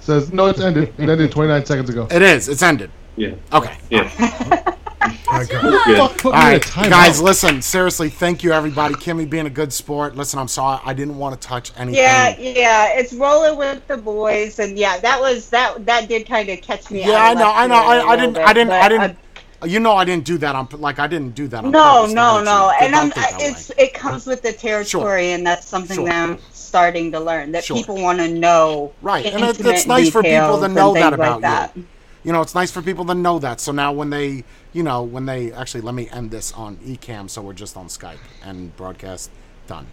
[0.00, 0.92] Says no, it's ended.
[0.98, 2.08] It ended 29 seconds ago.
[2.10, 2.48] It is.
[2.48, 2.90] It's ended.
[3.16, 3.34] Yeah.
[3.52, 3.74] Okay.
[3.90, 4.08] Yeah.
[4.08, 6.18] Fuck, Good.
[6.18, 6.90] put All me in a right, timeout.
[6.90, 7.20] guys.
[7.20, 7.60] Listen.
[7.62, 8.94] Seriously, thank you, everybody.
[8.94, 10.16] Kimmy being a good sport.
[10.16, 10.80] Listen, I'm sorry.
[10.84, 12.00] I didn't want to touch anything.
[12.02, 15.84] Yeah, yeah, it's rolling with the boys, and yeah, that was that.
[15.86, 17.00] That did kind of catch me.
[17.00, 17.52] Yeah, out I know.
[17.52, 17.74] I know.
[17.74, 18.34] I, a I, I little didn't.
[18.34, 18.72] bit, I didn't.
[18.72, 19.18] I but didn't.
[19.62, 20.68] Uh, you know, I didn't do that on.
[20.72, 22.14] Like, I didn't do that on No, purpose.
[22.14, 23.74] no, no, and I'm, uh, it's way.
[23.78, 26.06] it comes with the territory, and that's something Sure.
[26.06, 27.52] that I'm starting to learn.
[27.52, 27.76] That Sure.
[27.76, 31.40] people want to know, Right, and it's nice for people to know that things about
[31.42, 31.82] like you.
[31.84, 31.93] that.
[32.24, 33.60] You know, it's nice for people to know that.
[33.60, 37.28] So now when they, you know, when they actually let me end this on eCam,
[37.28, 39.30] so we're just on Skype and broadcast
[39.66, 39.86] done.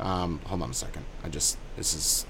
[0.00, 1.04] Um, hold on a second.
[1.24, 2.26] I just this is